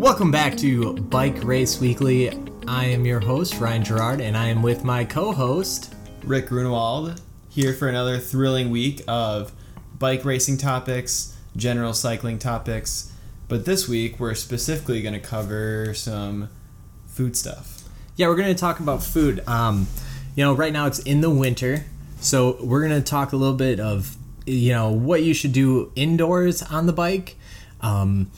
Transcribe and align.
Welcome 0.00 0.30
back 0.30 0.56
to 0.58 0.94
Bike 0.94 1.44
Race 1.44 1.80
Weekly. 1.80 2.30
I 2.66 2.84
am 2.86 3.04
your 3.04 3.20
host, 3.20 3.58
Ryan 3.58 3.84
Gerard, 3.84 4.20
and 4.20 4.36
I 4.36 4.48
am 4.48 4.62
with 4.62 4.84
my 4.84 5.04
co 5.04 5.32
host, 5.32 5.94
Rick 6.24 6.48
Grunewald, 6.48 7.20
here 7.48 7.72
for 7.72 7.88
another 7.88 8.18
thrilling 8.18 8.70
week 8.70 9.02
of 9.08 9.52
bike 9.98 10.24
racing 10.24 10.56
topics, 10.56 11.36
general 11.56 11.92
cycling 11.92 12.38
topics. 12.38 13.12
But 13.48 13.64
this 13.64 13.88
week, 13.88 14.20
we're 14.20 14.34
specifically 14.34 15.02
going 15.02 15.14
to 15.14 15.20
cover 15.20 15.94
some 15.94 16.48
food 17.06 17.36
stuff. 17.36 17.82
Yeah, 18.16 18.28
we're 18.28 18.36
going 18.36 18.54
to 18.54 18.60
talk 18.60 18.80
about 18.80 19.02
food. 19.02 19.42
Um, 19.46 19.86
you 20.34 20.44
know, 20.44 20.52
right 20.52 20.72
now 20.72 20.86
it's 20.86 20.98
in 21.00 21.20
the 21.20 21.30
winter, 21.30 21.84
so 22.20 22.56
we're 22.60 22.86
to 22.88 23.00
talk 23.00 23.32
a 23.32 23.36
little 23.36 23.56
bit 23.56 23.80
of, 23.80 24.16
you 24.46 24.72
know, 24.72 24.90
what 24.90 25.22
you 25.22 25.34
should 25.34 25.52
do 25.52 25.92
indoors 25.96 26.62
on 26.62 26.86
the 26.86 26.92
bike. 26.92 27.36
Um, 27.80 28.30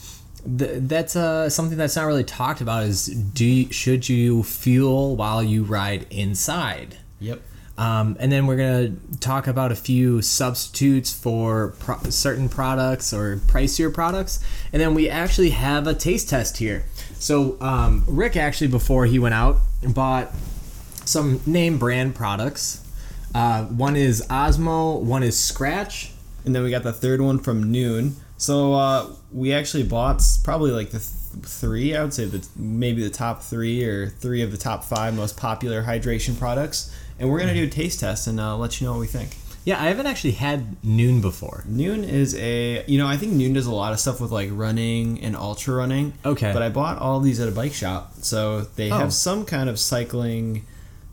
th- 0.45 0.83
that's 0.83 1.17
uh, 1.17 1.49
something 1.51 1.77
that's 1.77 1.97
not 1.97 2.05
really 2.05 2.25
talked 2.25 2.61
about 2.61 2.85
is 2.85 3.07
do 3.07 3.45
you, 3.45 3.73
should 3.73 4.09
you 4.09 4.43
fuel 4.43 5.17
while 5.17 5.43
you 5.43 5.65
ride 5.65 6.07
inside? 6.11 6.99
Yep. 7.21 7.41
Um, 7.79 8.17
and 8.21 8.31
then 8.31 8.47
we're 8.47 8.57
to 8.91 9.19
talk 9.19 9.47
about 9.47 9.73
a 9.73 9.75
few 9.75 10.21
substitutes 10.23 11.13
for 11.13 11.75
pro- 11.79 12.03
certain 12.11 12.49
products 12.49 13.13
or 13.13 13.37
pricier 13.37 13.93
products. 13.93 14.41
And 14.73 14.81
then 14.81 14.95
we 14.95 15.09
actually 15.09 15.51
have 15.51 15.87
a 15.87 15.95
taste 15.95 16.29
test 16.29 16.59
here. 16.59 16.85
So, 17.19 17.61
um, 17.61 18.05
Rick 18.07 18.37
actually, 18.37 18.69
before 18.69 19.07
he 19.07 19.19
went 19.19 19.35
out, 19.35 19.59
bought 19.83 20.33
some 21.05 21.41
name 21.47 21.79
brand 21.79 22.15
products. 22.15 22.82
Uh, 23.35 23.65
one 23.65 23.97
is 23.97 24.23
Osmo, 24.29 25.01
one 25.01 25.23
is 25.23 25.39
Scratch. 25.39 26.13
And 26.45 26.55
then 26.55 26.63
we 26.63 26.71
got 26.71 26.83
the 26.83 26.93
third 26.93 27.21
one 27.21 27.39
from 27.39 27.73
Nuun. 27.73 28.13
So 28.37 28.75
uh, 28.75 29.11
we 29.33 29.53
actually 29.53 29.85
bought 29.85 30.21
probably 30.43 30.73
like 30.73 30.91
the 30.91 30.99
th- 30.99 31.45
three, 31.47 31.95
I 31.95 32.03
would 32.03 32.13
say 32.13 32.25
the 32.25 32.45
maybe 32.57 33.03
the 33.05 33.11
top 33.11 33.43
three 33.43 33.85
or 33.85 34.09
three 34.09 34.43
of 34.43 34.51
the 34.51 34.59
top 34.59 34.85
five 34.85 35.15
most 35.15 35.37
popular 35.37 35.85
hydration 35.85 36.37
products. 36.37 36.93
And 37.21 37.31
we're 37.31 37.39
gonna 37.39 37.55
do 37.55 37.65
a 37.65 37.69
taste 37.71 38.01
test 38.01 38.27
and 38.27 38.41
uh, 38.41 38.57
let 38.57 38.81
you 38.81 38.87
know 38.87 38.95
what 38.95 39.01
we 39.01 39.07
think. 39.07 39.37
Yeah, 39.65 39.81
I 39.81 39.87
haven't 39.87 40.07
actually 40.07 40.33
had 40.33 40.83
Nuun 40.83 41.23
before. 41.23 41.63
Nuun 41.71 42.03
is 42.03 42.35
a 42.35 42.85
you 42.89 42.99
know 42.99 43.07
I 43.07 43.17
think 43.17 43.35
Nuun 43.35 43.55
does 43.55 43.67
a 43.67 43.73
lot 43.75 43.93
of 43.93 44.01
stuff 44.01 44.21
with 44.21 44.33
like 44.33 44.49
running 44.53 45.21
and 45.23 45.37
ultra 45.37 45.77
running. 45.77 46.15
Okay. 46.25 46.53
But 46.53 46.63
I 46.63 46.69
bought 46.69 46.99
all 46.99 47.21
these 47.21 47.39
at 47.39 47.47
a 47.47 47.53
bike 47.53 47.73
shop, 47.73 48.15
so 48.23 48.63
they 48.63 48.91
Oh. 48.91 48.97
have 48.99 49.13
some 49.15 49.45
kind 49.45 49.69
of 49.71 49.79
cycling. 49.79 50.67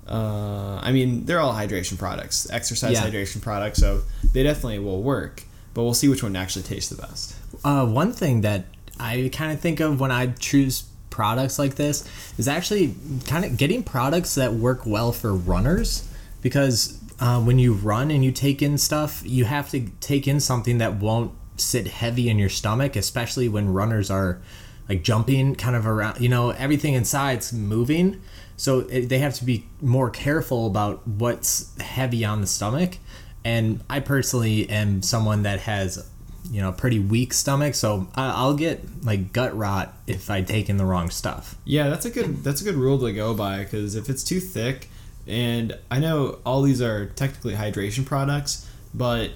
Uh, 0.09 0.79
I 0.81 0.91
mean, 0.91 1.25
they're 1.25 1.39
all 1.39 1.53
hydration 1.53 1.97
products, 1.97 2.49
exercise 2.49 2.93
Yeah. 2.93 3.07
hydration 3.07 3.41
products, 3.41 3.79
so 3.79 4.01
they 4.33 4.43
definitely 4.43 4.79
will 4.79 5.03
work. 5.03 5.43
But 5.73 5.83
we'll 5.83 5.93
see 5.93 6.07
which 6.09 6.23
one 6.23 6.35
actually 6.35 6.63
tastes 6.63 6.89
the 6.89 6.99
best. 7.01 7.35
Uh, 7.63 7.85
one 7.85 8.11
thing 8.11 8.41
that 8.41 8.65
I 8.99 9.29
kind 9.31 9.51
of 9.51 9.59
think 9.59 9.79
of 9.79 9.99
when 9.99 10.11
I 10.11 10.27
choose 10.27 10.83
products 11.09 11.59
like 11.59 11.75
this 11.75 12.03
is 12.37 12.47
actually 12.47 12.95
kind 13.27 13.45
of 13.45 13.57
getting 13.57 13.83
products 13.83 14.35
that 14.35 14.53
work 14.53 14.85
well 14.85 15.11
for 15.11 15.33
runners 15.33 16.07
because 16.41 16.97
uh, 17.19 17.39
when 17.41 17.59
you 17.59 17.73
run 17.73 18.09
and 18.11 18.23
you 18.23 18.31
take 18.31 18.61
in 18.61 18.77
stuff, 18.77 19.21
you 19.25 19.45
have 19.45 19.69
to 19.71 19.87
take 19.99 20.27
in 20.27 20.39
something 20.39 20.77
that 20.79 20.95
won't 20.95 21.31
sit 21.57 21.87
heavy 21.87 22.29
in 22.29 22.39
your 22.39 22.49
stomach, 22.49 22.95
especially 22.95 23.47
when 23.49 23.71
runners 23.73 24.09
are 24.09 24.39
like 24.87 25.03
jumping 25.03 25.55
kind 25.55 25.75
of 25.75 25.85
around, 25.85 26.19
you 26.19 26.29
know, 26.29 26.49
everything 26.51 26.93
inside's 26.93 27.53
moving. 27.53 28.21
So 28.59 28.79
it, 28.81 29.07
they 29.07 29.19
have 29.19 29.35
to 29.35 29.45
be 29.45 29.65
more 29.81 30.09
careful 30.09 30.67
about 30.67 31.07
what's 31.07 31.75
heavy 31.79 32.25
on 32.25 32.41
the 32.41 32.47
stomach. 32.47 32.97
And 33.45 33.81
I 33.89 34.01
personally 34.01 34.69
am 34.69 35.01
someone 35.01 35.43
that 35.43 35.61
has 35.61 36.05
you 36.51 36.61
know, 36.61 36.71
pretty 36.71 36.99
weak 36.99 37.31
stomach, 37.31 37.75
so 37.75 38.07
I- 38.15 38.31
I'll 38.31 38.55
get 38.55 39.05
like 39.05 39.33
gut 39.33 39.55
rot 39.55 39.93
if 40.07 40.29
I 40.31 40.41
take 40.41 40.67
in 40.69 40.77
the 40.77 40.85
wrong 40.85 41.09
stuff. 41.11 41.55
Yeah, 41.63 41.89
that's 41.89 42.05
a 42.05 42.09
good 42.09 42.43
that's 42.43 42.61
a 42.61 42.63
good 42.63 42.75
rule 42.75 42.97
to 42.99 43.13
go 43.13 43.33
by 43.35 43.59
because 43.59 43.93
if 43.95 44.09
it's 44.09 44.23
too 44.23 44.39
thick, 44.39 44.89
and 45.27 45.77
I 45.91 45.99
know 45.99 46.39
all 46.45 46.63
these 46.63 46.81
are 46.81 47.05
technically 47.07 47.53
hydration 47.53 48.03
products, 48.05 48.67
but 48.95 49.29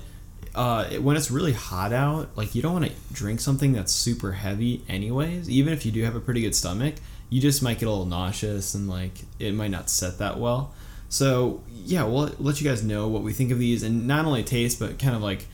uh, 0.55 0.85
when 0.95 1.15
it's 1.15 1.29
really 1.29 1.53
hot 1.53 1.93
out, 1.93 2.35
like 2.35 2.55
you 2.55 2.61
don't 2.63 2.73
want 2.73 2.85
to 2.85 2.91
drink 3.11 3.39
something 3.41 3.73
that's 3.73 3.91
super 3.93 4.31
heavy, 4.31 4.83
anyways. 4.89 5.49
Even 5.49 5.71
if 5.71 5.85
you 5.85 5.91
do 5.91 6.03
have 6.03 6.15
a 6.15 6.19
pretty 6.19 6.41
good 6.41 6.55
stomach, 6.55 6.95
you 7.33 7.41
just 7.41 7.63
might 7.63 7.79
get 7.79 7.87
a 7.87 7.89
little 7.89 8.05
nauseous 8.05 8.75
and 8.75 8.87
like 8.87 9.23
it 9.39 9.55
might 9.55 9.71
not 9.71 9.89
set 9.89 10.19
that 10.19 10.39
well. 10.39 10.71
So 11.09 11.63
yeah, 11.67 12.03
we'll 12.03 12.29
let 12.37 12.61
you 12.61 12.69
guys 12.69 12.83
know 12.83 13.07
what 13.07 13.23
we 13.23 13.33
think 13.33 13.51
of 13.51 13.57
these, 13.57 13.81
and 13.81 14.05
not 14.05 14.25
only 14.25 14.43
taste, 14.43 14.79
but 14.79 14.99
kind 14.99 15.15
of 15.15 15.23
like 15.23 15.47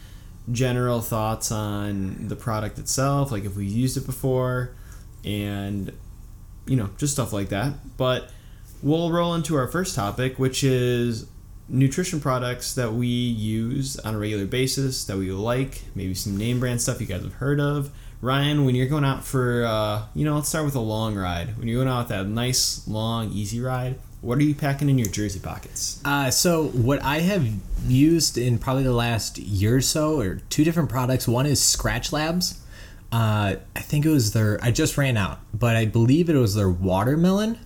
general 0.51 0.99
thoughts 0.99 1.53
on 1.53 2.27
the 2.27 2.35
product 2.35 2.79
itself, 2.79 3.31
like 3.31 3.45
if 3.45 3.55
we 3.55 3.65
used 3.65 3.95
it 3.95 4.05
before, 4.05 4.75
and 5.23 5.93
you 6.67 6.75
know, 6.75 6.89
just 6.97 7.13
stuff 7.13 7.31
like 7.31 7.47
that. 7.47 7.95
But 7.95 8.29
we'll 8.83 9.09
roll 9.09 9.33
into 9.33 9.55
our 9.55 9.67
first 9.69 9.95
topic, 9.95 10.37
which 10.37 10.65
is 10.65 11.27
nutrition 11.69 12.19
products 12.19 12.73
that 12.73 12.91
we 12.91 13.07
use 13.07 13.97
on 13.99 14.15
a 14.15 14.19
regular 14.19 14.45
basis 14.45 15.05
that 15.05 15.15
we 15.15 15.31
like, 15.31 15.83
maybe 15.95 16.13
some 16.13 16.35
name 16.35 16.59
brand 16.59 16.81
stuff 16.81 16.99
you 16.99 17.07
guys 17.07 17.23
have 17.23 17.35
heard 17.35 17.61
of. 17.61 17.89
Ryan, 18.21 18.65
when 18.65 18.75
you're 18.75 18.87
going 18.87 19.05
out 19.05 19.23
for, 19.23 19.65
uh, 19.65 20.03
you 20.13 20.25
know, 20.25 20.35
let's 20.35 20.49
start 20.49 20.65
with 20.65 20.75
a 20.75 20.81
long 20.81 21.15
ride. 21.15 21.57
When 21.57 21.67
you're 21.67 21.83
going 21.83 21.93
out 21.93 21.99
with 21.99 22.09
that 22.09 22.27
nice, 22.27 22.85
long, 22.87 23.31
easy 23.31 23.61
ride, 23.61 23.95
what 24.21 24.37
are 24.37 24.43
you 24.43 24.53
packing 24.53 24.89
in 24.89 24.97
your 24.97 25.07
jersey 25.07 25.39
pockets? 25.39 26.01
Uh, 26.03 26.29
so 26.29 26.65
what 26.67 27.01
I 27.01 27.19
have 27.19 27.47
used 27.87 28.37
in 28.37 28.57
probably 28.57 28.83
the 28.83 28.93
last 28.93 29.37
year 29.37 29.77
or 29.77 29.81
so 29.81 30.19
are 30.19 30.35
two 30.49 30.65
different 30.65 30.89
products. 30.89 31.27
One 31.27 31.45
is 31.45 31.61
Scratch 31.61 32.11
Labs. 32.11 32.61
Uh, 33.11 33.55
I 33.75 33.79
think 33.79 34.05
it 34.05 34.09
was 34.09 34.33
their. 34.33 34.59
I 34.61 34.71
just 34.71 34.97
ran 34.97 35.17
out, 35.17 35.39
but 35.53 35.75
I 35.75 35.85
believe 35.85 36.29
it 36.29 36.35
was 36.35 36.55
their 36.55 36.69
watermelon. 36.69 37.57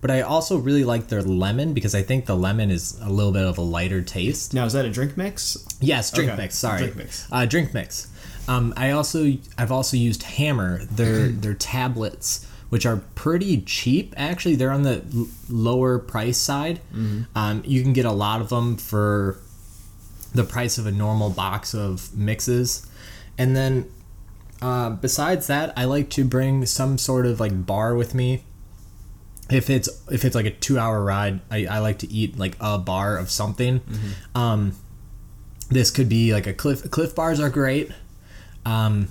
But 0.00 0.10
I 0.10 0.22
also 0.22 0.56
really 0.56 0.84
like 0.84 1.08
their 1.08 1.22
lemon 1.22 1.74
because 1.74 1.94
I 1.94 2.02
think 2.02 2.24
the 2.24 2.34
lemon 2.34 2.70
is 2.70 2.98
a 3.00 3.10
little 3.10 3.32
bit 3.32 3.44
of 3.44 3.58
a 3.58 3.62
lighter 3.62 4.00
taste. 4.00 4.54
Now, 4.54 4.64
is 4.64 4.72
that 4.72 4.86
a 4.86 4.90
drink 4.90 5.16
mix? 5.16 5.58
Yes, 5.80 6.10
drink 6.10 6.30
Okay, 6.30 6.42
mix. 6.42 6.58
Sorry, 6.58 6.78
drink 6.78 6.96
mix. 6.96 7.28
Uh, 7.30 7.44
drink 7.44 7.74
mix. 7.74 8.08
Um, 8.50 8.74
I 8.76 8.90
also 8.90 9.32
I've 9.56 9.70
also 9.70 9.96
used 9.96 10.24
Hammer 10.24 10.84
their 10.86 11.28
their 11.28 11.54
tablets, 11.54 12.46
which 12.68 12.84
are 12.84 12.96
pretty 13.14 13.60
cheap. 13.62 14.12
Actually, 14.16 14.56
they're 14.56 14.72
on 14.72 14.82
the 14.82 15.04
l- 15.14 15.28
lower 15.48 16.00
price 16.00 16.36
side. 16.36 16.80
Um, 17.36 17.62
you 17.64 17.82
can 17.82 17.92
get 17.92 18.06
a 18.06 18.12
lot 18.12 18.40
of 18.40 18.48
them 18.48 18.76
for 18.76 19.38
the 20.34 20.42
price 20.42 20.78
of 20.78 20.86
a 20.86 20.90
normal 20.90 21.30
box 21.30 21.74
of 21.74 22.16
mixes, 22.16 22.86
and 23.38 23.54
then 23.54 23.88
uh, 24.60 24.90
besides 24.90 25.46
that, 25.46 25.72
I 25.76 25.84
like 25.84 26.10
to 26.10 26.24
bring 26.24 26.66
some 26.66 26.98
sort 26.98 27.26
of 27.26 27.38
like 27.38 27.64
bar 27.64 27.94
with 27.94 28.14
me. 28.16 28.42
If 29.48 29.70
it's 29.70 29.88
if 30.10 30.24
it's 30.24 30.34
like 30.34 30.46
a 30.46 30.50
two 30.50 30.76
hour 30.76 31.04
ride, 31.04 31.40
I, 31.52 31.66
I 31.66 31.78
like 31.78 31.98
to 32.00 32.12
eat 32.12 32.36
like 32.36 32.56
a 32.60 32.78
bar 32.78 33.16
of 33.16 33.30
something. 33.30 33.80
Um, 34.34 34.72
this 35.68 35.92
could 35.92 36.08
be 36.08 36.32
like 36.32 36.48
a 36.48 36.52
clif 36.52 36.90
clif 36.90 37.14
bars 37.14 37.38
are 37.38 37.48
great 37.50 37.92
um 38.66 39.08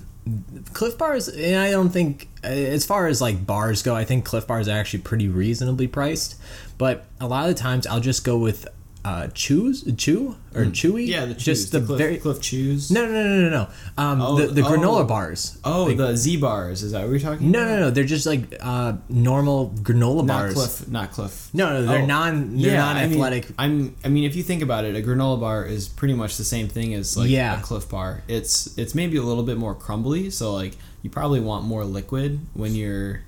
clif 0.72 0.96
bars 0.96 1.28
and 1.28 1.56
i 1.56 1.70
don't 1.70 1.90
think 1.90 2.28
as 2.42 2.86
far 2.86 3.06
as 3.06 3.20
like 3.20 3.46
bars 3.46 3.82
go 3.82 3.94
i 3.94 4.04
think 4.04 4.24
clif 4.24 4.46
bars 4.46 4.68
are 4.68 4.78
actually 4.78 5.00
pretty 5.00 5.28
reasonably 5.28 5.86
priced. 5.86 6.36
But 6.78 7.04
a 7.20 7.26
lot 7.26 7.48
of 7.48 7.54
the 7.54 7.60
times 7.60 7.86
i'll 7.86 8.00
just 8.00 8.24
go 8.24 8.38
with 8.38 8.66
uh 9.02 9.28
chews 9.28 9.82
chew 9.96 10.36
or 10.54 10.64
chewy 10.66 11.04
Mm. 11.04 11.06
Yeah, 11.06 11.24
the 11.24 11.34
chews, 11.34 11.44
just 11.44 11.72
the, 11.72 11.80
the, 11.80 11.86
Clif, 11.86 11.98
very 11.98 12.16
Clif 12.18 12.40
Chews. 12.42 12.90
no 12.90 13.06
no 13.06 13.12
no 13.12 13.40
no 13.40 13.48
no 13.48 13.68
um 13.96 14.20
Oh, 14.20 14.36
the, 14.36 14.48
the 14.48 14.60
granola 14.60 15.00
oh. 15.00 15.04
bars 15.04 15.56
Oh, 15.64 15.84
Like- 15.84 15.96
the 15.96 16.16
Z 16.16 16.36
bars. 16.36 16.82
Is 16.82 16.92
that 16.92 17.02
what 17.04 17.10
you're 17.10 17.18
talking? 17.20 17.50
no 17.50 17.64
no 17.64 17.78
no 17.80 17.90
they're 17.90 18.04
just 18.04 18.26
like 18.26 18.42
uh 18.60 18.94
normal 19.08 19.70
granola 19.76 20.24
Not 20.24 20.26
bars 20.26 20.54
Clif. 20.54 20.88
Not 20.88 21.12
Clif. 21.12 21.48
no 21.54 21.72
no 21.72 21.86
they're 21.86 22.02
Oh, 22.02 22.06
non 22.06 22.56
they're 22.58 22.72
yeah, 22.72 22.92
non-athletic 22.92 23.46
I'm. 23.58 23.96
I 24.04 24.08
mean, 24.08 24.24
if 24.24 24.36
you 24.36 24.42
think 24.42 24.60
about 24.62 24.84
it, 24.84 24.94
a 24.94 25.00
granola 25.00 25.40
bar 25.40 25.64
is 25.64 25.88
pretty 25.88 26.14
much 26.14 26.36
the 26.36 26.44
same 26.44 26.68
thing 26.68 26.92
as 26.94 27.16
like 27.16 27.30
Yeah. 27.30 27.58
a 27.58 27.62
Clif 27.62 27.88
bar. 27.88 28.22
It's 28.28 28.76
it's 28.76 28.94
maybe 28.94 29.16
a 29.16 29.22
little 29.22 29.44
bit 29.44 29.56
more 29.56 29.74
crumbly, 29.74 30.30
so 30.30 30.52
like 30.52 30.76
you 31.02 31.08
probably 31.08 31.40
want 31.40 31.64
more 31.64 31.84
liquid 31.86 32.40
when 32.52 32.74
you're 32.74 33.22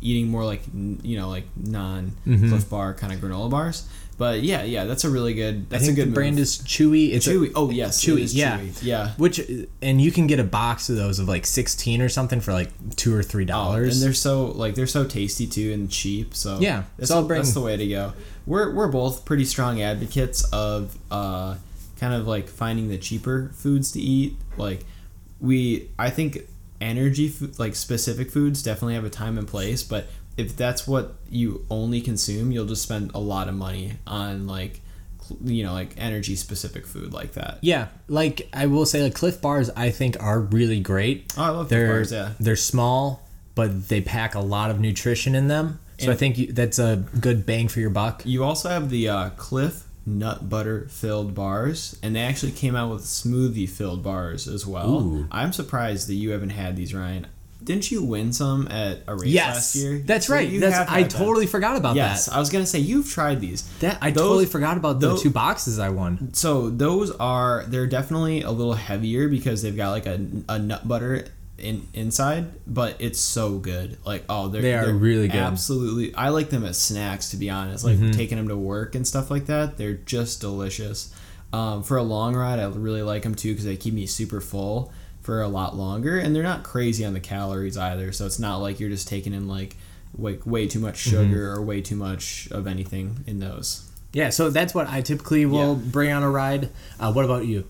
eating 0.00 0.28
more 0.28 0.44
like 0.44 0.62
you 0.74 1.16
know 1.18 1.28
like 1.28 1.44
non 1.56 2.12
Mm-hmm. 2.26 2.48
Clif 2.48 2.70
bar 2.70 2.94
kind 2.94 3.12
of 3.12 3.18
granola 3.20 3.50
bars. 3.50 3.86
But 4.22 4.42
yeah, 4.44 4.62
yeah, 4.62 4.84
that's 4.84 5.02
a 5.02 5.10
really 5.10 5.34
good. 5.34 5.56
I 5.56 5.64
That's 5.70 5.84
think 5.86 5.98
a 5.98 6.02
good 6.02 6.10
the 6.10 6.14
brand 6.14 6.36
move. 6.36 6.42
is 6.44 6.58
Chewy. 6.58 7.12
It's 7.12 7.26
a- 7.26 7.32
Chewy. 7.32 7.50
Oh 7.56 7.70
yes, 7.70 8.00
Chewy. 8.04 8.20
is 8.20 8.32
yeah, 8.36 8.60
Chewy. 8.60 8.82
yeah. 8.84 9.10
Which 9.16 9.40
and 9.82 10.00
you 10.00 10.12
can 10.12 10.28
get 10.28 10.38
a 10.38 10.44
box 10.44 10.88
of 10.88 10.94
those 10.94 11.18
of 11.18 11.26
like 11.26 11.44
sixteen 11.44 12.00
or 12.00 12.08
something 12.08 12.40
for 12.40 12.52
like 12.52 12.70
two 12.94 13.12
or 13.12 13.24
three 13.24 13.44
dollars. 13.44 13.96
and 13.96 14.04
they're 14.06 14.14
so 14.14 14.44
like 14.46 14.76
they're 14.76 14.86
so 14.86 15.04
tasty 15.04 15.48
too 15.48 15.72
and 15.72 15.90
cheap. 15.90 16.36
So 16.36 16.60
Yeah, 16.60 16.84
that's, 16.98 17.10
I'll 17.10 17.24
bring- 17.26 17.40
that's 17.42 17.52
the 17.52 17.62
way 17.62 17.76
to 17.76 17.84
go. 17.88 18.12
We're 18.46 18.72
we're 18.72 18.86
both 18.92 19.24
pretty 19.24 19.44
strong 19.44 19.82
advocates 19.82 20.44
of 20.52 20.96
uh, 21.10 21.56
kind 21.98 22.14
of 22.14 22.28
like 22.28 22.46
finding 22.48 22.90
the 22.90 22.98
cheaper 22.98 23.50
foods 23.54 23.90
to 23.92 24.00
eat. 24.00 24.36
Like 24.56 24.84
we, 25.40 25.90
I 25.98 26.10
think 26.10 26.42
energy 26.80 27.28
food, 27.28 27.58
like 27.58 27.74
specific 27.74 28.30
foods, 28.30 28.62
definitely 28.62 28.94
have 28.94 29.04
a 29.04 29.10
time 29.10 29.36
and 29.36 29.48
place. 29.48 29.82
But 29.82 30.06
if 30.36 30.56
that's 30.56 30.86
what 30.86 31.14
you 31.28 31.66
only 31.70 32.00
consume, 32.00 32.52
you'll 32.52 32.66
just 32.66 32.82
spend 32.82 33.10
a 33.14 33.18
lot 33.18 33.48
of 33.48 33.54
money 33.54 33.94
on 34.06 34.46
like 34.46 34.80
you 35.44 35.64
know 35.64 35.72
like 35.72 35.94
energy 35.96 36.36
specific 36.36 36.86
food 36.86 37.12
like 37.12 37.32
that. 37.32 37.58
Yeah, 37.60 37.88
like 38.08 38.48
I 38.52 38.66
will 38.66 38.86
say, 38.86 39.02
like 39.02 39.14
Clif 39.14 39.40
Bars, 39.40 39.70
I 39.76 39.90
think 39.90 40.22
are 40.22 40.40
really 40.40 40.80
great. 40.80 41.32
Oh, 41.36 41.42
I 41.42 41.48
love 41.48 41.68
Clif 41.68 41.70
they're 41.70 41.88
Bars, 41.88 42.12
yeah. 42.12 42.32
they're 42.40 42.56
small, 42.56 43.28
but 43.54 43.88
they 43.88 44.00
pack 44.00 44.34
a 44.34 44.40
lot 44.40 44.70
of 44.70 44.80
nutrition 44.80 45.34
in 45.34 45.48
them. 45.48 45.78
So 45.98 46.10
I 46.10 46.16
think 46.16 46.36
you, 46.36 46.52
that's 46.52 46.80
a 46.80 47.04
good 47.20 47.46
bang 47.46 47.68
for 47.68 47.78
your 47.78 47.90
buck. 47.90 48.22
You 48.24 48.42
also 48.42 48.68
have 48.68 48.90
the 48.90 49.08
uh, 49.08 49.30
Clif 49.30 49.84
nut 50.04 50.48
butter 50.48 50.88
filled 50.90 51.34
bars, 51.34 51.96
and 52.02 52.16
they 52.16 52.20
actually 52.20 52.50
came 52.52 52.74
out 52.74 52.90
with 52.90 53.02
smoothie 53.02 53.68
filled 53.68 54.02
bars 54.02 54.48
as 54.48 54.66
well. 54.66 55.00
Ooh. 55.00 55.28
I'm 55.30 55.52
surprised 55.52 56.08
that 56.08 56.14
you 56.14 56.30
haven't 56.30 56.50
had 56.50 56.76
these, 56.76 56.92
Ryan. 56.92 57.28
Didn't 57.64 57.90
you 57.90 58.02
win 58.02 58.32
some 58.32 58.68
at 58.68 59.02
a 59.06 59.14
race 59.14 59.28
Yes, 59.30 59.54
last 59.54 59.74
year? 59.76 60.02
that's 60.04 60.26
So 60.26 60.34
right. 60.34 60.60
That's 60.60 60.90
I 60.90 61.02
totally 61.04 61.46
forgot 61.46 61.76
about 61.76 61.96
Yes, 61.96 62.26
that. 62.26 62.34
I 62.34 62.38
was 62.40 62.50
gonna 62.50 62.66
say 62.66 62.78
you've 62.78 63.10
tried 63.10 63.40
these. 63.40 63.62
That 63.80 63.98
I 64.00 64.10
Those- 64.10 64.22
totally 64.22 64.46
forgot 64.46 64.76
about 64.76 65.00
the 65.00 65.08
those- 65.08 65.22
two 65.22 65.30
boxes 65.30 65.78
I 65.78 65.88
won. 65.90 66.30
So 66.34 66.70
those 66.70 67.10
are 67.12 67.64
they're 67.68 67.86
definitely 67.86 68.42
a 68.42 68.50
little 68.50 68.74
heavier 68.74 69.28
because 69.28 69.62
they've 69.62 69.76
got 69.76 69.90
like 69.90 70.06
a, 70.06 70.20
a 70.48 70.58
nut 70.58 70.86
butter 70.86 71.26
in 71.58 71.86
inside, 71.94 72.46
but 72.66 72.96
it's 72.98 73.20
so 73.20 73.58
good. 73.58 73.96
Like 74.04 74.24
oh, 74.28 74.48
they're 74.48 74.62
They 74.62 74.74
are 74.74 74.86
they're 74.86 74.94
really 74.94 75.28
good. 75.28 75.36
Mm-hmm. 75.36 75.52
Absolutely, 75.52 76.14
I 76.14 76.30
like 76.30 76.50
them 76.50 76.64
as 76.64 76.76
snacks 76.78 77.30
to 77.30 77.36
be 77.36 77.50
honest. 77.50 77.84
Like 77.84 77.98
taking 78.12 78.36
them 78.38 78.48
to 78.48 78.56
work 78.56 78.94
and 78.96 79.06
stuff 79.06 79.30
like 79.30 79.46
that. 79.46 79.76
They're 79.78 79.94
just 79.94 80.40
delicious. 80.40 81.12
Um, 81.52 81.82
for 81.82 81.98
a 81.98 82.02
long 82.02 82.34
ride, 82.34 82.58
I 82.58 82.64
really 82.66 83.02
like 83.02 83.22
them 83.24 83.34
too 83.34 83.50
because 83.52 83.66
they 83.66 83.76
keep 83.76 83.92
me 83.94 84.06
super 84.06 84.40
full 84.40 84.90
for 85.22 85.40
a 85.40 85.48
lot 85.48 85.76
longer, 85.76 86.18
and 86.18 86.34
they're 86.34 86.42
not 86.42 86.62
crazy 86.64 87.04
on 87.04 87.12
the 87.14 87.20
calories 87.20 87.76
either. 87.78 88.12
So 88.12 88.26
it's 88.26 88.38
not 88.38 88.58
like 88.58 88.78
you're 88.80 88.90
just 88.90 89.08
taking 89.08 89.32
in 89.32 89.48
like 89.48 89.76
like 90.18 90.44
way 90.46 90.66
too 90.68 90.78
much 90.80 91.04
Mm-hmm. 91.06 91.10
sugar 91.30 91.50
or 91.52 91.62
way 91.62 91.80
too 91.80 91.96
much 91.96 92.48
of 92.50 92.66
anything 92.66 93.24
in 93.26 93.38
those. 93.40 93.88
Yeah, 94.12 94.28
so 94.28 94.50
that's 94.50 94.74
what 94.74 94.88
I 94.88 95.00
typically 95.00 95.46
will 95.46 95.74
Yeah. 95.74 95.90
bring 95.90 96.12
on 96.12 96.22
a 96.22 96.30
ride. 96.30 96.68
Uh, 97.00 97.12
what 97.12 97.24
about 97.24 97.46
you? 97.46 97.64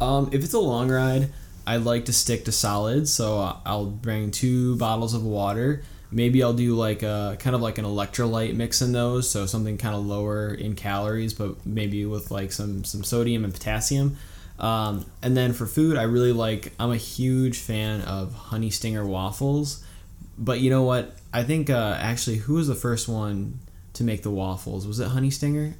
Um, 0.00 0.28
if 0.32 0.44
it's 0.44 0.52
a 0.52 0.58
long 0.58 0.90
ride, 0.90 1.30
I 1.66 1.76
like 1.76 2.04
to 2.06 2.12
stick 2.12 2.44
to 2.44 2.52
solids, 2.52 3.10
so 3.12 3.56
I'll 3.64 3.86
bring 3.86 4.30
two 4.32 4.76
bottles 4.76 5.14
of 5.14 5.24
water. 5.24 5.82
Maybe 6.10 6.42
I'll 6.42 6.52
do 6.52 6.74
like 6.74 7.02
a 7.02 7.36
kind 7.38 7.56
of 7.56 7.62
like 7.62 7.78
an 7.78 7.86
electrolyte 7.86 8.54
mix 8.54 8.82
in 8.82 8.92
those, 8.92 9.30
so 9.30 9.46
something 9.46 9.78
kind 9.78 9.94
of 9.94 10.04
lower 10.04 10.52
in 10.52 10.74
calories, 10.74 11.32
but 11.32 11.64
maybe 11.64 12.04
with 12.04 12.30
like 12.30 12.52
some 12.52 12.84
some 12.84 13.02
sodium 13.02 13.44
and 13.44 13.54
potassium. 13.54 14.18
Um, 14.62 15.04
and 15.22 15.36
then 15.36 15.52
for 15.52 15.66
food, 15.66 15.96
I 15.96 16.04
really 16.04 16.32
like. 16.32 16.72
I'm 16.78 16.92
a 16.92 16.96
huge 16.96 17.58
fan 17.58 18.00
of 18.02 18.32
honey 18.32 18.70
stinger 18.70 19.04
waffles, 19.04 19.84
but 20.38 20.60
you 20.60 20.70
know 20.70 20.84
what? 20.84 21.16
I 21.32 21.42
think 21.42 21.68
uh, 21.68 21.98
actually, 22.00 22.36
who 22.36 22.54
was 22.54 22.68
the 22.68 22.74
first 22.76 23.08
one 23.08 23.58
to 23.94 24.04
make 24.04 24.22
the 24.22 24.30
waffles? 24.30 24.86
Was 24.86 25.00
it 25.00 25.08
Honey 25.08 25.30
Stinger? 25.30 25.74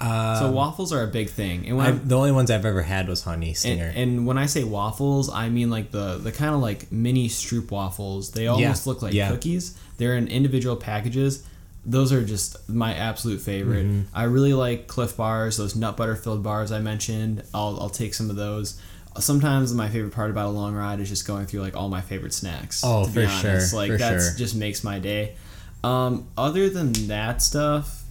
Uh, 0.00 0.38
So 0.38 0.50
waffles 0.50 0.92
are 0.92 1.02
a 1.02 1.06
big 1.06 1.30
thing, 1.30 1.66
and 1.66 1.76
when 1.78 1.86
I'm, 1.86 2.08
the 2.08 2.16
only 2.16 2.32
ones 2.32 2.50
I've 2.50 2.66
ever 2.66 2.82
had 2.82 3.08
was 3.08 3.22
Honey 3.22 3.54
Stinger. 3.54 3.90
and 3.94 4.26
when 4.26 4.36
I 4.36 4.46
say 4.46 4.64
waffles, 4.64 5.30
I 5.32 5.48
mean 5.48 5.70
like 5.70 5.90
the 5.90 6.18
the 6.18 6.32
kind 6.32 6.54
of 6.54 6.60
like 6.60 6.92
mini 6.92 7.28
Stroop 7.28 7.70
waffles. 7.70 8.32
They 8.32 8.48
almost 8.48 8.86
look 8.86 9.00
like 9.00 9.14
yeah. 9.14 9.30
cookies. 9.30 9.78
They're 9.96 10.16
in 10.16 10.28
individual 10.28 10.76
packages. 10.76 11.44
Those 11.86 12.12
are 12.12 12.24
just 12.24 12.68
my 12.68 12.94
absolute 12.94 13.40
favorite. 13.40 13.86
Mm-hmm. 13.86 14.16
I 14.16 14.24
really 14.24 14.54
like 14.54 14.86
Clif 14.86 15.16
bars, 15.16 15.56
those 15.56 15.76
nut 15.76 15.96
butter 15.96 16.16
filled 16.16 16.42
bars 16.42 16.72
I 16.72 16.80
mentioned. 16.80 17.42
I'll 17.52 17.78
I'll 17.80 17.90
take 17.90 18.14
some 18.14 18.30
of 18.30 18.36
those. 18.36 18.80
Sometimes 19.18 19.72
my 19.74 19.88
favorite 19.88 20.12
part 20.12 20.30
about 20.30 20.46
a 20.46 20.50
long 20.50 20.74
ride 20.74 20.98
is 20.98 21.08
just 21.08 21.26
going 21.26 21.46
through 21.46 21.60
like 21.60 21.76
all 21.76 21.88
my 21.88 22.00
favorite 22.00 22.32
snacks. 22.32 22.82
Oh, 22.84 23.04
to 23.04 23.10
be 23.10 23.24
for 23.24 23.28
sure, 23.28 23.50
honest. 23.50 23.74
Like 23.74 23.90
for 23.92 23.98
that's 23.98 24.30
sure. 24.30 24.38
just 24.38 24.56
makes 24.56 24.82
my 24.82 24.98
day. 24.98 25.36
Um, 25.84 26.28
other 26.36 26.70
than 26.70 26.92
that 27.08 27.42
stuff, 27.42 28.04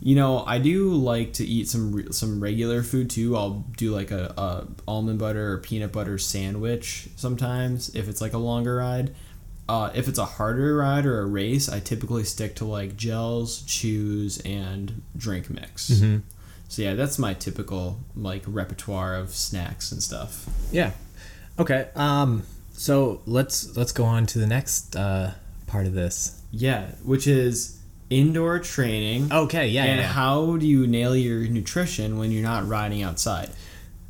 you 0.00 0.14
know, 0.14 0.44
I 0.46 0.58
do 0.58 0.94
like 0.94 1.34
to 1.34 1.44
eat 1.44 1.68
some 1.68 1.92
re- 1.92 2.12
some 2.12 2.40
regular 2.40 2.82
food 2.82 3.10
too. 3.10 3.36
I'll 3.36 3.64
do 3.76 3.92
like 3.92 4.10
a, 4.10 4.32
a 4.36 4.66
almond 4.86 5.18
butter 5.18 5.52
or 5.52 5.58
peanut 5.58 5.92
butter 5.92 6.18
sandwich 6.18 7.08
sometimes 7.16 7.94
if 7.94 8.08
it's 8.08 8.20
like 8.20 8.32
a 8.32 8.38
longer 8.38 8.76
ride. 8.76 9.14
Uh, 9.68 9.90
if 9.94 10.08
it's 10.08 10.18
a 10.18 10.24
harder 10.24 10.76
ride 10.76 11.04
or 11.04 11.20
a 11.20 11.26
race, 11.26 11.68
I 11.68 11.80
typically 11.80 12.24
stick 12.24 12.56
to 12.56 12.64
like 12.64 12.96
gels, 12.96 13.62
chews, 13.62 14.38
and 14.40 15.02
drink 15.16 15.50
mix. 15.50 15.90
Mm-hmm. 15.90 16.18
So 16.68 16.82
yeah, 16.82 16.94
that's 16.94 17.18
my 17.18 17.34
typical 17.34 18.00
like 18.16 18.42
repertoire 18.46 19.14
of 19.14 19.30
snacks 19.34 19.92
and 19.92 20.02
stuff. 20.02 20.46
yeah. 20.72 20.92
Okay. 21.58 21.88
Um. 21.96 22.44
So 22.72 23.20
let's 23.26 23.76
let's 23.76 23.92
go 23.92 24.04
on 24.04 24.26
to 24.26 24.38
the 24.38 24.46
next 24.46 24.94
uh, 24.96 25.32
part 25.66 25.86
of 25.86 25.92
this. 25.94 26.40
Yeah, 26.50 26.86
which 27.04 27.26
is 27.26 27.78
indoor 28.10 28.58
training. 28.60 29.30
Okay. 29.32 29.68
Yeah. 29.68 29.84
and 29.84 30.00
yeah. 30.00 30.06
how 30.06 30.56
do 30.56 30.66
you 30.66 30.86
nail 30.86 31.14
your 31.14 31.40
nutrition 31.48 32.16
when 32.18 32.30
you're 32.30 32.42
not 32.42 32.66
riding 32.66 33.02
outside 33.02 33.50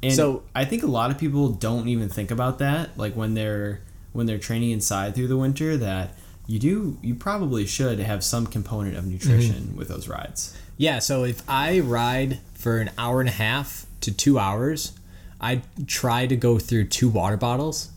and 0.03 0.13
So- 0.15 0.45
i 0.55 0.65
think 0.65 0.85
a 0.85 0.87
lot 0.87 1.11
of 1.11 1.19
people 1.19 1.49
don't 1.49 1.89
even 1.89 2.09
think 2.09 2.31
about 2.31 2.61
that 2.61 2.97
like 2.97 3.17
when 3.17 3.35
they're 3.35 3.81
when 4.13 4.27
they're 4.27 4.39
training 4.39 4.71
inside 4.71 5.15
through 5.15 5.29
the 5.29 5.37
winter 5.37 5.77
that 5.77 6.15
you 6.47 6.59
do 6.59 6.99
you 7.03 7.15
probably 7.15 7.67
should 7.67 7.99
have 7.99 8.25
some 8.25 8.47
component 8.47 8.97
of 8.97 9.07
nutrition 9.07 9.55
Mm-hmm. 9.67 9.77
with 9.77 9.89
those 9.89 10.09
rides. 10.09 10.57
Yeah, 10.77 10.99
so 11.01 11.25
if 11.25 11.43
I 11.49 11.81
ride 11.81 12.39
for 12.55 12.79
an 12.79 12.91
hour 12.97 13.21
and 13.21 13.29
a 13.29 13.33
half 13.33 13.85
to 14.03 14.13
two 14.13 14.39
hours, 14.39 14.93
I 15.41 15.63
try 15.87 16.27
to 16.27 16.37
go 16.37 16.59
through 16.59 16.87
two 16.87 17.09
water 17.09 17.37
bottles, 17.37 17.91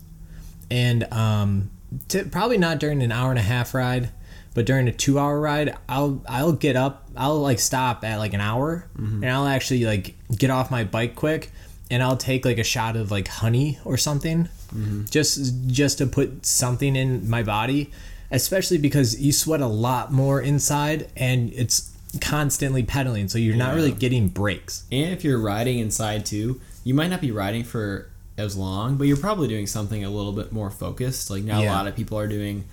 and 0.70 1.04
um, 1.12 1.70
t- 2.08 2.24
probably 2.24 2.58
not 2.58 2.78
during 2.80 3.02
an 3.02 3.12
hour 3.12 3.30
and 3.30 3.38
a 3.38 3.42
half 3.42 3.72
ride, 3.74 4.10
but 4.54 4.66
during 4.66 4.86
a 4.88 4.92
two-hour 4.92 5.40
ride, 5.40 5.76
I'll 5.88 6.22
I'll 6.28 6.52
get 6.52 6.76
up, 6.76 7.08
I'll 7.16 7.40
like 7.40 7.58
stop 7.58 8.04
at 8.04 8.18
like 8.18 8.34
an 8.34 8.40
hour, 8.40 8.86
and 8.96 9.24
I'll 9.30 9.46
actually 9.46 9.84
like 9.84 10.14
get 10.36 10.50
off 10.50 10.70
my 10.70 10.84
bike 10.84 11.14
quick, 11.14 11.50
and 11.92 12.02
I'll 12.02 12.16
take 12.16 12.44
like 12.44 12.58
a 12.58 12.64
shot 12.64 12.96
of 12.96 13.10
like 13.12 13.28
honey 13.28 13.78
or 13.84 13.96
something, 13.96 14.48
just 15.10 15.54
just 15.68 15.98
to 15.98 16.06
put 16.06 16.44
something 16.44 16.96
in 16.96 17.28
my 17.30 17.42
body, 17.42 17.90
especially 18.30 18.78
because 18.78 19.20
you 19.20 19.32
sweat 19.32 19.60
a 19.60 19.66
lot 19.66 20.12
more 20.12 20.40
inside, 20.40 21.08
and 21.16 21.52
it's 21.52 21.90
constantly 22.20 22.82
pedaling, 22.82 23.28
so 23.28 23.38
you're 23.38 23.56
not 23.56 23.74
really 23.74 23.92
getting 23.92 24.28
breaks. 24.28 24.84
and 24.92 25.12
if 25.12 25.24
you're 25.24 25.38
riding 25.40 25.78
inside 25.78 26.26
too 26.26 26.60
you 26.84 26.92
might 26.94 27.08
not 27.08 27.20
be 27.20 27.30
riding 27.30 27.62
for 27.64 28.10
as 28.36 28.56
long 28.56 28.96
but 28.96 29.04
you're 29.06 29.16
probably 29.16 29.46
doing 29.48 29.66
something 29.66 30.04
a 30.04 30.10
little 30.10 30.32
bit 30.32 30.52
more 30.52 30.68
focused. 30.70 31.30
Like 31.30 31.44
now 31.44 31.60
Yeah. 31.62 31.70
a 31.70 31.76
lot 31.76 31.86
of 31.86 31.94
people 31.96 32.18
are 32.18 32.26
doing 32.26 32.64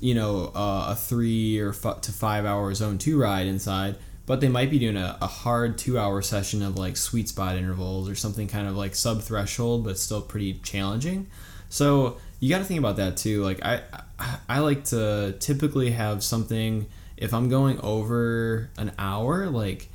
you 0.00 0.14
know 0.14 0.50
uh, 0.54 0.86
a 0.92 0.96
three 0.96 1.60
or 1.60 1.70
f- 1.70 2.00
to 2.00 2.10
five 2.12 2.44
hour 2.44 2.74
zone 2.74 2.98
two 2.98 3.20
ride 3.20 3.46
inside 3.46 3.96
but 4.26 4.40
they 4.40 4.48
might 4.48 4.70
be 4.70 4.78
doing 4.78 4.96
a, 4.96 5.16
a 5.20 5.26
hard 5.26 5.78
two 5.78 5.98
hour 5.98 6.22
session 6.22 6.62
of 6.62 6.76
like 6.76 6.96
sweet 6.96 7.28
spot 7.28 7.56
intervals 7.56 8.08
or 8.08 8.14
something 8.14 8.48
kind 8.48 8.68
of 8.68 8.76
like 8.76 8.94
sub 8.94 9.22
threshold 9.22 9.84
but 9.84 9.98
still 9.98 10.20
pretty 10.20 10.54
challenging 10.62 11.26
so 11.68 12.16
you 12.40 12.48
got 12.48 12.58
to 12.58 12.64
think 12.64 12.78
about 12.78 12.96
that 12.96 13.16
too 13.16 13.42
like 13.42 13.64
I, 13.64 13.82
I 14.18 14.38
i 14.48 14.58
like 14.60 14.84
to 14.86 15.36
typically 15.38 15.90
have 15.90 16.22
something 16.22 16.86
if 17.16 17.34
i'm 17.34 17.48
going 17.48 17.80
over 17.80 18.70
an 18.76 18.92
hour 18.98 19.46
like 19.46 19.88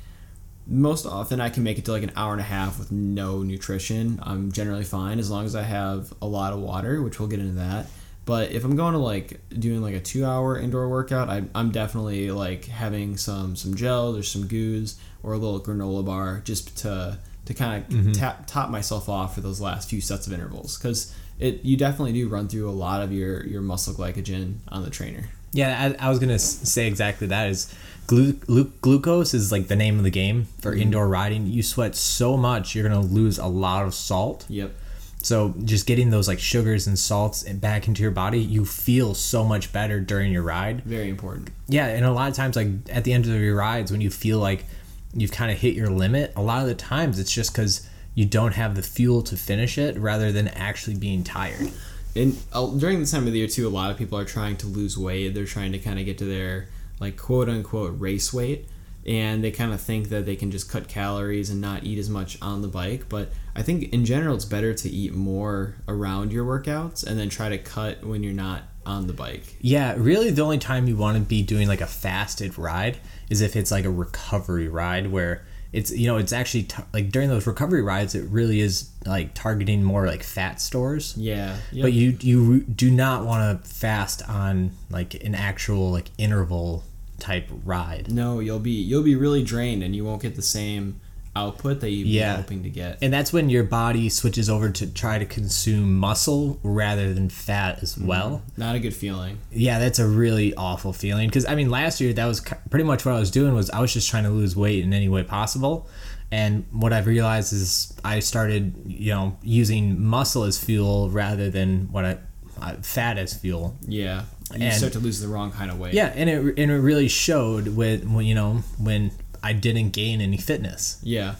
most 0.68 1.06
often 1.06 1.40
I 1.40 1.48
can 1.48 1.62
make 1.62 1.78
it 1.78 1.86
to 1.86 1.92
like 1.92 2.02
an 2.02 2.12
hour 2.14 2.32
and 2.32 2.40
a 2.40 2.44
half 2.44 2.78
with 2.78 2.92
no 2.92 3.42
nutrition. 3.42 4.20
I'm 4.22 4.52
generally 4.52 4.84
fine 4.84 5.18
as 5.18 5.30
long 5.30 5.46
as 5.46 5.56
I 5.56 5.62
have 5.62 6.12
a 6.20 6.26
lot 6.26 6.52
of 6.52 6.60
water, 6.60 7.02
which 7.02 7.18
we'll 7.18 7.28
get 7.28 7.40
into 7.40 7.54
that. 7.54 7.86
But 8.28 8.52
if 8.52 8.62
I'm 8.62 8.76
going 8.76 8.92
to 8.92 8.98
like 8.98 9.40
doing 9.58 9.80
like 9.80 9.94
a 9.94 10.00
two 10.00 10.26
hour 10.26 10.58
indoor 10.58 10.86
workout, 10.90 11.30
I, 11.30 11.44
I'm 11.54 11.70
definitely 11.70 12.30
like 12.30 12.66
having 12.66 13.16
some 13.16 13.56
some 13.56 13.74
gels 13.74 14.18
or 14.18 14.22
some 14.22 14.46
goos 14.46 15.00
or 15.22 15.32
a 15.32 15.38
little 15.38 15.58
granola 15.58 16.04
bar 16.04 16.42
just 16.44 16.76
to 16.80 17.18
to 17.46 17.54
kind 17.54 17.82
of 17.82 17.88
mm-hmm. 17.88 18.12
tap 18.12 18.46
top 18.46 18.68
myself 18.68 19.08
off 19.08 19.34
for 19.34 19.40
those 19.40 19.62
last 19.62 19.88
few 19.88 20.02
sets 20.02 20.26
of 20.26 20.34
intervals 20.34 20.76
because 20.76 21.16
it 21.38 21.64
you 21.64 21.78
definitely 21.78 22.12
do 22.12 22.28
run 22.28 22.48
through 22.48 22.68
a 22.68 22.70
lot 22.70 23.00
of 23.00 23.14
your 23.14 23.46
your 23.46 23.62
muscle 23.62 23.94
glycogen 23.94 24.56
on 24.68 24.82
the 24.82 24.90
trainer. 24.90 25.24
Yeah, 25.54 25.94
I, 25.98 26.08
I 26.08 26.10
was 26.10 26.18
gonna 26.18 26.38
say 26.38 26.86
exactly 26.86 27.28
that. 27.28 27.48
Is 27.48 27.74
glu- 28.08 28.34
glu- 28.34 28.72
glucose 28.82 29.32
is 29.32 29.50
like 29.50 29.68
the 29.68 29.76
name 29.76 29.96
of 29.96 30.04
the 30.04 30.10
game 30.10 30.48
for 30.60 30.72
mm-hmm. 30.72 30.82
indoor 30.82 31.08
riding. 31.08 31.46
You 31.46 31.62
sweat 31.62 31.96
so 31.96 32.36
much, 32.36 32.74
you're 32.74 32.86
gonna 32.86 33.00
lose 33.00 33.38
a 33.38 33.46
lot 33.46 33.86
of 33.86 33.94
salt. 33.94 34.44
Yep. 34.50 34.72
So 35.22 35.54
just 35.64 35.86
getting 35.86 36.10
those 36.10 36.28
like 36.28 36.38
sugars 36.38 36.86
and 36.86 36.98
salts 36.98 37.42
back 37.42 37.88
into 37.88 38.02
your 38.02 38.12
body, 38.12 38.38
you 38.40 38.64
feel 38.64 39.14
so 39.14 39.44
much 39.44 39.72
better 39.72 40.00
during 40.00 40.32
your 40.32 40.42
ride. 40.42 40.84
Very 40.84 41.08
important. 41.10 41.50
Yeah, 41.68 41.86
and 41.86 42.04
a 42.04 42.12
lot 42.12 42.30
of 42.30 42.36
times, 42.36 42.56
like 42.56 42.68
at 42.90 43.04
the 43.04 43.12
end 43.12 43.26
of 43.26 43.32
your 43.32 43.56
rides, 43.56 43.90
when 43.90 44.00
you 44.00 44.10
feel 44.10 44.38
like 44.38 44.64
you've 45.12 45.32
kind 45.32 45.50
of 45.50 45.58
hit 45.58 45.74
your 45.74 45.90
limit, 45.90 46.32
a 46.36 46.42
lot 46.42 46.62
of 46.62 46.68
the 46.68 46.74
times 46.74 47.18
it's 47.18 47.32
just 47.32 47.52
because 47.52 47.88
you 48.14 48.26
don't 48.26 48.54
have 48.54 48.74
the 48.76 48.82
fuel 48.82 49.22
to 49.22 49.36
finish 49.36 49.76
it, 49.76 49.98
rather 49.98 50.30
than 50.32 50.48
actually 50.48 50.96
being 50.96 51.24
tired. 51.24 51.70
and 52.16 52.36
uh, 52.52 52.66
during 52.76 53.00
this 53.00 53.10
time 53.10 53.26
of 53.26 53.32
the 53.32 53.38
year 53.38 53.48
too 53.48 53.68
a 53.68 53.70
lot 53.70 53.90
of 53.90 53.96
people 53.98 54.18
are 54.18 54.24
trying 54.24 54.56
to 54.56 54.66
lose 54.66 54.96
weight 54.96 55.34
they're 55.34 55.44
trying 55.44 55.72
to 55.72 55.78
kind 55.78 55.98
of 55.98 56.04
get 56.06 56.16
to 56.18 56.24
their 56.24 56.66
like 57.00 57.16
quote 57.16 57.48
unquote 57.48 57.94
race 58.00 58.32
weight 58.32 58.66
and 59.06 59.44
they 59.44 59.50
kind 59.50 59.72
of 59.72 59.80
think 59.80 60.08
that 60.08 60.24
they 60.26 60.34
can 60.34 60.50
just 60.50 60.70
cut 60.70 60.88
calories 60.88 61.50
and 61.50 61.60
not 61.60 61.84
eat 61.84 61.98
as 61.98 62.08
much 62.08 62.40
on 62.40 62.62
the 62.62 62.68
bike 62.68 63.08
but 63.08 63.30
i 63.58 63.62
think 63.62 63.92
in 63.92 64.04
general 64.04 64.34
it's 64.34 64.44
better 64.44 64.72
to 64.72 64.88
eat 64.88 65.12
more 65.14 65.74
around 65.88 66.32
your 66.32 66.44
workouts 66.46 67.04
and 67.06 67.18
then 67.18 67.28
try 67.28 67.48
to 67.48 67.58
cut 67.58 68.04
when 68.04 68.22
you're 68.22 68.32
not 68.32 68.62
on 68.86 69.06
the 69.06 69.12
bike 69.12 69.56
Yeah, 69.60 69.94
really, 69.98 70.30
the 70.30 70.40
only 70.40 70.56
time 70.56 70.88
you 70.88 70.96
want 70.96 71.18
to 71.18 71.22
be 71.22 71.42
doing 71.42 71.68
like 71.68 71.82
a 71.82 71.86
fasted 71.86 72.56
ride 72.56 72.96
is 73.28 73.42
if 73.42 73.54
it's 73.54 73.70
like 73.70 73.84
a 73.84 73.90
recovery 73.90 74.66
ride 74.66 75.12
where 75.12 75.44
it's 75.74 75.90
you 75.90 76.06
know 76.06 76.16
it's 76.16 76.32
actually 76.32 76.66
like 76.94 77.10
during 77.10 77.28
those 77.28 77.46
recovery 77.46 77.82
rides 77.82 78.14
it 78.14 78.26
really 78.30 78.60
is 78.60 78.88
like 79.04 79.34
targeting 79.34 79.84
more 79.84 80.06
like 80.06 80.22
fat 80.22 80.58
stores 80.62 81.12
Yeah. 81.18 81.58
Yep. 81.72 81.82
but 81.82 81.92
you 81.92 82.16
you 82.20 82.60
do 82.62 82.90
not 82.90 83.26
want 83.26 83.62
to 83.62 83.68
fast 83.68 84.26
on 84.26 84.70
like 84.88 85.12
an 85.22 85.34
actual 85.34 85.90
like 85.92 86.08
interval 86.16 86.84
type 87.18 87.50
ride 87.66 88.10
no, 88.10 88.40
you'll 88.40 88.58
be 88.60 88.70
you'll 88.70 89.02
be 89.02 89.16
really 89.16 89.42
drained 89.42 89.82
and 89.82 89.94
you 89.94 90.02
won't 90.06 90.22
get 90.22 90.34
the 90.34 90.40
same 90.58 90.98
output 91.36 91.80
that 91.80 91.90
you've 91.90 92.06
Yeah. 92.08 92.32
been 92.34 92.42
hoping 92.42 92.62
to 92.64 92.70
get. 92.70 92.98
and 93.02 93.12
that's 93.12 93.32
when 93.32 93.48
your 93.50 93.62
body 93.64 94.08
switches 94.08 94.48
over 94.50 94.70
to 94.70 94.86
try 94.86 95.18
to 95.18 95.24
consume 95.24 95.96
muscle 95.96 96.58
rather 96.62 97.14
than 97.14 97.28
fat 97.28 97.80
as 97.82 97.96
well 97.96 98.42
Not 98.56 98.74
a 98.74 98.80
good 98.80 98.94
feeling. 98.94 99.38
yeah 99.52 99.78
that's 99.78 99.98
a 99.98 100.06
really 100.08 100.54
awful 100.54 100.92
feeling 100.92 101.28
because 101.28 101.46
i 101.46 101.54
mean 101.54 101.70
last 101.70 102.00
year 102.00 102.12
that 102.12 102.26
was 102.26 102.40
pretty 102.70 102.84
much 102.84 103.04
what 103.04 103.14
i 103.14 103.18
was 103.20 103.30
doing 103.30 103.54
was 103.54 103.70
i 103.70 103.80
was 103.80 103.92
just 103.92 104.08
trying 104.08 104.24
to 104.24 104.30
lose 104.30 104.56
weight 104.56 104.82
in 104.82 104.92
any 104.92 105.08
way 105.08 105.22
possible 105.22 105.88
and 106.32 106.64
what 106.72 106.92
i've 106.92 107.06
realized 107.06 107.52
is 107.52 107.94
i 108.04 108.18
started 108.18 108.74
you 108.86 109.12
know 109.12 109.36
using 109.42 110.02
muscle 110.02 110.42
as 110.44 110.58
fuel 110.58 111.08
rather 111.10 111.48
than 111.50 111.88
what 111.92 112.04
i 112.04 112.18
uh, 112.60 112.74
fat 112.82 113.18
as 113.18 113.34
fuel 113.34 113.76
Yeah. 113.86 114.24
And 114.50 114.62
you 114.62 114.68
And- 114.70 114.76
start 114.78 114.94
to 114.94 114.98
lose 114.98 115.20
the 115.20 115.28
wrong 115.28 115.52
kind 115.52 115.70
of 115.70 115.78
weight. 115.78 115.94
yeah 115.94 116.12
and 116.16 116.28
it 116.28 116.40
and 116.58 116.70
it 116.72 116.80
really 116.80 117.06
showed 117.08 117.68
with 117.76 118.04
when 118.04 118.24
you 118.26 118.34
know 118.34 118.62
when 118.78 119.12
i 119.42 119.52
didn't 119.52 119.90
gain 119.90 120.20
any 120.20 120.36
fitness 120.36 121.00
Yeah, 121.02 121.36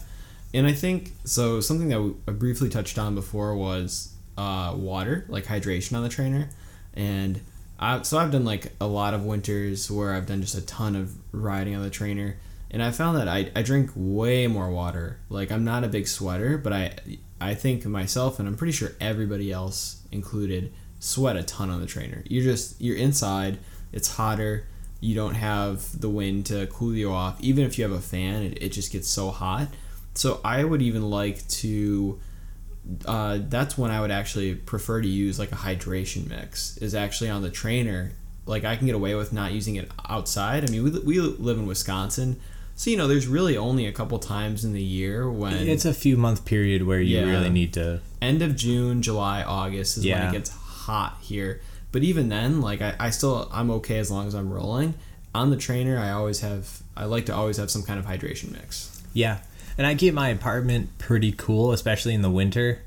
and 0.53 0.65
I 0.65 0.73
think 0.73 1.13
so. 1.25 1.61
Something 1.61 1.89
that 1.89 2.15
I 2.27 2.31
briefly 2.31 2.69
touched 2.69 2.97
on 2.97 3.13
before 3.15 3.55
was 3.55 4.13
uh, 4.37 4.73
water, 4.75 5.25
like 5.29 5.45
hydration 5.45 5.95
on 5.95 6.03
the 6.03 6.09
trainer, 6.09 6.49
and 6.93 7.41
I, 7.79 8.01
so 8.01 8.17
I've 8.17 8.31
done 8.31 8.45
like 8.45 8.73
a 8.81 8.87
lot 8.87 9.13
of 9.13 9.23
winters 9.25 9.89
where 9.91 10.13
I've 10.13 10.25
done 10.25 10.41
just 10.41 10.55
a 10.55 10.61
ton 10.61 10.95
of 10.95 11.15
riding 11.31 11.75
on 11.75 11.83
the 11.83 11.89
trainer, 11.89 12.37
and 12.71 12.81
I 12.81 12.91
found 12.91 13.17
that 13.17 13.27
I, 13.27 13.51
I 13.55 13.61
drink 13.61 13.91
way 13.95 14.47
more 14.47 14.69
water. 14.69 15.19
Like 15.29 15.51
I'm 15.51 15.63
not 15.63 15.83
a 15.83 15.87
big 15.87 16.07
sweater, 16.07 16.57
but 16.57 16.73
I 16.73 16.95
I 17.39 17.53
think 17.53 17.85
myself 17.85 18.39
and 18.39 18.47
I'm 18.47 18.57
pretty 18.57 18.73
sure 18.73 18.91
everybody 18.99 19.51
else 19.51 20.01
included 20.11 20.73
sweat 20.99 21.37
a 21.37 21.43
ton 21.43 21.69
on 21.69 21.79
the 21.79 21.87
trainer. 21.87 22.23
You're 22.27 22.43
just 22.43 22.81
you're 22.81 22.97
inside. 22.97 23.59
It's 23.91 24.15
hotter. 24.15 24.65
You 25.01 25.15
don't 25.15 25.35
have 25.35 25.99
the 25.99 26.09
wind 26.09 26.45
to 26.47 26.67
cool 26.67 26.93
you 26.93 27.11
off. 27.11 27.39
Even 27.41 27.65
if 27.65 27.77
you 27.77 27.83
have 27.85 27.93
a 27.93 28.01
fan, 28.01 28.43
it, 28.43 28.61
it 28.63 28.69
just 28.69 28.91
gets 28.91 29.07
so 29.07 29.31
hot. 29.31 29.67
So 30.13 30.41
I 30.43 30.63
would 30.63 30.81
even 30.81 31.09
like 31.09 31.47
to. 31.47 32.19
Uh, 33.05 33.39
that's 33.47 33.77
when 33.77 33.91
I 33.91 34.01
would 34.01 34.11
actually 34.11 34.55
prefer 34.55 35.01
to 35.01 35.07
use 35.07 35.37
like 35.37 35.51
a 35.51 35.55
hydration 35.55 36.27
mix. 36.29 36.77
Is 36.77 36.95
actually 36.95 37.29
on 37.29 37.41
the 37.41 37.49
trainer. 37.51 38.11
Like 38.45 38.65
I 38.65 38.75
can 38.75 38.87
get 38.87 38.95
away 38.95 39.13
with 39.15 39.31
not 39.31 39.51
using 39.51 39.75
it 39.75 39.89
outside. 40.09 40.67
I 40.67 40.71
mean, 40.71 40.83
we, 40.83 40.89
we 40.99 41.19
live 41.19 41.59
in 41.59 41.67
Wisconsin, 41.67 42.39
so 42.75 42.89
you 42.89 42.97
know 42.97 43.07
there's 43.07 43.27
really 43.27 43.55
only 43.55 43.85
a 43.85 43.91
couple 43.91 44.17
times 44.17 44.65
in 44.65 44.73
the 44.73 44.81
year 44.81 45.29
when 45.29 45.53
it's 45.53 45.85
a 45.85 45.93
few 45.93 46.17
month 46.17 46.45
period 46.45 46.85
where 46.87 46.99
you 46.99 47.19
Yeah. 47.19 47.29
really 47.29 47.49
need 47.51 47.73
to 47.73 48.01
end 48.21 48.41
of 48.41 48.55
June, 48.55 49.01
July, 49.03 49.43
August 49.43 49.97
is 49.97 50.05
when 50.05 50.13
it 50.29 50.31
gets 50.31 50.49
hot 50.49 51.17
here. 51.21 51.61
But 51.91 52.03
even 52.03 52.29
then, 52.29 52.61
like 52.61 52.81
I, 52.81 52.95
I 52.99 53.09
still 53.09 53.49
I'm 53.51 53.71
okay 53.71 53.97
as 53.99 54.09
long 54.11 54.27
as 54.27 54.35
I'm 54.35 54.51
rolling. 54.51 54.93
On 55.35 55.49
the 55.49 55.57
trainer, 55.57 55.97
I 55.97 56.11
always 56.11 56.41
have 56.41 56.81
I 56.97 57.05
like 57.05 57.25
to 57.27 57.35
always 57.35 57.57
have 57.57 57.69
some 57.71 57.83
kind 57.83 57.99
of 57.99 58.05
hydration 58.05 58.51
mix. 58.51 59.01
yeah 59.13 59.39
and 59.77 59.87
i 59.87 59.95
keep 59.95 60.13
my 60.13 60.27
apartment 60.27 60.89
pretty 60.97 61.31
cool 61.31 61.71
especially 61.71 62.13
in 62.13 62.21
the 62.21 62.29
winter 62.29 62.79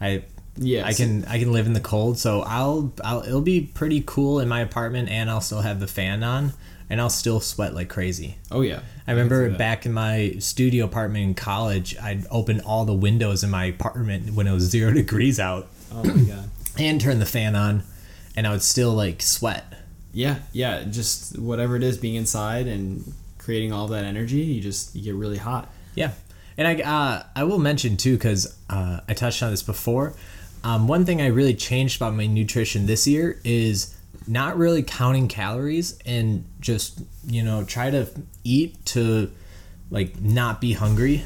i 0.00 0.24
Yeah, 0.56 0.84
I 0.84 0.92
can 0.94 1.24
I 1.26 1.38
can 1.38 1.52
live 1.52 1.66
in 1.66 1.74
the 1.74 1.80
cold, 1.80 2.18
so 2.18 2.40
I'll 2.42 2.92
I'll 3.04 3.22
it'll 3.22 3.40
be 3.40 3.60
pretty 3.62 4.02
cool 4.04 4.40
in 4.40 4.48
my 4.48 4.60
apartment, 4.60 5.08
and 5.08 5.30
I'll 5.30 5.40
still 5.40 5.60
have 5.62 5.78
the 5.78 5.86
fan 5.86 6.22
on, 6.24 6.52
and 6.90 7.00
I'll 7.00 7.08
still 7.22 7.40
sweat 7.40 7.72
like 7.74 7.88
crazy. 7.88 8.36
Oh 8.50 8.62
yeah, 8.62 8.80
I 9.06 9.12
remember 9.12 9.48
can 9.48 9.56
back 9.58 9.86
in 9.86 9.92
my 9.92 10.34
studio 10.40 10.84
apartment 10.86 11.22
in 11.24 11.34
college, 11.34 11.96
I'd 12.02 12.26
open 12.30 12.60
all 12.62 12.84
the 12.84 12.98
windows 13.08 13.44
in 13.44 13.50
my 13.50 13.66
apartment 13.66 14.34
when 14.34 14.46
it 14.48 14.52
was 14.52 14.64
zero 14.64 14.92
degrees 15.02 15.38
out, 15.38 15.68
Oh 15.92 16.02
my 16.02 16.22
god. 16.24 16.50
and 16.78 17.00
turn 17.00 17.20
the 17.20 17.26
fan 17.26 17.54
on, 17.54 17.84
and 18.40 18.46
I 18.46 18.52
would 18.52 18.62
still 18.62 18.94
like 18.94 19.20
sweat. 19.20 19.70
Yeah, 20.14 20.36
yeah. 20.54 20.84
Just 20.84 21.38
whatever 21.38 21.76
it 21.76 21.82
is, 21.82 21.98
being 21.98 22.14
inside 22.14 22.66
and 22.68 23.12
creating 23.36 23.70
all 23.70 23.88
that 23.88 24.04
energy, 24.04 24.38
you 24.38 24.62
just 24.62 24.96
you 24.96 25.02
get 25.02 25.14
really 25.14 25.36
hot. 25.36 25.70
Yeah, 25.94 26.12
and 26.56 26.66
I 26.66 26.74
uh, 26.80 27.22
I 27.36 27.44
will 27.44 27.58
mention 27.58 27.98
too 27.98 28.16
because 28.16 28.56
uh, 28.70 29.00
I 29.06 29.12
touched 29.12 29.42
on 29.42 29.50
this 29.50 29.62
before. 29.62 30.14
Um, 30.64 30.88
one 30.88 31.04
thing 31.04 31.20
I 31.20 31.26
really 31.26 31.52
changed 31.52 32.00
about 32.00 32.14
my 32.14 32.26
nutrition 32.26 32.86
this 32.86 33.06
year 33.06 33.38
is 33.44 33.94
not 34.26 34.56
really 34.56 34.82
counting 34.82 35.28
calories 35.28 35.98
and 36.06 36.46
just 36.60 37.02
you 37.26 37.42
know 37.42 37.64
try 37.64 37.90
to 37.90 38.08
eat 38.42 38.86
to 38.86 39.30
like 39.90 40.18
not 40.18 40.62
be 40.62 40.72
hungry, 40.72 41.24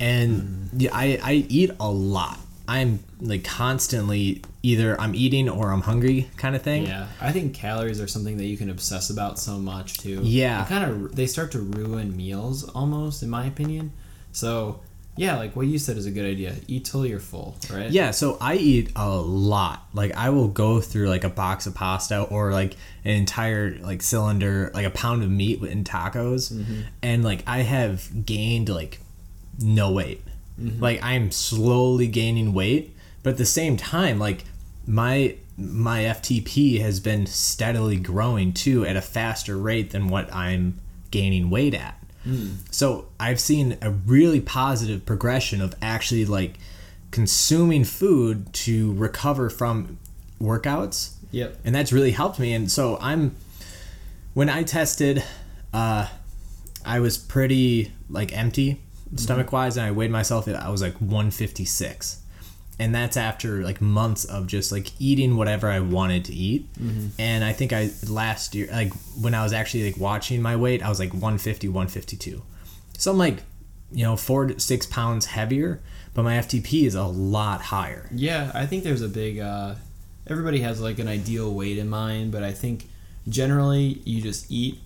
and 0.00 0.70
yeah, 0.74 0.88
I 0.94 1.20
I 1.22 1.32
eat 1.50 1.72
a 1.78 1.90
lot. 1.90 2.38
I'm 2.68 3.04
like 3.20 3.44
constantly 3.44 4.42
either 4.62 5.00
I'm 5.00 5.14
eating 5.14 5.48
or 5.48 5.70
I'm 5.70 5.82
hungry 5.82 6.28
kind 6.36 6.56
of 6.56 6.62
thing. 6.62 6.86
Yeah, 6.86 7.06
I 7.20 7.32
think 7.32 7.54
calories 7.54 8.00
are 8.00 8.08
something 8.08 8.36
that 8.38 8.46
you 8.46 8.56
can 8.56 8.70
obsess 8.70 9.10
about 9.10 9.38
so 9.38 9.58
much 9.58 9.98
too. 9.98 10.20
Yeah. 10.22 10.64
kind 10.64 10.84
of 10.84 11.14
they 11.14 11.26
start 11.26 11.52
to 11.52 11.60
ruin 11.60 12.16
meals 12.16 12.68
almost, 12.70 13.22
in 13.22 13.30
my 13.30 13.46
opinion. 13.46 13.92
So 14.32 14.80
yeah, 15.16 15.36
like 15.36 15.56
what 15.56 15.66
you 15.66 15.78
said 15.78 15.96
is 15.96 16.06
a 16.06 16.10
good 16.10 16.26
idea. 16.26 16.54
Eat 16.68 16.84
till 16.84 17.06
you're 17.06 17.20
full, 17.20 17.56
right? 17.72 17.90
Yeah, 17.90 18.10
so 18.10 18.36
I 18.40 18.56
eat 18.56 18.92
a 18.96 19.08
lot. 19.08 19.86
Like 19.94 20.14
I 20.14 20.30
will 20.30 20.48
go 20.48 20.80
through 20.80 21.08
like 21.08 21.24
a 21.24 21.30
box 21.30 21.66
of 21.66 21.74
pasta 21.74 22.22
or 22.22 22.52
like 22.52 22.76
an 23.04 23.12
entire 23.12 23.78
like 23.78 24.02
cylinder, 24.02 24.70
like 24.74 24.84
a 24.84 24.90
pound 24.90 25.22
of 25.22 25.30
meat 25.30 25.62
in 25.62 25.84
tacos, 25.84 26.52
mm-hmm. 26.52 26.82
and 27.02 27.24
like 27.24 27.44
I 27.46 27.58
have 27.58 28.26
gained 28.26 28.68
like 28.68 29.00
no 29.58 29.90
weight. 29.90 30.22
Like 30.58 31.02
I'm 31.02 31.30
slowly 31.30 32.06
gaining 32.06 32.52
weight, 32.54 32.94
but 33.22 33.30
at 33.30 33.36
the 33.38 33.44
same 33.46 33.76
time, 33.76 34.18
like 34.18 34.44
my 34.86 35.36
my 35.58 36.02
FTP 36.02 36.80
has 36.80 37.00
been 37.00 37.26
steadily 37.26 37.96
growing 37.96 38.52
too 38.52 38.84
at 38.86 38.96
a 38.96 39.00
faster 39.02 39.56
rate 39.58 39.90
than 39.90 40.08
what 40.08 40.32
I'm 40.34 40.78
gaining 41.10 41.50
weight 41.50 41.74
at. 41.74 41.98
So 42.72 43.06
I've 43.20 43.38
seen 43.38 43.76
a 43.80 43.90
really 43.90 44.40
positive 44.40 45.06
progression 45.06 45.60
of 45.60 45.74
actually 45.80 46.24
like 46.24 46.58
consuming 47.12 47.84
food 47.84 48.52
to 48.52 48.92
recover 48.94 49.48
from 49.48 49.98
workouts, 50.42 51.12
Yep. 51.30 51.58
and 51.64 51.72
that's 51.74 51.92
really 51.92 52.10
helped 52.10 52.38
me. 52.40 52.52
And 52.52 52.70
so 52.70 52.98
I'm 53.00 53.36
when 54.34 54.48
I 54.50 54.64
tested, 54.64 55.22
uh, 55.72 56.08
I 56.84 56.98
was 57.00 57.16
pretty 57.16 57.92
like 58.10 58.36
empty 58.36 58.80
stomach 59.18 59.52
wise, 59.52 59.76
and 59.76 59.86
I 59.86 59.90
weighed 59.92 60.10
myself. 60.10 60.48
I 60.48 60.70
was 60.70 60.82
like 60.82 60.94
156, 60.94 62.22
and 62.78 62.94
that's 62.94 63.16
after 63.16 63.62
like 63.62 63.80
months 63.80 64.24
of 64.24 64.46
just 64.46 64.72
like 64.72 64.88
eating 65.00 65.36
whatever 65.36 65.68
I 65.68 65.80
wanted 65.80 66.24
to 66.26 66.32
eat. 66.32 66.66
And 67.18 67.44
I 67.44 67.52
think 67.52 67.72
I 67.72 67.90
last 68.08 68.54
year, 68.54 68.68
like 68.70 68.92
when 69.20 69.34
I 69.34 69.42
was 69.42 69.52
actually 69.52 69.90
like 69.90 70.00
watching 70.00 70.42
my 70.42 70.56
weight, 70.56 70.82
I 70.82 70.88
was 70.88 70.98
like 71.00 71.12
150, 71.12 71.68
152. 71.68 72.42
So 72.98 73.10
I'm 73.10 73.18
like, 73.18 73.42
you 73.92 74.04
know, 74.04 74.16
four 74.16 74.46
to 74.46 74.60
six 74.60 74.86
pounds 74.86 75.26
heavier, 75.26 75.80
but 76.14 76.22
my 76.22 76.34
FTP 76.36 76.84
is 76.84 76.94
a 76.94 77.04
lot 77.04 77.60
higher. 77.60 78.08
Yeah, 78.14 78.50
I 78.54 78.66
think 78.66 78.84
there's 78.84 79.02
a 79.02 79.08
big. 79.08 79.38
Uh, 79.38 79.74
everybody 80.26 80.60
has 80.60 80.80
like 80.80 80.98
an 80.98 81.08
ideal 81.08 81.52
weight 81.54 81.78
in 81.78 81.88
mind, 81.88 82.32
but 82.32 82.42
I 82.42 82.52
think 82.52 82.88
generally 83.28 84.00
you 84.04 84.20
just 84.20 84.50
eat 84.50 84.80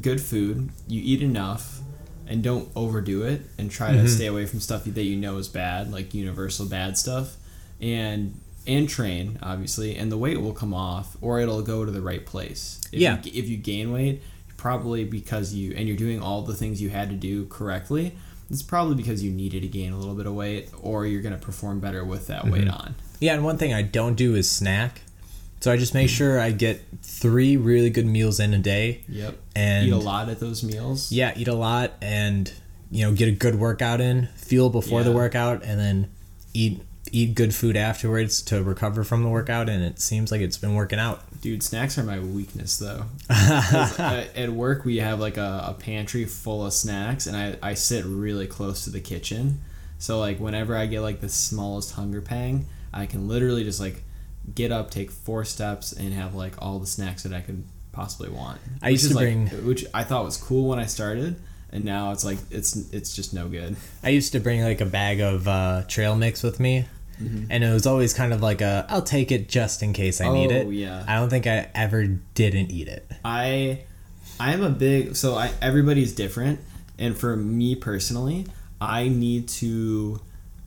good 0.00 0.20
food, 0.20 0.70
you 0.88 1.00
eat 1.04 1.22
enough, 1.22 1.80
and 2.28 2.42
don't 2.42 2.68
overdo 2.74 3.22
it, 3.22 3.42
and 3.58 3.70
try 3.70 3.92
to 3.92 3.98
mm-hmm. 3.98 4.06
stay 4.06 4.26
away 4.26 4.46
from 4.46 4.60
stuff 4.60 4.84
that 4.84 5.02
you 5.02 5.16
know 5.16 5.38
is 5.38 5.48
bad, 5.48 5.92
like 5.92 6.14
universal 6.14 6.66
bad 6.66 6.98
stuff, 6.98 7.36
and 7.80 8.40
and 8.66 8.88
train 8.88 9.38
obviously, 9.42 9.96
and 9.96 10.10
the 10.10 10.18
weight 10.18 10.40
will 10.40 10.52
come 10.52 10.74
off, 10.74 11.16
or 11.20 11.40
it'll 11.40 11.62
go 11.62 11.84
to 11.84 11.90
the 11.90 12.00
right 12.00 12.26
place. 12.26 12.80
If 12.92 13.00
Yeah. 13.00 13.18
You, 13.22 13.32
if 13.34 13.48
you 13.48 13.56
gain 13.56 13.92
weight, 13.92 14.22
probably 14.56 15.04
because 15.04 15.54
you 15.54 15.74
and 15.76 15.86
you're 15.86 15.96
doing 15.96 16.20
all 16.20 16.42
the 16.42 16.54
things 16.54 16.82
you 16.82 16.90
had 16.90 17.08
to 17.10 17.16
do 17.16 17.46
correctly. 17.46 18.16
It's 18.48 18.62
probably 18.62 18.94
because 18.94 19.24
you 19.24 19.32
needed 19.32 19.62
to 19.62 19.68
gain 19.68 19.92
a 19.92 19.98
little 19.98 20.14
bit 20.14 20.26
of 20.26 20.34
weight, 20.34 20.70
or 20.80 21.06
you're 21.06 21.22
gonna 21.22 21.36
perform 21.36 21.80
better 21.80 22.04
with 22.04 22.28
that 22.28 22.42
mm-hmm. 22.42 22.52
weight 22.52 22.68
on. 22.68 22.94
Yeah, 23.20 23.34
and 23.34 23.44
one 23.44 23.58
thing 23.58 23.72
I 23.72 23.82
don't 23.82 24.14
do 24.14 24.34
is 24.34 24.50
snack. 24.50 25.00
So 25.66 25.72
I 25.72 25.76
just 25.76 25.94
make 25.94 26.08
sure 26.08 26.38
I 26.38 26.52
get 26.52 26.80
three 27.02 27.56
really 27.56 27.90
good 27.90 28.06
meals 28.06 28.38
in 28.38 28.54
a 28.54 28.58
day. 28.58 29.02
Yep. 29.08 29.36
And 29.56 29.88
Eat 29.88 29.92
a 29.92 29.96
lot 29.96 30.28
at 30.28 30.38
those 30.38 30.62
meals. 30.62 31.10
Yeah, 31.10 31.32
eat 31.34 31.48
a 31.48 31.56
lot 31.56 31.94
and 32.00 32.52
you 32.88 33.04
know 33.04 33.12
get 33.12 33.26
a 33.26 33.32
good 33.32 33.56
workout 33.56 34.00
in, 34.00 34.28
fuel 34.36 34.70
before 34.70 35.02
the 35.02 35.10
workout, 35.10 35.64
and 35.64 35.80
then 35.80 36.08
eat 36.54 36.82
eat 37.10 37.34
good 37.34 37.52
food 37.52 37.76
afterwards 37.76 38.42
to 38.42 38.62
recover 38.62 39.02
from 39.02 39.24
the 39.24 39.28
workout. 39.28 39.68
And 39.68 39.82
it 39.82 39.98
seems 39.98 40.30
like 40.30 40.40
it's 40.40 40.56
been 40.56 40.76
working 40.76 41.00
out. 41.00 41.24
Dude, 41.40 41.64
snacks 41.64 41.98
are 41.98 42.04
my 42.04 42.20
weakness 42.20 42.78
though. 42.78 43.06
at 43.28 44.50
work, 44.50 44.84
we 44.84 44.98
have 44.98 45.18
like 45.18 45.36
a, 45.36 45.64
a 45.66 45.74
pantry 45.74 46.26
full 46.26 46.64
of 46.64 46.74
snacks, 46.74 47.26
and 47.26 47.36
I, 47.36 47.56
I 47.60 47.74
sit 47.74 48.04
really 48.04 48.46
close 48.46 48.84
to 48.84 48.90
the 48.90 49.00
kitchen. 49.00 49.62
So, 49.98 50.20
like, 50.20 50.38
whenever 50.38 50.76
I 50.76 50.86
get 50.86 51.00
like 51.00 51.20
the 51.20 51.28
smallest 51.28 51.94
hunger 51.94 52.20
pang, 52.20 52.66
I 52.92 53.06
can 53.06 53.26
literally 53.26 53.64
just 53.64 53.80
like 53.80 54.04
get 54.54 54.72
up, 54.72 54.90
take 54.90 55.10
four 55.10 55.44
steps, 55.44 55.92
and 55.92 56.12
have 56.14 56.34
like 56.34 56.54
all 56.62 56.78
the 56.78 56.86
snacks 56.86 57.22
that 57.24 57.32
I 57.32 57.40
could 57.40 57.64
possibly 57.92 58.28
want. 58.30 58.60
I 58.82 58.90
used 58.90 59.08
to 59.10 59.14
like- 59.16 59.24
bring- 59.50 59.66
which 59.66 59.84
I 59.94 60.04
thought 60.04 60.24
was 60.24 60.36
cool 60.36 60.68
when 60.68 60.78
I 60.78 60.86
started. 60.86 61.36
and 61.70 61.84
now 61.84 62.12
it's 62.12 62.24
like 62.24 62.38
it's 62.50 62.76
it's 62.92 63.14
just 63.16 63.34
no 63.34 63.48
good. 63.48 63.76
I 64.02 64.10
used 64.10 64.32
to 64.32 64.40
bring 64.40 64.62
like 64.62 64.80
a 64.80 64.86
bag 64.86 65.20
of 65.20 65.48
uh, 65.48 65.82
trail 65.88 66.14
mix 66.16 66.42
with 66.42 66.60
me, 66.60 66.86
Mm-hmm. 67.20 67.46
and 67.50 67.64
it 67.64 67.72
was 67.72 67.86
always 67.86 68.12
kind 68.12 68.34
of 68.34 68.42
like 68.42 68.60
a 68.60 68.84
I'll 68.90 69.00
take 69.02 69.32
it 69.32 69.48
just 69.48 69.82
in 69.82 69.94
case 69.94 70.20
I 70.20 70.30
need 70.30 70.52
Oh, 70.52 70.56
it. 70.56 70.68
yeah. 70.74 71.02
I 71.08 71.16
don't 71.16 71.30
think 71.30 71.46
I 71.46 71.68
ever 71.74 72.04
didn't 72.06 72.70
eat 72.70 72.88
it. 72.88 73.10
I 73.24 73.80
I 74.38 74.52
am 74.52 74.62
a 74.62 74.68
big 74.68 75.16
so 75.16 75.34
I 75.34 75.50
everybody's 75.62 76.12
different 76.14 76.60
and 76.98 77.16
for 77.16 77.34
me 77.34 77.74
personally, 77.74 78.46
I 78.82 79.08
need 79.08 79.48
to 79.60 80.20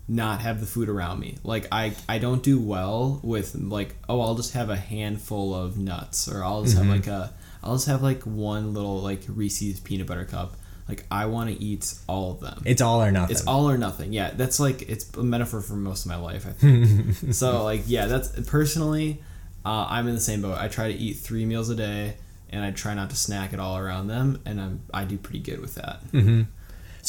not 0.09 0.41
have 0.41 0.59
the 0.59 0.65
food 0.65 0.89
around 0.89 1.19
me. 1.19 1.37
Like 1.43 1.67
I 1.71 1.93
I 2.09 2.17
don't 2.17 2.41
do 2.41 2.59
well 2.59 3.21
with 3.23 3.55
like 3.55 3.95
oh 4.09 4.19
I'll 4.21 4.35
just 4.35 4.53
have 4.53 4.69
a 4.69 4.75
handful 4.75 5.53
of 5.53 5.77
nuts 5.77 6.27
or 6.27 6.43
I'll 6.43 6.63
just 6.63 6.77
have 6.77 6.87
like 6.87 7.07
a 7.07 7.31
I'll 7.63 7.75
just 7.75 7.87
have 7.87 8.01
like 8.01 8.23
one 8.23 8.73
little 8.73 8.99
like 8.99 9.21
Reese's 9.27 9.79
peanut 9.79 10.07
butter 10.07 10.25
cup. 10.25 10.55
Like 10.87 11.05
I 11.11 11.27
want 11.27 11.51
to 11.51 11.63
eat 11.63 11.93
all 12.07 12.31
of 12.31 12.39
them. 12.39 12.63
It's 12.65 12.81
all 12.81 13.03
or 13.03 13.11
nothing. 13.11 13.35
It's 13.35 13.45
all 13.45 13.69
or 13.69 13.77
nothing. 13.77 14.11
Yeah, 14.11 14.31
that's 14.31 14.59
like 14.59 14.89
it's 14.89 15.15
a 15.15 15.23
metaphor 15.23 15.61
for 15.61 15.73
most 15.73 16.05
of 16.05 16.09
my 16.09 16.17
life. 16.17 16.47
I 16.47 16.51
think. 16.51 17.13
so 17.33 17.63
like 17.63 17.83
yeah, 17.85 18.07
that's 18.07 18.29
personally, 18.49 19.21
uh, 19.63 19.85
I'm 19.87 20.07
in 20.07 20.15
the 20.15 20.21
same 20.21 20.41
boat. 20.41 20.57
I 20.57 20.67
try 20.67 20.91
to 20.91 20.97
eat 20.97 21.17
three 21.17 21.45
meals 21.45 21.69
a 21.69 21.75
day, 21.75 22.15
and 22.49 22.65
I 22.65 22.71
try 22.71 22.95
not 22.95 23.11
to 23.11 23.15
snack 23.15 23.53
at 23.53 23.59
all 23.59 23.77
around 23.77 24.07
them, 24.07 24.41
and 24.47 24.59
I'm 24.59 24.81
I 24.91 25.03
do 25.03 25.19
pretty 25.19 25.39
good 25.39 25.61
with 25.61 25.75
that. 25.75 26.01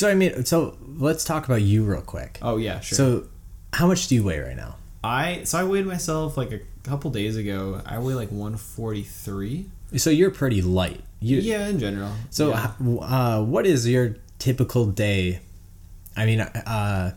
So 0.00 0.08
I 0.08 0.14
mean, 0.14 0.46
so 0.46 0.78
let's 0.96 1.24
talk 1.24 1.44
about 1.44 1.60
you 1.60 1.84
real 1.84 2.00
quick. 2.00 2.38
Oh 2.40 2.56
yeah, 2.56 2.80
sure. 2.80 2.96
So, 2.96 3.24
how 3.74 3.86
much 3.86 4.08
do 4.08 4.14
you 4.14 4.24
weigh 4.24 4.38
right 4.40 4.56
now? 4.56 4.76
I 5.04 5.44
so 5.44 5.58
I 5.58 5.64
weighed 5.64 5.84
myself 5.84 6.38
like 6.38 6.52
a 6.52 6.60
couple 6.84 7.10
days 7.10 7.36
ago. 7.36 7.82
I 7.84 7.98
weigh 7.98 8.14
like 8.14 8.30
143. 8.30 9.66
So 9.96 10.08
you're 10.08 10.30
pretty 10.30 10.62
light. 10.62 11.02
You, 11.20 11.38
Yeah, 11.38 11.68
in 11.68 11.78
general. 11.78 12.12
So, 12.30 12.50
yeah. 12.50 12.72
uh, 12.80 13.42
what 13.42 13.66
is 13.66 13.86
your 13.86 14.16
typical 14.38 14.86
day? 14.86 15.40
I 16.16 16.24
mean, 16.24 16.40
uh, 16.40 17.12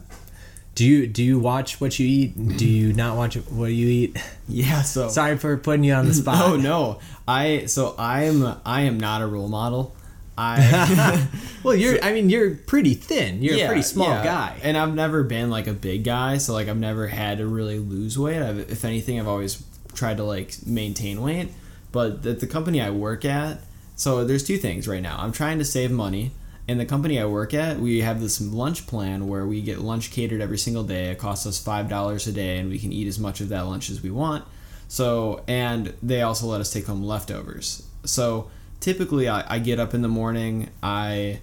do 0.76 0.84
you 0.84 1.08
do 1.08 1.24
you 1.24 1.40
watch 1.40 1.80
what 1.80 1.98
you 2.00 2.06
eat? 2.06 2.58
Do 2.58 2.68
you 2.68 2.92
not 2.92 3.16
watch 3.16 3.36
what 3.36 3.68
you 3.72 3.88
eat? 3.88 4.18
yeah. 4.50 4.82
So 4.82 5.08
Sorry 5.08 5.38
for 5.38 5.56
putting 5.56 5.86
you 5.86 5.94
on 5.94 6.08
the 6.08 6.14
spot. 6.22 6.36
Oh 6.42 6.58
no, 6.58 7.00
I 7.26 7.68
so 7.68 7.96
I'm 7.98 8.44
I 8.66 8.82
am 8.82 9.00
not 9.00 9.22
a 9.22 9.28
role 9.28 9.48
model. 9.48 9.96
I 10.38 11.28
well, 11.64 11.76
you're. 11.76 12.04
I 12.04 12.14
mean, 12.14 12.30
you're 12.30 12.56
pretty 12.56 12.96
thin. 12.96 13.44
You're 13.44 13.56
a 13.56 13.68
pretty 13.68 13.84
small 13.84 14.10
yeah. 14.10 14.24
guy. 14.24 14.60
and 14.64 14.78
I've 14.78 14.96
never 14.96 15.24
been 15.24 15.50
like 15.50 15.68
a 15.68 15.74
big 15.74 16.04
guy, 16.04 16.38
so 16.38 16.54
like 16.54 16.68
I've 16.68 16.78
never 16.78 17.08
had 17.08 17.38
to 17.38 17.48
really 17.48 17.80
lose 17.80 18.18
weight. 18.18 18.42
I've, 18.42 18.60
if 18.60 18.84
anything, 18.84 19.20
I've 19.20 19.28
always 19.28 19.64
tried 19.94 20.18
to 20.18 20.24
like 20.24 20.56
maintain 20.66 21.22
weight. 21.22 21.50
But 21.92 22.24
the, 22.24 22.34
the 22.34 22.48
company 22.48 22.82
I 22.82 22.90
work 22.90 23.24
at, 23.24 23.60
so 23.96 24.26
there's 24.26 24.44
two 24.44 24.58
things 24.58 24.88
right 24.88 25.02
now. 25.02 25.18
I'm 25.20 25.32
trying 25.32 25.60
to 25.60 25.66
save 25.66 25.92
money. 25.92 26.32
And 26.68 26.80
the 26.80 26.86
company 26.86 27.20
I 27.20 27.26
work 27.26 27.54
at, 27.54 27.78
we 27.80 28.00
have 28.02 28.22
this 28.22 28.40
lunch 28.40 28.88
plan 28.88 29.28
where 29.28 29.46
we 29.46 29.62
get 29.62 29.80
lunch 29.80 30.12
catered 30.12 30.40
every 30.40 30.58
single 30.58 30.84
day. 30.84 31.10
It 31.10 31.18
costs 31.18 31.46
us 31.46 31.62
five 31.62 31.90
dollars 31.90 32.26
a 32.26 32.32
day, 32.32 32.58
and 32.58 32.70
we 32.70 32.80
can 32.80 32.94
eat 32.94 33.08
as 33.08 33.20
much 33.20 33.42
of 33.42 33.50
that 33.50 33.62
lunch 33.62 33.90
as 33.90 34.02
we 34.02 34.12
want. 34.12 34.46
So, 34.88 35.44
and 35.48 35.94
they 36.02 36.22
also 36.22 36.48
let 36.48 36.62
us 36.62 36.72
take 36.72 36.86
home 36.86 37.04
leftovers. 37.04 37.86
So, 38.06 38.50
typically, 38.84 39.30
I, 39.30 39.56
I 39.56 39.60
get 39.60 39.80
up 39.80 39.94
in 39.94 40.02
the 40.02 40.10
morning. 40.10 40.70
I 40.84 41.40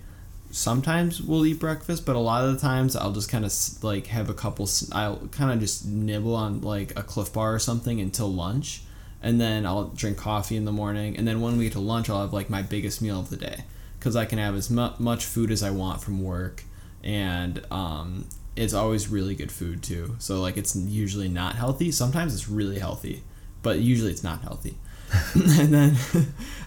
sometimes 0.51 1.23
will 1.23 1.47
eat 1.47 1.59
breakfast, 1.59 2.05
but 2.05 2.15
a 2.15 2.19
lot 2.19 2.45
of 2.45 2.53
the 2.53 2.61
times 2.61 2.95
I'll 2.95 3.13
just 3.13 3.31
kind 3.31 3.47
of 3.47 3.53
like 3.83 4.09
have 4.09 4.29
a 4.29 4.35
couple. 4.35 4.69
I'll 4.93 5.17
kind 5.29 5.51
of 5.51 5.59
just 5.59 5.87
nibble 5.87 6.35
on 6.37 6.61
like 6.61 6.97
a 6.99 7.03
Clif 7.03 7.33
Bar 7.33 7.55
or 7.55 7.59
something 7.59 7.99
until 7.99 8.31
lunch, 8.31 8.83
and 9.23 9.41
then 9.41 9.65
I'll 9.65 9.89
drink 9.89 10.19
coffee 10.19 10.57
in 10.57 10.67
the 10.67 10.73
morning. 10.73 11.17
And 11.17 11.27
then 11.27 11.41
when 11.41 11.57
we 11.57 11.65
get 11.65 11.73
to 11.73 11.81
lunch, 11.81 12.11
I'll 12.11 12.21
have 12.21 12.35
like 12.35 12.51
my 12.51 12.61
biggest 12.61 13.01
meal 13.01 13.19
of 13.19 13.31
the 13.31 13.39
day 13.39 13.65
because 13.99 14.17
I 14.17 14.27
can 14.27 14.39
have 14.39 14.55
as 14.55 14.69
mu- 14.69 14.93
much 14.99 15.25
food 15.25 15.51
as 15.51 15.63
I 15.63 15.71
want 15.71 16.03
from 16.03 16.23
work, 16.23 16.65
and 17.03 17.65
um, 17.71 18.27
it's 18.55 18.75
always 18.75 19.09
really 19.09 19.35
good 19.35 19.51
food 19.51 19.83
too. 19.83 20.17
So 20.19 20.43
like 20.43 20.59
it's 20.59 20.77
usually 20.77 21.29
not 21.29 21.55
healthy. 21.55 21.91
Sometimes 21.91 22.35
it's 22.35 22.51
really 22.51 22.81
healthy, 22.81 23.23
but 23.63 23.79
usually 23.79 24.11
it's 24.11 24.25
not 24.25 24.43
healthy. 24.43 24.77
and 25.35 25.73
then 25.73 25.97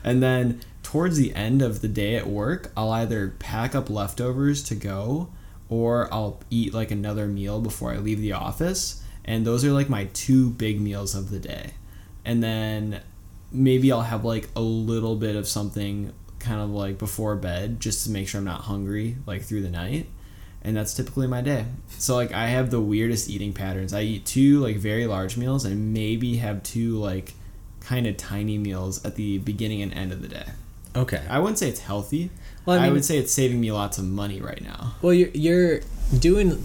and 0.04 0.22
then 0.22 0.62
towards 0.82 1.18
the 1.18 1.34
end 1.34 1.62
of 1.62 1.82
the 1.82 1.88
day 1.88 2.16
at 2.16 2.28
work, 2.28 2.72
I'll 2.78 2.92
either 2.92 3.34
pack 3.40 3.74
up 3.74 3.90
leftovers 3.90 4.62
to 4.66 4.76
go 4.76 5.30
or 5.70 6.08
I'll 6.14 6.40
eat 6.52 6.72
like 6.72 6.92
another 6.92 7.26
meal 7.28 7.60
before 7.60 7.92
I 7.92 7.98
leave 7.98 8.22
the 8.22 8.34
office. 8.34 9.02
And 9.26 9.44
those 9.44 9.66
are 9.66 9.72
like 9.72 9.90
my 9.90 10.06
two 10.14 10.52
big 10.52 10.80
meals 10.80 11.16
of 11.16 11.32
the 11.32 11.40
day. 11.40 11.72
And 12.26 12.44
then 12.44 13.02
maybe 13.52 13.92
I'll 13.92 14.02
have 14.02 14.24
like 14.24 14.50
a 14.56 14.62
little 14.62 15.16
bit 15.16 15.36
of 15.36 15.48
something 15.48 16.14
kind 16.38 16.62
of 16.62 16.70
like 16.70 16.98
before 16.98 17.36
bed 17.38 17.80
just 17.80 18.04
to 18.04 18.12
make 18.12 18.28
sure 18.28 18.40
I'm 18.40 18.46
not 18.46 18.62
hungry 18.62 19.18
like 19.26 19.42
through 19.42 19.62
the 19.64 19.70
night. 19.70 20.08
And 20.62 20.78
that's 20.78 20.94
typically 20.94 21.28
my 21.28 21.42
day. 21.42 21.66
So 21.98 22.16
like 22.16 22.34
I 22.34 22.48
have 22.48 22.70
the 22.70 22.80
weirdest 22.82 23.30
eating 23.30 23.54
patterns. 23.54 23.94
I 23.94 24.02
eat 24.02 24.26
two 24.26 24.60
like 24.60 24.76
very 24.76 25.08
large 25.08 25.38
meals 25.38 25.66
and 25.66 25.94
maybe 25.94 26.38
have 26.38 26.62
two 26.62 26.98
like 26.98 27.34
kind 27.86 28.08
of 28.08 28.18
tiny 28.18 28.58
meals 28.58 29.04
at 29.06 29.16
the 29.16 29.38
beginning 29.40 29.82
and 29.82 29.94
end 29.94 30.12
of 30.12 30.22
the 30.22 30.28
day. 30.28 30.46
Okay. 30.96 31.22
I 31.30 31.40
wouldn't 31.40 31.58
say 31.58 31.70
it's 31.70 31.80
healthy. 31.80 32.30
Well, 32.66 32.78
I 32.78 32.82
mean, 32.84 32.90
I, 32.90 32.94
would 32.94 33.04
say 33.04 33.18
it's 33.18 33.32
saving 33.34 33.60
me 33.60 33.72
lots 33.72 33.98
of 33.98 34.06
money 34.06 34.42
right 34.42 34.62
now. 34.62 34.96
Well, 35.02 35.14
you're 35.14 35.30
you're 35.30 35.80
doing 36.18 36.62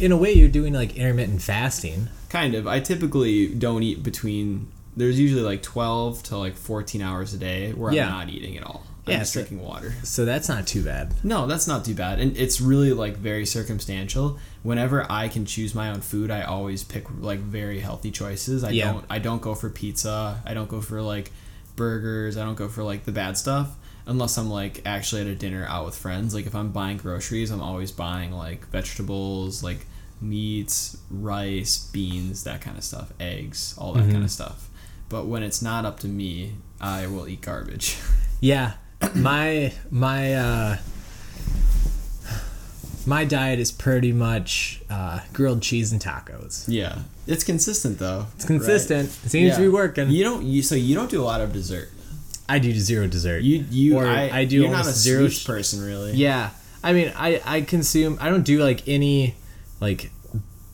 in 0.00 0.12
a 0.12 0.16
way 0.16 0.32
you're 0.32 0.48
doing 0.48 0.72
like 0.72 0.96
intermittent 0.96 1.42
fasting. 1.42 2.08
Kind 2.28 2.54
of. 2.54 2.66
I 2.66 2.80
typically 2.80 3.48
don't 3.48 3.82
eat 3.82 4.02
between. 4.02 4.68
There's 4.96 5.18
usually 5.18 5.42
like 5.42 5.62
12 5.62 6.22
to 6.24 6.36
like 6.38 6.54
14 6.56 7.02
hours 7.02 7.34
a 7.34 7.38
day 7.38 7.72
where 7.72 7.92
Yeah. 7.92 8.06
I'm 8.06 8.10
not 8.12 8.28
eating 8.30 8.56
at 8.56 8.64
all. 8.64 8.84
I'm 9.06 9.12
Yeah, 9.12 9.18
just 9.20 9.32
so- 9.32 9.40
drinking 9.40 9.62
water. 9.62 9.94
So 10.02 10.24
that's 10.24 10.48
not 10.48 10.66
too 10.66 10.82
bad. 10.84 11.14
No, 11.24 11.46
that's 11.46 11.66
not 11.66 11.84
too 11.84 11.94
bad. 11.94 12.20
And 12.20 12.36
it's 12.36 12.60
really 12.60 12.92
like 12.92 13.16
very 13.16 13.46
circumstantial. 13.46 14.38
Whenever 14.68 15.06
I 15.10 15.28
can 15.28 15.44
choose 15.46 15.74
my 15.74 15.88
own 15.90 16.00
food, 16.02 16.30
I 16.30 16.42
always 16.42 16.84
pick 16.84 17.04
like 17.20 17.38
very 17.40 17.80
healthy 17.80 18.10
choices. 18.10 18.62
I 18.64 18.70
Yeah. 18.70 18.92
don't 18.92 19.04
I 19.08 19.18
don't 19.18 19.42
go 19.42 19.54
for 19.54 19.70
pizza. 19.70 20.42
I 20.44 20.52
don't 20.54 20.68
go 20.68 20.80
for 20.80 21.00
like 21.00 21.30
burgers. 21.76 22.36
I 22.36 22.44
don't 22.44 22.54
go 22.64 22.68
for 22.68 22.82
like 22.82 23.04
the 23.04 23.12
bad 23.12 23.38
stuff 23.38 23.68
unless 24.06 24.36
I'm 24.38 24.50
like 24.50 24.82
actually 24.84 25.22
at 25.22 25.26
a 25.28 25.34
dinner 25.34 25.64
out 25.68 25.86
with 25.86 25.96
friends. 25.96 26.34
Like 26.34 26.46
if 26.46 26.54
I'm 26.54 26.70
buying 26.70 26.98
groceries, 26.98 27.50
I'm 27.50 27.62
always 27.62 27.92
buying 27.92 28.30
like 28.32 28.66
vegetables, 28.68 29.62
like 29.62 29.86
meats, 30.20 30.98
rice, 31.10 31.88
beans, 31.92 32.44
that 32.44 32.60
kind 32.60 32.76
of 32.76 32.84
stuff, 32.84 33.12
eggs, 33.20 33.74
all 33.78 33.92
that 33.94 34.10
kind 34.10 34.24
of 34.24 34.30
stuff. 34.30 34.68
But 35.08 35.26
when 35.26 35.42
it's 35.42 35.62
not 35.62 35.84
up 35.86 36.00
to 36.00 36.08
me, 36.08 36.54
I 36.80 37.06
will 37.06 37.26
eat 37.28 37.40
garbage. 37.40 37.96
Yeah, 38.40 38.74
my 39.16 39.72
my 39.90 40.34
uh, 40.34 40.76
my 43.08 43.24
diet 43.24 43.58
is 43.58 43.72
pretty 43.72 44.12
much 44.12 44.80
uh, 44.90 45.20
grilled 45.32 45.62
cheese 45.62 45.90
and 45.92 46.00
tacos. 46.00 46.64
yeah. 46.68 46.98
It's 47.26 47.44
consistent 47.44 47.98
though. 47.98 48.26
It's 48.36 48.44
consistent. 48.46 49.08
It 49.24 49.30
seems 49.30 49.56
to 49.56 49.60
be 49.62 49.68
working. 49.68 50.10
You 50.10 50.24
don't. 50.24 50.44
You 50.44 50.62
so 50.62 50.74
you 50.74 50.94
don't 50.94 51.10
do 51.10 51.20
a 51.20 51.24
lot 51.24 51.40
of 51.42 51.52
dessert. 51.52 51.90
I 52.48 52.58
do 52.58 52.72
zero 52.72 53.06
dessert. 53.06 53.42
You 53.42 53.66
you. 53.70 53.98
Or 53.98 54.06
I, 54.06 54.30
I 54.30 54.44
do 54.46 54.56
You're 54.62 54.70
not 54.70 54.76
a 54.76 54.78
almost 54.80 55.02
zero 55.02 55.28
sh- 55.28 55.44
person, 55.46 55.84
really. 55.84 56.12
yeah, 56.12 56.50
I 56.82 56.94
mean, 56.94 57.12
I 57.14 57.42
I 57.44 57.60
consume. 57.60 58.16
I 58.18 58.30
don't 58.30 58.44
do 58.44 58.62
like 58.64 58.88
any 58.88 59.34
like 59.78 60.10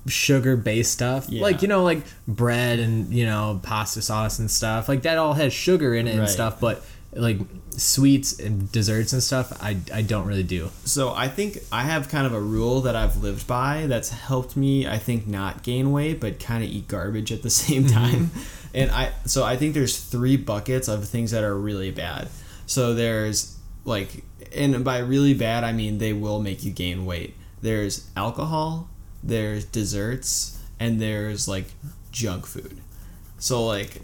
sugar 0.07 0.57
based 0.57 0.93
stuff. 0.93 1.29
Yeah. 1.29 1.43
Like 1.43 1.63
you 1.63 1.67
know, 1.69 1.83
like 1.83 2.03
bread 2.29 2.79
and 2.79 3.13
you 3.13 3.27
know 3.27 3.59
pasta 3.65 4.01
sauce 4.01 4.39
and 4.39 4.49
stuff. 4.49 4.89
Like 4.89 5.03
that 5.03 5.19
all 5.19 5.33
has 5.33 5.53
sugar 5.53 5.93
in 5.93 6.07
it 6.07 6.17
and 6.17 6.29
stuff. 6.29 6.61
But 6.61 6.85
like 7.15 7.39
sweets 7.71 8.39
and 8.39 8.71
desserts 8.71 9.13
and 9.13 9.23
stuff, 9.23 9.53
I 9.63 9.77
I 9.93 10.03
don't 10.03 10.27
really 10.27 10.43
do. 10.43 10.71
So 10.85 11.13
I 11.13 11.29
think 11.29 11.59
I 11.71 11.83
have 11.83 12.09
kind 12.09 12.27
of 12.27 12.33
a 12.33 12.41
rule 12.41 12.83
that 12.83 12.97
I've 12.97 13.23
lived 13.23 13.47
by 13.47 13.87
that's 13.87 14.11
helped 14.11 14.57
me. 14.57 14.87
I 14.87 14.99
think 14.99 15.27
not 15.27 15.63
gain 15.63 15.93
weight, 15.93 16.21
but 16.21 16.41
kind 16.41 16.65
of 16.65 16.71
eat 16.71 16.89
garbage 16.89 17.33
at 17.33 17.43
the 17.43 17.51
same 17.65 17.85
mm-hmm. 17.85 17.95
time. 17.95 18.31
and 18.75 18.91
I 18.91 19.13
so 19.27 19.45
I 19.45 19.57
think 19.57 19.75
there's 19.75 19.99
three 19.99 20.37
buckets 20.37 20.89
of 20.89 21.07
things 21.09 21.31
that 21.31 21.45
are 21.45 21.57
really 21.57 21.91
bad. 21.91 22.29
So 22.67 22.95
there's 22.95 23.57
like, 23.85 24.25
and 24.55 24.85
by 24.85 24.99
really 24.99 25.35
bad 25.35 25.65
I 25.65 25.73
mean 25.73 25.99
they 25.99 26.13
will 26.13 26.41
make 26.41 26.65
you 26.65 26.73
gain 26.73 27.07
weight. 27.07 27.35
There's 27.61 28.09
alcohol, 28.17 28.89
there's 29.23 29.65
desserts, 29.65 30.59
and 30.81 31.01
there's 31.01 31.49
like 31.49 31.67
junk 32.11 32.47
food. 32.47 32.81
So 33.39 33.65
like 33.67 34.01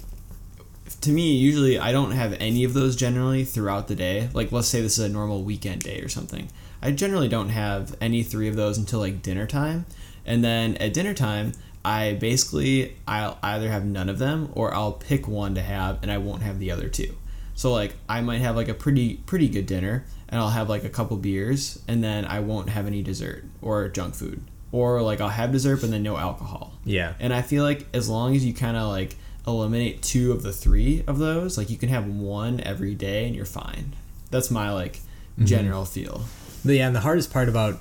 to 1.01 1.11
me, 1.11 1.35
usually 1.35 1.79
I 1.79 1.93
don't 1.93 2.13
have 2.13 2.35
any 2.41 2.65
of 2.65 2.75
those 2.75 2.97
generally 2.97 3.45
throughout 3.45 3.89
the 3.89 3.95
day. 3.95 4.29
Like, 4.35 4.53
let's 4.53 4.69
say 4.69 4.81
this 4.81 4.99
is 4.99 5.05
a 5.05 5.09
normal 5.09 5.43
weekend 5.43 5.83
day 5.83 6.01
or 6.01 6.09
something. 6.09 6.49
I 6.83 6.93
generally 6.93 7.29
don't 7.29 7.51
have 7.51 7.95
any 8.01 8.23
three 8.23 8.49
of 8.49 8.57
those 8.57 8.79
until 8.79 9.01
like 9.01 9.23
dinner 9.23 9.47
time. 9.47 9.87
And 10.25 10.45
then 10.45 10.77
at 10.77 10.95
dinner 10.95 11.15
time, 11.15 11.53
I 11.85 12.15
basically 12.15 12.97
I'll 13.07 13.39
either 13.43 13.71
have 13.71 13.85
none 13.85 14.09
of 14.09 14.19
them 14.19 14.51
or 14.55 14.75
I'll 14.75 14.93
pick 14.93 15.27
one 15.27 15.55
to 15.55 15.63
have 15.63 15.99
and 16.03 16.11
I 16.11 16.19
won't 16.19 16.43
have 16.43 16.59
the 16.59 16.71
other 16.71 16.89
two. 16.89 17.15
So 17.55 17.73
like 17.73 17.95
I 18.09 18.21
might 18.21 18.41
have 18.41 18.57
like 18.57 18.69
a 18.69 18.75
pretty 18.75 19.17
pretty 19.17 19.49
good 19.49 19.67
dinner 19.67 20.05
and 20.29 20.41
I'll 20.41 20.51
have 20.51 20.69
like 20.69 20.85
a 20.85 20.89
couple 20.89 21.17
beers 21.17 21.83
and 21.89 22.03
then 22.05 22.25
I 22.25 22.41
won't 22.41 22.71
have 22.71 22.87
any 22.87 23.03
dessert 23.03 23.45
or 23.63 23.89
junk 23.89 24.15
food. 24.15 24.43
Or 24.73 25.03
like 25.03 25.21
I'll 25.21 25.29
have 25.29 25.53
dessert 25.53 25.81
but 25.81 25.91
then 25.91 26.03
no 26.03 26.17
alcohol. 26.17 26.75
Yeah. 26.85 27.15
And 27.19 27.33
I 27.33 27.43
feel 27.43 27.65
like 27.65 27.87
as 27.95 28.09
long 28.09 28.37
as 28.37 28.45
you 28.45 28.55
kind 28.55 28.77
of 28.77 28.89
like 28.89 29.17
eliminate 29.47 30.03
two 30.03 30.33
of 30.33 30.43
the 30.43 30.53
three 30.53 31.03
of 31.07 31.19
those, 31.19 31.57
like 31.59 31.71
you 31.71 31.77
can 31.77 31.89
have 31.89 32.07
one 32.07 32.61
every 32.61 32.95
day 32.95 33.27
and 33.27 33.35
you're 33.35 33.45
fine. 33.45 33.95
That's 34.31 34.51
my 34.51 34.73
like 34.73 34.95
mm-hmm. 34.97 35.47
general 35.47 35.85
feel. 35.85 36.23
But 36.65 36.75
yeah, 36.75 36.87
and 36.87 36.95
the 36.95 37.01
hardest 37.01 37.33
part 37.33 37.49
about 37.49 37.79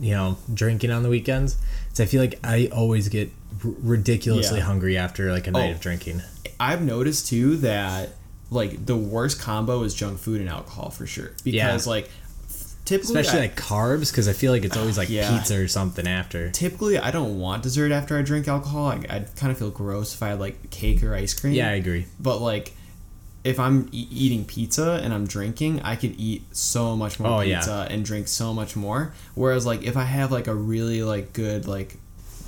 you 0.00 0.12
know 0.12 0.36
drinking 0.52 0.90
on 0.90 1.02
the 1.02 1.08
weekends 1.08 1.56
is 1.92 2.00
I 2.00 2.06
feel 2.06 2.20
like 2.20 2.38
I 2.44 2.68
always 2.72 3.08
get 3.08 3.30
r- 3.64 3.70
ridiculously 3.82 4.58
Yeah. 4.58 4.64
hungry 4.64 4.96
after 4.96 5.32
like 5.32 5.46
a 5.46 5.50
night 5.52 5.68
Oh. 5.70 5.72
of 5.72 5.80
drinking. 5.80 6.22
I've 6.60 6.82
noticed 6.82 7.28
too 7.28 7.56
that 7.58 8.10
like 8.50 8.86
the 8.86 8.96
worst 8.96 9.40
combo 9.40 9.82
is 9.82 9.94
junk 9.94 10.18
food 10.18 10.40
and 10.40 10.48
alcohol 10.50 10.90
for 10.90 11.06
sure. 11.06 11.32
Because 11.44 11.86
Yeah. 11.86 11.90
like 11.90 12.10
typically 12.84 13.18
Especially 13.20 13.40
I, 13.40 13.42
like 13.42 13.56
carbs, 13.56 14.10
because 14.10 14.28
I 14.28 14.32
feel 14.32 14.52
like 14.52 14.64
it's 14.64 14.76
always 14.76 14.98
like 14.98 15.08
Yeah. 15.08 15.30
pizza 15.36 15.58
or 15.60 15.68
something 15.68 16.06
after. 16.06 16.50
typically 16.50 16.98
I 16.98 17.10
don't 17.10 17.38
want 17.38 17.62
dessert 17.62 17.92
after 17.92 18.18
I 18.18 18.22
drink 18.22 18.46
alcohol. 18.48 18.88
I, 18.88 19.04
I'd 19.08 19.36
kind 19.36 19.50
of 19.50 19.58
feel 19.58 19.70
gross 19.70 20.14
if 20.14 20.22
I 20.22 20.28
had 20.28 20.40
like 20.40 20.70
cake 20.70 21.02
or 21.02 21.14
ice 21.14 21.32
cream. 21.38 21.54
Yeah, 21.54 21.68
I 21.68 21.72
agree. 21.74 22.06
But 22.20 22.38
like, 22.40 22.72
if 23.42 23.60
I'm 23.60 23.88
e- 23.92 24.08
eating 24.10 24.44
pizza 24.46 25.00
and 25.02 25.12
I'm 25.12 25.26
drinking, 25.26 25.80
I 25.82 25.96
could 25.96 26.14
eat 26.18 26.44
so 26.56 26.96
much 26.96 27.20
more 27.20 27.30
Oh, 27.30 27.40
yeah. 27.40 27.58
pizza 27.58 27.86
and 27.90 28.04
drink 28.04 28.26
so 28.28 28.54
much 28.54 28.74
more. 28.76 29.12
Whereas 29.34 29.66
like 29.66 29.82
if 29.82 29.96
I 29.96 30.04
have 30.04 30.32
like 30.32 30.46
a 30.46 30.54
really 30.54 31.02
like 31.02 31.32
good 31.34 31.66
like 31.66 31.96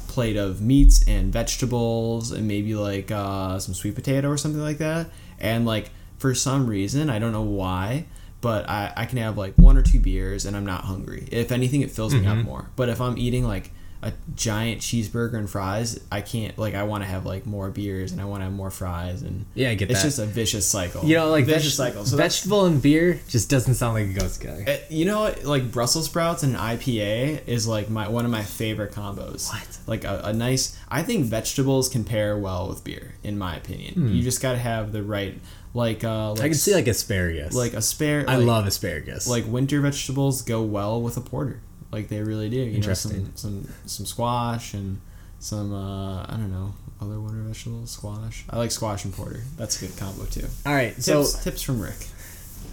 plate 0.09 0.37
of 0.39 0.63
meats 0.63 1.07
and 1.07 1.31
vegetables 1.33 2.31
and 2.33 2.49
maybe 2.49 2.75
like 2.75 3.11
uh, 3.11 3.59
some 3.59 3.75
sweet 3.75 3.95
potato 3.95 4.29
or 4.31 4.37
something 4.39 4.63
like 4.63 4.79
that, 4.79 5.09
and 5.39 5.67
like 5.67 5.91
for 6.19 6.35
some 6.35 6.67
reason 6.67 7.11
I 7.11 7.19
don't 7.19 7.33
know 7.33 7.43
why. 7.43 8.07
But 8.47 8.69
I, 8.71 8.93
I 8.97 9.05
can 9.07 9.19
have 9.19 9.37
like 9.37 9.55
one 9.57 9.77
or 9.77 9.83
two 9.83 9.99
beers 10.01 10.45
and 10.47 10.57
I'm 10.57 10.67
not 10.67 10.83
hungry. 10.85 11.27
If 11.33 11.51
anything, 11.51 11.81
it 11.83 11.91
fills 11.91 12.15
me 12.15 12.21
Mm-hmm. 12.21 12.39
up 12.41 12.45
more. 12.45 12.71
But 12.77 12.89
if 12.89 13.01
I'm 13.01 13.19
eating 13.19 13.45
like 13.45 13.73
a 14.03 14.13
giant 14.37 14.81
cheeseburger 14.83 15.35
and 15.35 15.49
fries, 15.51 15.99
I 16.13 16.21
can't 16.21 16.57
like 16.59 16.75
I 16.75 16.83
want 16.85 17.03
to 17.03 17.09
have 17.09 17.25
like 17.27 17.45
more 17.47 17.71
beers 17.71 18.13
and 18.13 18.21
I 18.21 18.25
want 18.27 18.41
to 18.43 18.45
have 18.45 18.53
more 18.53 18.71
fries 18.71 19.23
and 19.23 19.47
Yeah, 19.55 19.71
I 19.71 19.75
get 19.75 19.91
it's 19.91 20.03
that. 20.03 20.07
just 20.09 20.19
a 20.21 20.27
vicious 20.27 20.67
cycle. 20.67 21.03
you 21.05 21.17
know, 21.17 21.31
like 21.31 21.47
vicious 21.47 21.77
veg- 21.77 21.89
cycle. 21.95 22.05
So 22.05 22.17
vegetable 22.17 22.67
and 22.67 22.81
beer 22.81 23.19
just 23.29 23.49
doesn't 23.51 23.75
sound 23.75 23.95
like 23.95 24.07
it 24.11 24.19
goes 24.21 24.37
together. 24.39 24.65
uh, 24.69 24.77
you 24.91 25.07
know, 25.07 25.35
like 25.45 25.73
Brussels 25.73 26.05
sprouts 26.07 26.43
and 26.45 26.55
an 26.55 26.61
IPA 26.61 27.49
is 27.49 27.67
like 27.67 27.89
my 27.91 28.07
one 28.09 28.25
of 28.25 28.31
my 28.31 28.43
favorite 28.45 28.93
combos. 28.93 29.49
What? 29.53 29.79
Like 29.87 30.05
a, 30.05 30.21
a 30.27 30.33
nice. 30.33 30.79
I 30.89 31.03
think 31.03 31.25
vegetables 31.25 31.89
can 31.89 32.05
pair 32.05 32.37
well 32.39 32.69
with 32.69 32.85
beer, 32.85 33.15
in 33.25 33.39
my 33.39 33.57
opinion. 33.57 34.15
You 34.15 34.23
just 34.23 34.41
gotta 34.43 34.59
have 34.59 34.93
the 34.93 35.03
right, 35.03 35.35
like. 35.77 36.03
Uh, 36.05 36.33
like. 36.33 36.41
I 36.41 36.49
can 36.49 36.55
see 36.55 36.75
like 36.75 36.87
asparagus. 36.89 37.55
like 37.55 37.75
a 37.75 37.83
spare. 37.83 38.25
I 38.29 38.37
like, 38.37 38.47
love 38.47 38.67
asparagus. 38.67 39.27
like 39.29 39.47
winter 39.47 39.81
vegetables 39.81 40.43
go 40.43 40.63
well 40.63 41.01
with 41.01 41.17
a 41.17 41.21
porter. 41.21 41.61
Like 41.93 42.09
they 42.09 42.21
really 42.23 42.49
do. 42.51 42.57
You 42.57 42.71
know, 42.71 42.77
Interesting. 42.77 43.31
some 43.37 43.65
some 43.65 43.75
some 43.87 44.07
squash 44.07 44.75
and 44.75 45.01
some 45.39 45.73
uh, 45.73 46.23
I 46.25 46.33
don't 46.33 46.51
know 46.51 46.75
other 47.01 47.21
winter 47.21 47.43
vegetables. 47.43 47.91
Squash. 47.91 48.45
I 48.51 48.57
like 48.59 48.71
squash 48.73 49.05
and 49.05 49.15
porter. 49.15 49.43
That's 49.57 49.81
a 49.81 49.87
good 49.87 49.97
combo 49.97 50.25
too. 50.25 50.47
All 50.65 50.75
right, 50.75 50.95
Tips, 50.95 51.05
so 51.05 51.25
tips 51.43 51.63
from 51.63 51.81
Rick. 51.81 52.07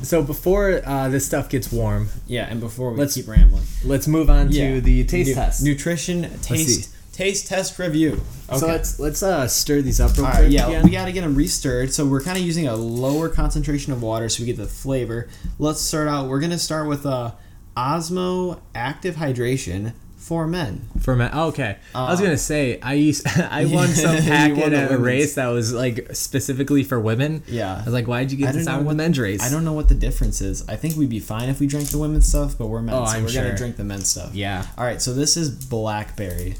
so 0.02 0.24
before 0.24 0.82
uh, 0.86 1.10
this 1.10 1.26
stuff 1.26 1.50
gets 1.50 1.72
warm, 1.72 2.08
Yeah, 2.26 2.48
and 2.50 2.60
before 2.60 2.92
we 2.92 2.98
Let's- 3.00 3.13
keep 3.16 3.28
rambling, 3.28 3.63
let's 3.86 4.08
move 4.08 4.30
on 4.30 4.52
Yeah. 4.52 4.76
to 4.76 4.82
the 4.82 5.04
taste 5.04 5.30
Nu- 5.30 5.36
test. 5.36 5.62
nutrition 5.63 6.39
taste 6.42 6.92
taste 7.13 7.47
test 7.47 7.80
review. 7.80 8.21
Okay. 8.49 8.58
So 8.60 8.67
let's 8.67 8.99
let's 8.99 9.23
uh, 9.23 9.47
stir 9.47 9.82
these 9.82 10.02
up 10.02 10.17
real 10.17 10.26
All 10.26 10.32
quick. 10.32 10.43
right, 10.43 10.52
yeah, 10.52 10.67
again. 10.67 10.84
we 10.84 10.89
got 10.91 11.06
to 11.06 11.12
get 11.13 11.21
them 11.21 11.36
restirred. 11.36 11.93
So 11.93 12.06
we're 12.06 12.21
kind 12.21 12.38
of 12.38 12.43
using 12.43 12.67
a 12.67 12.76
lower 12.76 13.30
concentration 13.30 13.93
of 13.93 14.02
water 14.02 14.28
so 14.28 14.41
we 14.41 14.47
get 14.47 14.58
the 14.58 14.65
flavor. 14.65 15.30
Let's 15.60 15.80
start 15.80 16.10
out. 16.10 16.28
We're 16.28 16.41
gonna 16.41 16.60
start 16.60 16.88
with 16.89 17.06
uh, 17.06 17.32
Osmo 17.78 18.60
Active 18.76 19.15
Hydration 19.15 19.93
for 20.17 20.47
men. 20.47 20.88
For 21.02 21.15
men, 21.17 21.32
oh, 21.34 21.47
okay. 21.49 21.78
I 21.93 22.10
was 22.12 22.19
Uh, 22.21 22.23
gonna 22.23 22.38
say 22.38 22.80
I 22.82 22.93
used 22.93 23.28
I 23.38 23.65
won 23.65 23.88
some 24.04 24.15
You 24.15 24.21
packet 24.21 24.58
won 24.58 24.73
at 24.73 24.91
a 24.91 24.97
race 24.97 25.36
that 25.36 25.47
was 25.47 25.73
like 25.73 26.08
specifically 26.13 26.84
for 26.84 26.97
women. 26.99 27.43
Yeah. 27.47 27.76
I 27.82 27.84
was 27.84 27.93
like, 27.93 28.08
why'd 28.08 28.32
you 28.32 28.38
get 28.38 28.49
I 28.49 28.52
this 28.54 28.67
out 28.67 28.76
know 28.82 28.89
of 28.89 28.97
the 28.97 29.04
men's 29.04 29.19
race? 29.19 29.41
I 29.43 29.49
don't 29.49 29.65
know 29.65 29.73
what 29.73 29.89
the 29.89 29.95
difference 29.95 30.39
is. 30.41 30.67
I 30.69 30.78
think 30.78 30.95
we'd 30.95 31.10
be 31.10 31.19
fine 31.19 31.49
if 31.49 31.60
we 31.60 31.67
drank 31.67 31.89
the 31.89 31.97
women's 31.97 32.28
stuff, 32.28 32.58
but 32.58 32.67
we're 32.67 32.82
men, 32.82 32.95
Oh, 32.95 33.06
so 33.06 33.12
I'm 33.17 33.23
we're 33.23 33.30
sure. 33.30 33.43
gonna 33.43 33.58
drink 33.58 33.76
the 33.76 33.84
men's 33.84 34.08
stuff. 34.10 34.34
Yeah, 34.34 34.65
All 34.78 34.86
right, 34.86 35.02
so 35.02 35.13
this 35.13 35.36
is 35.36 35.49
blackberry. 35.52 36.56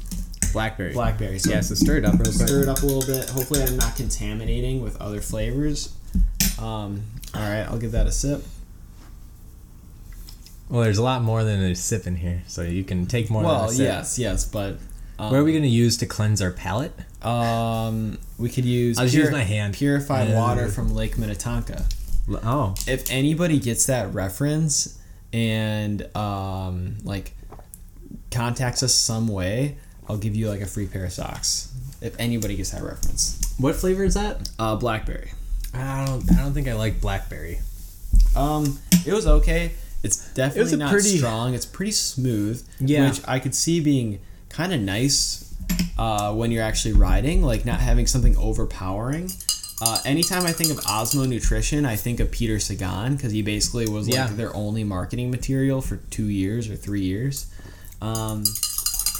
Blackberry. 0.54 0.92
Blackberry. 0.94 1.38
So 1.38 1.50
Yeah, 1.50 1.60
so 1.60 1.74
stir 1.74 1.98
it 1.98 2.04
up 2.06 2.14
real 2.14 2.22
quick. 2.32 2.48
stir 2.48 2.62
it 2.62 2.68
up 2.68 2.82
a 2.82 2.86
little 2.86 3.04
bit. 3.06 3.28
Hopefully, 3.28 3.62
I'm 3.62 3.76
not 3.76 3.94
contaminating 3.96 4.82
with 4.82 4.96
other 5.02 5.20
flavors. 5.20 5.92
Um, 6.58 7.02
all 7.34 7.42
right, 7.42 7.64
I'll 7.68 7.78
give 7.78 7.92
that 7.92 8.06
a 8.06 8.12
sip. 8.12 8.42
Well, 10.70 10.82
there's 10.82 10.98
a 10.98 11.02
lot 11.02 11.22
more 11.22 11.44
than 11.44 11.60
a 11.62 11.74
sip 11.74 12.06
in 12.06 12.16
here, 12.16 12.42
so 12.46 12.62
you 12.62 12.84
can 12.84 13.06
take 13.06 13.28
more. 13.30 13.42
well, 13.42 13.60
than 13.62 13.68
a 13.68 13.72
sip. 13.72 13.84
yes, 13.86 14.18
yes, 14.18 14.44
but 14.46 14.78
um, 15.18 15.30
What 15.30 15.34
are 15.34 15.44
we 15.44 15.52
gonna 15.52 15.66
use 15.66 15.96
to 15.98 16.06
cleanse 16.06 16.40
our 16.40 16.50
palate? 16.50 16.92
Um, 17.22 18.18
we 18.38 18.48
could 18.48 18.64
use. 18.64 18.98
I'll 18.98 19.04
just 19.04 19.16
use 19.16 19.30
my 19.30 19.42
hand. 19.42 19.74
Purified 19.74 20.30
Uh, 20.30 20.36
water 20.36 20.68
from 20.68 20.94
Lake 20.94 21.18
Minnetonka. 21.18 21.84
Oh, 22.42 22.74
If 22.86 23.10
anybody 23.10 23.58
gets 23.58 23.84
that 23.86 24.12
reference 24.14 24.98
and 25.32 26.02
um, 26.16 26.96
like 27.04 27.34
contacts 28.30 28.82
us 28.82 28.94
some 28.94 29.28
way, 29.28 29.76
I'll 30.08 30.18
give 30.18 30.34
you 30.34 30.48
like 30.48 30.60
a 30.60 30.66
free 30.66 30.86
pair 30.86 31.04
of 31.04 31.12
socks. 31.12 31.72
If 32.00 32.14
anybody 32.18 32.56
gets 32.56 32.70
that 32.70 32.82
reference, 32.82 33.54
what 33.58 33.74
flavor 33.76 34.04
is 34.04 34.14
that? 34.14 34.48
uh, 34.58 34.76
blackberry. 34.76 35.32
I 35.72 36.04
don't. 36.06 36.30
I 36.32 36.42
don't 36.42 36.52
think 36.52 36.68
I 36.68 36.74
like 36.74 37.00
blackberry. 37.00 37.60
Um, 38.36 38.78
it 39.06 39.12
was 39.12 39.26
okay. 39.26 39.72
It's 40.02 40.32
definitely 40.34 40.74
a 40.74 40.76
not 40.76 40.90
pretty- 40.92 41.16
strong. 41.18 41.54
It's 41.54 41.66
pretty 41.66 41.92
smooth. 41.92 42.64
Yeah. 42.78 43.08
Which 43.08 43.20
I 43.26 43.38
could 43.38 43.54
see 43.54 43.80
being 43.80 44.20
kind 44.50 44.72
of 44.74 44.80
nice 44.80 45.54
uh, 45.98 46.32
when 46.34 46.52
you're 46.52 46.62
actually 46.62 46.92
riding, 46.94 47.42
like 47.42 47.64
not 47.64 47.80
having 47.80 48.06
something 48.06 48.36
overpowering. 48.36 49.30
Uh, 49.82 49.98
anytime 50.04 50.44
I 50.44 50.52
think 50.52 50.70
of 50.70 50.76
Osmo 50.84 51.26
Nutrition, 51.28 51.84
I 51.84 51.96
think 51.96 52.20
of 52.20 52.30
Peter 52.30 52.60
Sagan 52.60 53.16
because 53.16 53.32
he 53.32 53.42
basically 53.42 53.88
was 53.88 54.06
like 54.06 54.14
Yeah. 54.14 54.26
their 54.28 54.54
only 54.54 54.84
marketing 54.84 55.30
material 55.30 55.80
for 55.80 55.96
two 55.96 56.28
years 56.28 56.68
or 56.70 56.76
three 56.76 57.02
years. 57.02 57.46
Um, 58.00 58.44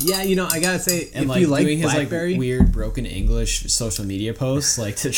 Yeah, 0.00 0.22
you 0.22 0.34
know, 0.36 0.48
I 0.50 0.60
gotta 0.60 0.78
say, 0.80 1.10
and 1.14 1.24
if 1.24 1.28
like 1.28 1.40
you 1.40 1.46
like 1.46 1.64
doing 1.64 1.78
his 1.78 1.92
blackberry, 1.92 2.32
like 2.32 2.40
weird 2.40 2.72
broken 2.72 3.06
English 3.06 3.70
social 3.72 4.04
media 4.04 4.34
posts, 4.34 4.76
like 4.78 4.96
to 5.04 5.12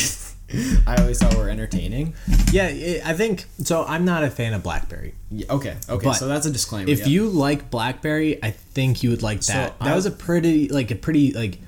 I 0.87 0.97
always 1.01 1.19
thought 1.19 1.35
were 1.35 1.49
entertaining. 1.49 2.15
yeah, 2.53 2.69
it, 2.69 3.05
I 3.05 3.15
think 3.15 3.47
so. 3.65 3.85
I'm 3.85 4.05
not 4.05 4.23
a 4.23 4.31
fan 4.31 4.53
of 4.55 4.63
blackberry. 4.63 5.15
Yeah, 5.31 5.47
okay, 5.51 5.77
okay, 5.89 6.05
But 6.05 6.13
so 6.15 6.29
that's 6.29 6.47
a 6.47 6.51
disclaimer. 6.51 6.89
If 6.91 7.01
yeah. 7.01 7.07
you 7.07 7.29
like 7.29 7.71
blackberry, 7.71 8.43
I 8.45 8.51
think 8.53 9.03
you 9.03 9.11
would 9.11 9.23
like 9.23 9.43
So 9.43 9.55
that. 9.55 9.79
that 9.81 9.89
I- 9.89 9.95
was 9.95 10.07
a 10.07 10.11
pretty, 10.11 10.69
like 10.69 10.91
a 10.91 10.95
pretty, 10.95 11.33
like, 11.33 11.59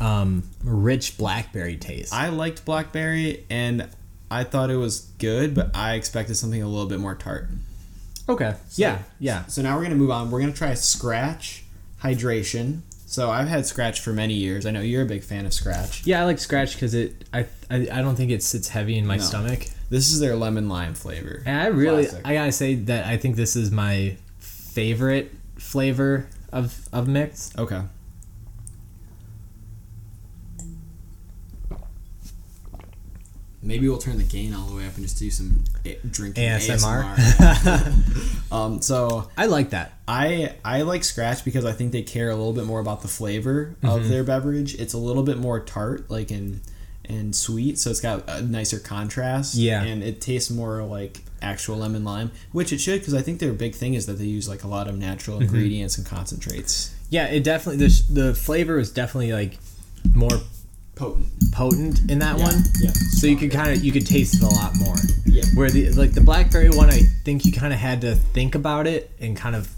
um, 0.00 0.42
rich 0.64 1.16
blackberry 1.16 1.76
taste. 1.76 2.12
I 2.12 2.28
liked 2.30 2.64
blackberry 2.64 3.44
and 3.48 3.88
I 4.30 4.44
thought 4.44 4.68
it 4.70 4.76
was 4.76 5.00
good, 5.18 5.54
but 5.54 5.74
I 5.74 5.94
expected 5.94 6.34
something 6.36 6.62
a 6.62 6.68
little 6.68 6.86
bit 6.86 7.00
more 7.00 7.14
tart. 7.14 7.48
okay. 8.28 8.56
yeah, 8.74 8.98
yeah. 9.18 9.46
So 9.46 9.62
now 9.62 9.76
we're 9.76 9.84
gonna 9.84 9.94
move 9.94 10.10
on. 10.10 10.30
We're 10.30 10.40
gonna 10.40 10.52
try 10.52 10.70
a 10.70 10.76
Scratch 10.76 11.64
Hydration. 12.02 12.80
So 13.06 13.30
I've 13.30 13.48
had 13.48 13.64
Scratch 13.66 14.00
for 14.00 14.12
many 14.12 14.34
years. 14.34 14.66
I 14.66 14.70
know 14.70 14.80
you're 14.80 15.02
a 15.02 15.06
big 15.06 15.22
fan 15.22 15.46
of 15.46 15.54
Scratch. 15.54 16.06
Yeah, 16.06 16.20
I 16.20 16.24
like 16.24 16.38
scratch 16.38 16.74
because 16.74 16.92
it. 16.94 17.24
I, 17.32 17.46
I 17.70 17.88
I 17.90 18.02
don't 18.02 18.16
think 18.16 18.30
it 18.30 18.42
sits 18.42 18.68
heavy 18.68 18.98
in 18.98 19.06
my 19.06 19.16
No. 19.16 19.22
stomach. 19.22 19.66
This 19.90 20.12
is 20.12 20.20
their 20.20 20.36
lemon 20.36 20.68
lime 20.68 20.94
flavor. 20.94 21.42
And 21.46 21.58
I 21.58 21.66
really, 21.68 22.04
Classic. 22.04 22.26
I 22.26 22.34
gotta 22.34 22.52
say 22.52 22.74
that 22.74 23.06
I 23.06 23.16
think 23.16 23.36
this 23.36 23.56
is 23.56 23.70
my 23.70 24.16
favorite 24.38 25.32
flavor 25.56 26.28
of 26.52 26.86
of 26.92 27.08
mix. 27.08 27.50
Okay. 27.56 27.80
Maybe 33.68 33.88
we'll 33.88 33.98
turn 33.98 34.16
the 34.18 34.24
gain 34.24 34.54
all 34.54 34.66
the 34.66 34.74
way 34.74 34.86
up 34.86 34.94
and 34.96 35.04
just 35.04 35.18
do 35.18 35.30
some 35.30 35.62
drinking 36.10 36.42
ASMR. 36.42 37.14
ASMR. 37.14 38.52
um, 38.52 38.80
so 38.82 39.28
I 39.36 39.46
like 39.46 39.70
that. 39.70 39.92
I 40.08 40.54
I 40.64 40.82
like 40.82 41.04
Scratch 41.04 41.44
because 41.44 41.64
I 41.64 41.72
think 41.72 41.92
they 41.92 42.02
care 42.02 42.30
a 42.30 42.34
little 42.34 42.52
bit 42.52 42.64
more 42.64 42.80
about 42.80 43.02
the 43.02 43.08
flavor 43.08 43.76
Mm-hmm. 43.82 43.88
of 43.88 44.08
their 44.08 44.24
beverage. 44.24 44.74
It's 44.76 44.94
a 44.94 44.98
little 44.98 45.22
bit 45.22 45.38
more 45.38 45.60
tart, 45.60 46.10
like 46.10 46.30
and 46.30 46.60
and 47.04 47.34
sweet, 47.34 47.78
so 47.78 47.90
it's 47.90 48.00
got 48.00 48.28
a 48.28 48.42
nicer 48.42 48.78
contrast. 48.78 49.54
Yeah. 49.54 49.82
and 49.82 50.02
it 50.02 50.20
tastes 50.20 50.50
more 50.50 50.82
like 50.82 51.20
actual 51.40 51.76
lemon 51.78 52.04
lime, 52.04 52.30
which 52.52 52.72
it 52.72 52.80
should 52.80 53.00
because 53.00 53.14
I 53.14 53.22
think 53.22 53.38
their 53.38 53.52
big 53.52 53.74
thing 53.74 53.94
is 53.94 54.06
that 54.06 54.14
they 54.14 54.24
use 54.26 54.48
like 54.48 54.64
a 54.64 54.68
lot 54.68 54.88
of 54.88 54.96
natural 54.98 55.36
Mm-hmm. 55.38 55.44
ingredients 55.54 55.96
and 55.98 56.06
concentrates. 56.06 56.94
Yeah, 57.10 57.26
it 57.26 57.44
definitely 57.44 57.86
the 57.86 58.02
the 58.10 58.34
flavor 58.34 58.78
is 58.78 58.90
definitely 58.90 59.32
like 59.32 59.58
more 60.14 60.40
Potent. 60.98 61.26
potent 61.52 62.10
in 62.10 62.18
that 62.18 62.38
Yeah, 62.38 62.44
one. 62.44 62.62
yeah. 62.80 62.90
So 62.90 63.26
you 63.26 63.36
could 63.36 63.50
kind 63.52 63.70
of 63.72 63.84
you 63.84 63.92
could 63.92 64.06
taste 64.06 64.34
it 64.34 64.42
a 64.42 64.48
lot 64.48 64.72
more. 64.76 64.96
Yeah. 65.26 65.44
Where 65.54 65.70
the 65.70 65.90
like 65.92 66.12
the 66.12 66.20
blackberry 66.20 66.70
one, 66.70 66.90
I 66.90 67.00
think 67.24 67.44
you 67.44 67.52
kind 67.52 67.72
of 67.72 67.78
had 67.78 68.00
to 68.02 68.14
think 68.16 68.54
about 68.54 68.86
it 68.86 69.10
and 69.20 69.36
kind 69.36 69.54
of, 69.54 69.70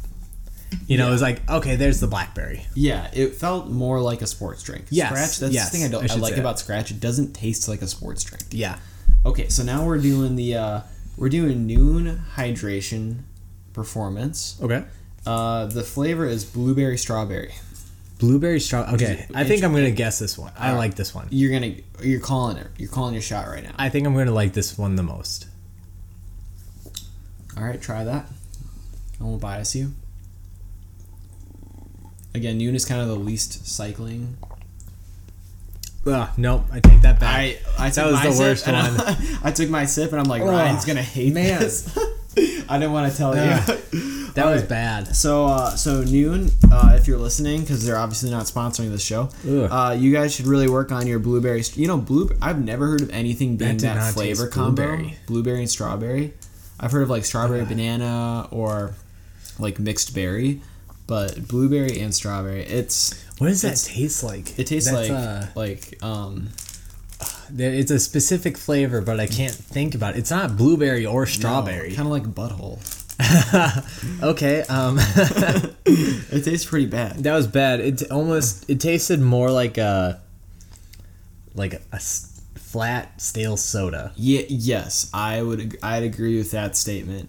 you 0.87 0.96
know, 0.98 1.09
it 1.09 1.11
was 1.11 1.22
like 1.22 1.48
okay, 1.48 1.76
there's 1.76 2.00
the 2.00 2.06
blackberry. 2.06 2.64
Yeah, 2.74 3.11
it 3.12 3.35
felt 3.35 3.68
more 3.68 4.00
like 4.00 4.22
a 4.22 4.26
sports 4.26 4.62
drink. 4.62 4.87
Yes, 4.90 5.09
Scratch. 5.11 5.38
That's 5.40 5.52
yes, 5.54 5.70
the 5.70 5.76
thing 5.78 5.87
I, 5.87 5.90
don't, 5.90 6.11
I 6.11 6.14
I, 6.14 6.16
like 6.16 6.30
say 6.30 6.37
that. 6.37 6.40
about 6.40 6.59
Scratch. 6.59 6.90
It 6.90 7.00
doesn't 7.00 7.35
taste 7.35 7.68
like 7.68 7.83
a 7.83 7.87
sports 7.87 8.24
drink. 8.24 8.44
Yeah. 8.50 8.78
Okay, 9.26 9.48
so 9.48 9.62
now 9.62 9.85
we're 9.85 9.98
doing 9.98 10.37
the 10.37 10.54
uh, 10.56 10.80
we're 11.18 11.28
doing 11.28 11.68
nuun 11.68 12.18
hydration 12.37 13.18
performance. 13.74 14.56
Okay. 14.62 14.85
Uh, 15.26 15.66
the 15.66 15.83
flavor 15.83 16.24
is 16.26 16.44
blueberry 16.46 16.96
strawberry. 16.96 17.52
Blueberry 18.20 18.61
straw. 18.61 18.88
Okay, 18.92 19.26
I 19.35 19.44
think 19.44 19.64
I'm 19.64 19.72
gonna 19.72 19.90
guess 19.90 20.18
this 20.18 20.37
one. 20.38 20.52
I 20.56 20.72
like 20.72 20.94
this 20.94 21.14
one. 21.14 21.26
You're 21.30 21.52
gonna 21.52 21.74
you're 22.02 22.20
calling 22.20 22.59
it. 22.59 22.68
You're 22.76 22.90
calling 22.90 23.14
your 23.14 23.22
shot 23.22 23.48
right 23.48 23.64
now. 23.64 23.72
I 23.78 23.88
think 23.88 24.06
I'm 24.06 24.14
gonna 24.14 24.30
like 24.30 24.52
this 24.52 24.76
one 24.78 24.94
the 24.96 25.02
most. 25.02 25.46
All 27.56 27.64
right, 27.64 27.80
try 27.80 28.04
that. 28.04 28.26
I 29.20 29.24
won't 29.24 29.40
bias 29.40 29.74
you. 29.74 29.92
Again, 32.35 32.61
nuun 32.61 32.74
is 32.74 32.85
kind 32.85 33.00
of 33.00 33.09
the 33.09 33.16
least 33.16 33.66
cycling. 33.66 34.37
Ugh, 36.06 36.28
nope, 36.37 36.64
I 36.72 36.80
take 36.80 37.02
that 37.02 37.20
back. 37.20 37.35
I, 37.37 37.59
I 37.78 37.90
That 37.90 38.06
was 38.06 38.22
the 38.22 38.42
worst 38.42 38.66
one. 38.66 38.76
I, 38.76 39.38
I 39.48 39.50
took 39.50 39.68
my 39.68 39.85
sip 39.85 40.12
and 40.12 40.20
I'm 40.20 40.28
like, 40.28 40.42
Ugh, 40.42 40.48
Ryan's 40.48 40.85
ah, 40.85 40.87
gonna 40.87 41.02
hate 41.02 41.35
man. 41.35 41.61
this. 41.61 41.98
I 42.37 42.79
didn't 42.79 42.93
want 42.93 43.11
to 43.11 43.16
tell 43.19 43.35
you. 43.35 43.43
that 44.35 44.45
All 44.45 44.53
was 44.53 44.61
right. 44.62 44.69
bad. 44.69 45.16
So, 45.16 45.47
uh, 45.47 45.71
so 45.77 46.03
nuun, 46.05 46.53
uh, 46.71 46.95
if 46.95 47.09
you're 47.09 47.19
listening, 47.19 47.62
because 47.62 47.85
they're 47.85 47.97
obviously 47.99 48.31
not 48.31 48.45
sponsoring 48.47 48.90
this 48.90 49.03
show, 49.05 49.29
uh, 49.47 49.97
you 49.99 50.12
guys 50.12 50.35
should 50.35 50.47
really 50.47 50.69
work 50.69 50.93
on 50.93 51.07
your 51.07 51.19
blueberry. 51.19 51.62
You 51.75 51.88
know, 51.88 51.99
blue. 51.99 52.31
I've 52.40 52.62
never 52.64 52.87
heard 52.88 53.01
of 53.03 53.11
anything 53.11 53.57
being 53.57 53.79
did 53.79 53.81
that, 53.81 54.14
flavor 54.14 54.45
taste 54.45 54.53
combo. 54.55 54.83
blueberry. 54.87 55.16
Blueberry 55.27 55.59
and 55.61 55.71
strawberry. 55.71 56.33
I've 56.79 56.93
heard 56.93 57.03
of 57.03 57.11
like 57.11 57.25
strawberry 57.25 57.62
Ugh. 57.62 57.69
banana 57.69 58.49
or 58.51 58.95
like 59.59 59.79
mixed 59.79 60.14
berry, 60.14 60.61
but 61.07 61.47
blueberry 61.49 62.01
and 62.01 62.14
strawberry. 62.14 62.62
It's 62.62 63.12
What 63.38 63.49
does 63.49 63.62
that 63.62 63.77
taste 63.77 64.23
like? 64.23 64.59
it 64.59 64.66
tastes 64.69 64.90
That's, 64.90 65.09
like 65.09 65.19
uh, 65.19 65.47
like 65.57 65.99
um 66.03 66.49
there- 66.49 66.55
it's 67.56 67.90
a 67.90 67.98
specific 67.98 68.56
flavor, 68.56 69.00
but 69.00 69.18
I 69.20 69.26
can't 69.26 69.54
think 69.54 69.94
about 69.94 70.14
it. 70.14 70.18
It's 70.18 70.30
not 70.30 70.56
blueberry 70.56 71.04
or 71.06 71.26
strawberry. 71.26 71.94
kind 71.94 72.06
of 72.06 72.12
like 72.12 72.24
butthole. 72.24 72.78
okay, 74.22 74.62
um, 74.62 74.98
It 75.86 76.44
tastes 76.44 76.64
pretty 76.66 76.86
bad. 76.86 77.22
that 77.24 77.34
was 77.34 77.46
bad. 77.46 77.80
It 77.80 78.10
almost 78.10 78.68
it 78.70 78.80
tasted 78.80 79.20
more 79.20 79.50
like 79.50 79.76
a 79.78 80.20
like 81.54 81.74
a 81.92 81.98
flat 82.56 83.20
stale 83.20 83.56
soda. 83.56 84.12
Yeah, 84.16 84.42
yes, 84.48 85.10
I 85.12 85.42
would. 85.42 85.76
I'd 85.82 86.02
agree 86.04 86.38
with 86.38 86.52
that 86.52 86.76
statement. 86.76 87.28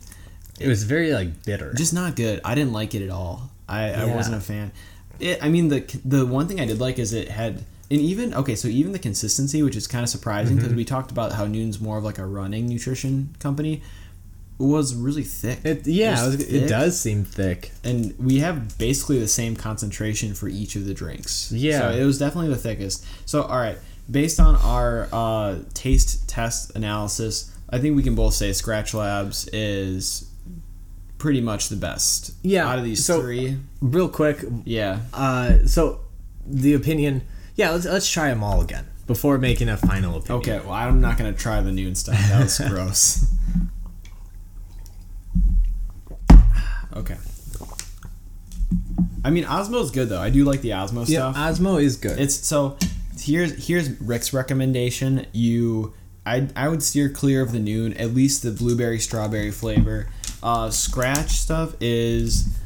It 0.60 0.67
was 0.67 0.84
very 0.84 1.12
like 1.12 1.43
bitter. 1.43 1.73
just 1.73 1.93
not 1.93 2.15
good. 2.15 2.39
I 2.45 2.55
didn't 2.55 2.73
like 2.73 2.93
it 2.95 3.01
at 3.03 3.10
all. 3.10 3.49
I, 3.67 3.91
I 3.91 4.15
wasn't 4.15 4.36
a 4.38 4.41
fan. 4.41 4.71
It, 5.19 5.43
I 5.43 5.49
mean, 5.49 5.69
the 5.69 5.79
the 6.05 6.25
one 6.25 6.47
thing 6.47 6.60
I 6.60 6.65
did 6.65 6.79
like 6.79 6.99
is 6.99 7.13
it 7.13 7.29
had 7.29 7.63
and 7.91 7.99
even 8.01 8.34
okay, 8.34 8.56
so 8.56 8.67
even 8.67 8.91
the 8.93 8.99
consistency, 8.99 9.62
which 9.62 9.75
is 9.75 9.86
kind 9.88 10.04
of 10.04 10.10
surprising 10.10 10.56
Mm-hmm. 10.56 10.63
because 10.65 10.75
we 10.75 10.86
talked 10.86 11.12
about 11.12 11.34
how 11.34 11.45
Nuun's 11.45 11.80
more 11.80 11.97
of 11.99 12.04
like 12.04 12.17
a 12.17 12.25
running 12.25 12.65
nutrition 12.67 13.36
company, 13.39 13.82
was 14.58 14.95
really 14.95 15.23
thick. 15.23 15.60
it 15.65 15.86
yeah, 15.88 16.12
it, 16.23 16.25
was 16.27 16.38
was, 16.38 16.54
it 16.54 16.67
does 16.67 16.99
seem 16.99 17.23
thick. 17.25 17.71
and 17.84 18.13
we 18.19 18.39
have 18.39 18.77
basically 18.77 19.19
the 19.19 19.27
same 19.27 19.56
concentration 19.56 20.34
for 20.34 20.47
each 20.47 20.75
of 20.75 20.86
the 20.86 20.93
drinks. 20.93 21.51
Yeah. 21.51 21.80
so 21.80 21.91
it 21.91 22.04
was 22.06 22.17
definitely 22.19 22.49
the 22.49 22.58
thickest. 22.58 23.06
So 23.25 23.43
all 23.43 23.58
right, 23.58 23.77
based 24.10 24.39
on 24.39 24.56
our 24.58 25.08
uh, 25.12 25.60
taste 25.73 26.27
test 26.30 26.75
analysis, 26.75 27.51
I 27.69 27.80
think 27.80 27.95
we 27.95 28.04
can 28.04 28.15
both 28.15 28.34
say 28.36 28.54
Scratch 28.54 28.93
Labs 28.93 29.47
is 29.51 30.30
pretty 31.17 31.41
much 31.41 31.69
the 31.69 31.75
best. 31.75 32.34
Yeah, 32.43 32.67
out 32.67 32.77
of 32.80 32.86
these 32.86 33.04
so- 33.06 33.21
three. 33.21 33.58
Real 33.82 34.10
quick, 34.10 34.43
Yeah. 34.65 34.99
uh, 35.13 35.65
so 35.65 36.01
the 36.45 36.73
opinion. 36.73 37.21
Yeah, 37.62 37.69
let's 37.69 37.86
let's 37.86 38.10
try 38.10 38.30
them 38.30 38.43
all 38.43 38.60
again 38.62 38.88
before 39.06 39.38
making 39.38 39.69
a 39.69 39.78
final 39.78 40.17
opinion. 40.17 40.39
Okay. 40.58 40.60
Well, 40.65 40.74
I'm 40.74 41.00
not 41.00 41.15
gonna 41.19 41.32
try 41.32 41.62
the 41.62 41.69
nuun 41.69 41.95
stuff. 41.95 42.15
That 42.30 42.41
was 42.41 42.58
gross. 42.69 43.32
Okay. 46.95 47.17
I 49.24 49.30
mean, 49.30 49.43
Osmo's 49.43 49.91
good 49.91 50.10
though. 50.10 50.19
I 50.19 50.32
do 50.32 50.43
like 50.43 50.62
the 50.62 50.71
Osmo 50.71 51.08
Yeah, 51.08 51.32
stuff. 51.32 51.36
Osmo 51.36 51.80
is 51.80 51.97
good. 51.97 52.19
It's 52.19 52.34
so 52.36 52.78
here's 53.19 53.67
here's 53.67 53.91
Rick's 54.02 54.34
recommendation. 54.34 55.28
You 55.32 55.93
I 56.26 56.47
I 56.56 56.67
would 56.67 56.82
steer 56.82 57.10
clear 57.10 57.43
of 57.43 57.52
the 57.52 57.60
nuun, 57.60 57.95
at 58.00 58.15
least 58.15 58.41
the 58.41 58.50
blueberry 58.50 58.97
strawberry 58.97 59.52
flavor. 59.52 60.08
Uh, 60.41 60.71
scratch 60.71 61.34
stuff 61.34 61.76
is 61.80 62.58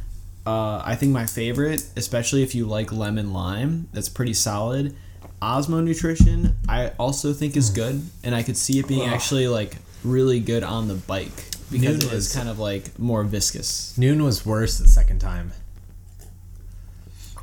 uh, 0.46 0.82
I 0.86 0.96
think 0.96 1.12
my 1.12 1.26
favorite, 1.26 1.84
especially 1.96 2.44
if 2.44 2.54
you 2.56 2.66
like 2.66 2.92
lemon 2.92 3.34
lime. 3.34 3.88
That's 3.94 4.10
pretty 4.10 4.34
solid. 4.34 4.96
Osmo 5.42 5.84
Nutrition 5.84 6.56
I 6.70 6.90
also 6.98 7.34
think 7.34 7.58
is 7.58 7.70
good, 7.70 8.02
and 8.24 8.34
I 8.36 8.42
could 8.44 8.58
see 8.58 8.80
it 8.80 8.88
being 8.88 9.08
Ugh. 9.08 9.14
actually 9.14 9.48
like 9.48 9.78
really 10.04 10.40
good 10.40 10.64
on 10.64 10.88
the 10.88 10.96
bike 10.96 11.32
because 11.72 11.98
Nuun 11.98 11.98
it 11.98 12.04
is 12.06 12.12
was- 12.12 12.36
kind 12.36 12.48
of 12.50 12.58
like 12.60 12.98
more 13.00 13.24
viscous. 13.24 13.94
Nuun 13.98 14.24
was 14.24 14.46
worse 14.46 14.78
the 14.78 14.88
second 14.88 15.20
time. 15.20 15.52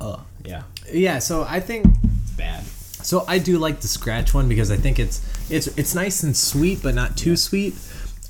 Oh 0.01 0.25
yeah, 0.43 0.63
Yeah, 0.91 1.19
so 1.19 1.45
I 1.47 1.59
think 1.59 1.85
it's 2.23 2.31
bad. 2.31 2.63
so. 2.65 3.23
I 3.27 3.37
do 3.37 3.57
like 3.57 3.79
the 3.81 3.87
scratch 3.87 4.33
one 4.33 4.49
because 4.49 4.71
I 4.71 4.75
think 4.75 4.99
it's 4.99 5.21
it's 5.49 5.67
it's 5.77 5.95
nice 5.95 6.23
and 6.23 6.35
sweet, 6.35 6.81
but 6.83 6.95
not 6.95 7.15
too 7.15 7.37
sweet. 7.37 7.73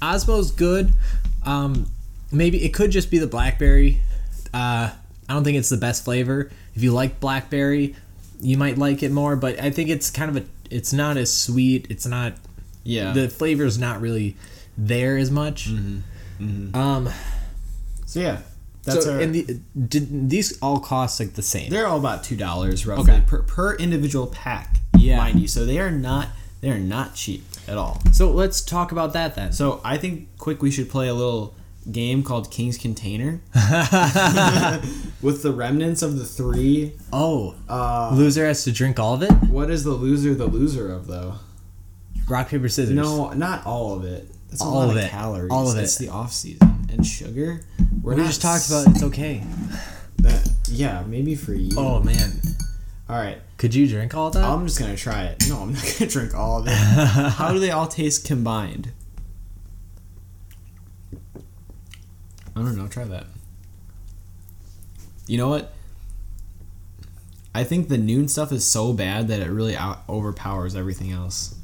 Osmo's 0.01 0.51
good. 0.51 0.93
Um, 1.43 1.87
maybe 2.31 2.63
it 2.63 2.73
could 2.73 2.91
just 2.91 3.09
be 3.09 3.17
the 3.17 3.27
blackberry. 3.27 4.01
Uh, 4.53 4.91
I 5.29 5.33
don't 5.33 5.43
think 5.43 5.57
it's 5.57 5.69
the 5.69 5.77
best 5.77 6.03
flavor. 6.03 6.51
If 6.75 6.83
you 6.83 6.91
like 6.91 7.19
blackberry, 7.19 7.95
you 8.41 8.57
might 8.57 8.77
like 8.77 9.03
it 9.03 9.11
more. 9.11 9.35
But 9.35 9.59
I 9.59 9.69
think 9.71 9.89
it's 9.89 10.09
kind 10.09 10.35
of 10.35 10.43
a. 10.43 10.45
It's 10.69 10.93
not 10.93 11.17
as 11.17 11.33
sweet. 11.33 11.87
It's 11.89 12.05
not. 12.05 12.33
Yeah. 12.83 13.13
The 13.13 13.29
flavor's 13.29 13.77
not 13.77 14.01
really 14.01 14.35
there 14.77 15.17
as 15.17 15.31
much. 15.31 15.67
Um. 16.73 17.09
so 18.05 18.19
yeah, 18.19 18.39
that's 18.83 19.05
so 19.05 19.13
our, 19.13 19.19
and 19.21 19.33
the, 19.35 19.59
did 19.87 20.29
these 20.29 20.57
all 20.61 20.79
cost 20.79 21.19
like 21.19 21.33
the 21.33 21.41
same? 21.41 21.69
They're 21.69 21.87
all 21.87 21.99
about 21.99 22.23
two 22.23 22.35
dollars 22.35 22.85
roughly 22.85 23.13
Okay. 23.13 23.23
per, 23.25 23.43
per 23.43 23.75
individual 23.75 24.27
pack. 24.27 24.77
Yeah. 24.97 25.17
mind 25.17 25.39
you. 25.39 25.47
So 25.47 25.65
they 25.65 25.79
are 25.79 25.91
not 25.91 26.29
they 26.61 26.69
are 26.69 26.79
not 26.79 27.15
cheap 27.15 27.43
at 27.67 27.77
all. 27.77 28.01
So 28.11 28.31
let's 28.31 28.61
talk 28.61 28.91
about 28.91 29.13
that 29.13 29.35
then. 29.35 29.53
So 29.53 29.79
I 29.83 29.97
think 29.97 30.27
quick 30.37 30.61
we 30.61 30.71
should 30.71 30.89
play 30.89 31.07
a 31.07 31.13
little 31.13 31.55
game 31.91 32.23
called 32.23 32.49
King's 32.51 32.77
Container 32.77 33.41
with 35.21 35.41
the 35.43 35.51
remnants 35.53 36.01
of 36.01 36.17
the 36.17 36.25
three. 36.25 36.93
Oh, 37.11 37.55
Uh, 37.69 38.11
loser 38.13 38.45
has 38.45 38.63
to 38.65 38.71
drink 38.71 38.99
all 38.99 39.13
of 39.15 39.23
it. 39.23 39.31
what 39.49 39.69
is 39.69 39.83
the 39.83 39.91
loser 39.91 40.33
the 40.33 40.45
loser 40.47 40.91
of 40.91 41.07
though? 41.07 41.35
Rock 42.29 42.49
paper 42.49 42.69
scissors. 42.69 42.95
No, 42.95 43.31
not 43.33 43.65
all 43.65 43.93
of 43.95 44.05
it. 44.05 44.29
That's 44.49 44.61
All 44.61 44.83
of 44.83 44.91
of 44.91 44.97
it. 44.97 45.09
calories. 45.09 45.51
All 45.51 45.69
of 45.69 45.77
it. 45.77 45.81
It's 45.81 45.97
the 45.97 46.09
off 46.09 46.31
season 46.31 46.85
and 46.91 47.05
sugar. 47.05 47.61
We're 48.01 48.13
we 48.15 48.21
not 48.21 48.27
just 48.27 48.41
talked 48.41 48.67
about 48.67 48.87
it's 48.95 49.03
okay. 49.03 49.43
that. 50.19 50.47
Yeah, 50.69 51.03
maybe 51.07 51.35
for 51.35 51.53
you. 51.53 51.71
Oh 51.77 52.01
man, 52.01 52.31
all 53.09 53.17
right. 53.17 53.39
could 53.57 53.73
you 53.75 53.87
drink 53.87 54.15
all 54.15 54.29
that? 54.31 54.43
I'm 54.43 54.65
just 54.65 54.79
gonna 54.79 54.95
try 54.95 55.23
it. 55.25 55.43
No, 55.49 55.59
I'm 55.59 55.73
not 55.73 55.83
gonna 55.99 56.09
drink 56.11 56.33
all 56.35 56.59
of 56.61 56.67
it. 56.67 56.73
How 56.73 57.51
do 57.51 57.59
they 57.59 57.71
all 57.71 57.87
taste 57.87 58.25
combined? 58.25 58.91
I 62.55 62.59
don't 62.61 62.75
know. 62.77 62.87
Try 62.87 63.05
that. 63.05 63.25
You 65.27 65.37
know 65.37 65.49
what? 65.49 65.73
I 67.55 67.63
think 67.63 67.87
the 67.87 67.97
nuun 67.97 68.29
stuff 68.29 68.51
is 68.51 68.65
so 68.65 68.93
bad 68.93 69.27
that 69.27 69.39
it 69.39 69.49
really 69.49 69.75
out- 69.75 70.03
overpowers 70.09 70.75
everything 70.75 71.11
else. 71.11 71.55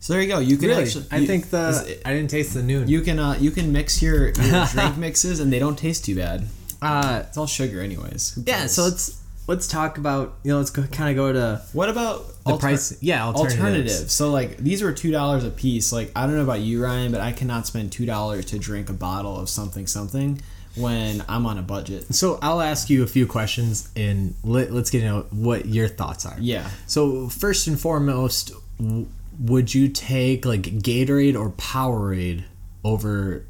So 0.00 0.12
there 0.14 0.22
you 0.22 0.28
go. 0.28 0.38
You 0.38 0.56
can 0.56 0.68
really? 0.68 0.84
actually. 0.84 1.06
I 1.10 1.26
think 1.26 1.50
the 1.50 2.00
I 2.04 2.12
didn't 2.14 2.30
taste 2.30 2.54
the 2.54 2.60
nuun. 2.60 2.88
you 2.88 3.00
can 3.02 3.18
uh, 3.18 3.36
you 3.38 3.50
can 3.50 3.70
mix 3.70 4.00
your, 4.02 4.30
your 4.30 4.66
drink 4.72 4.96
mixes 4.96 5.40
and 5.40 5.52
they 5.52 5.58
don't 5.58 5.78
taste 5.78 6.04
too 6.06 6.16
bad. 6.16 6.46
uh, 6.82 7.22
It's 7.28 7.36
all 7.36 7.46
sugar, 7.46 7.80
anyways. 7.80 8.38
Yeah. 8.44 8.66
So 8.66 8.84
let's 8.84 9.20
let's 9.46 9.66
talk 9.68 9.98
about 9.98 10.36
you 10.42 10.50
know 10.52 10.58
let's 10.58 10.70
go, 10.70 10.82
kind 10.84 11.10
of 11.10 11.16
go 11.16 11.32
to 11.32 11.62
what 11.72 11.88
about 11.88 12.24
the 12.44 12.52
alter- 12.52 12.60
price. 12.60 13.02
Yeah, 13.02 13.24
alternatives. 13.26 13.60
alternative. 13.60 14.10
So 14.10 14.30
like 14.30 14.56
these 14.58 14.82
were 14.82 14.92
two 14.92 15.10
dollars 15.10 15.44
a 15.44 15.50
piece. 15.50 15.92
Like 15.92 16.10
I 16.16 16.26
don't 16.26 16.36
know 16.36 16.42
about 16.42 16.60
you, 16.60 16.82
Ryan, 16.82 17.12
but 17.12 17.20
I 17.20 17.32
cannot 17.32 17.66
spend 17.66 17.92
two 17.92 18.06
dollars 18.06 18.46
to 18.46 18.58
drink 18.58 18.88
a 18.90 18.94
bottle 18.94 19.38
of 19.38 19.48
something 19.48 19.86
something 19.86 20.40
when 20.76 21.24
I'm 21.28 21.46
on 21.46 21.58
a 21.58 21.62
budget. 21.62 22.14
So 22.14 22.38
I'll 22.40 22.60
ask 22.60 22.88
you 22.88 23.02
a 23.02 23.06
few 23.06 23.26
questions 23.26 23.90
and 23.96 24.34
let, 24.44 24.72
let's 24.72 24.88
get 24.90 25.02
into 25.02 25.22
what 25.34 25.66
your 25.66 25.88
thoughts 25.88 26.24
are. 26.24 26.36
Yeah. 26.38 26.70
So 26.86 27.28
first 27.28 27.66
and 27.66 27.78
foremost, 27.78 28.52
w- 28.78 29.08
would 29.40 29.74
you 29.74 29.88
take 29.88 30.44
like 30.44 30.62
Gatorade 30.62 31.36
or 31.38 31.50
Powerade 31.50 32.44
over 32.84 33.44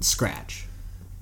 Scratch? 0.00 0.66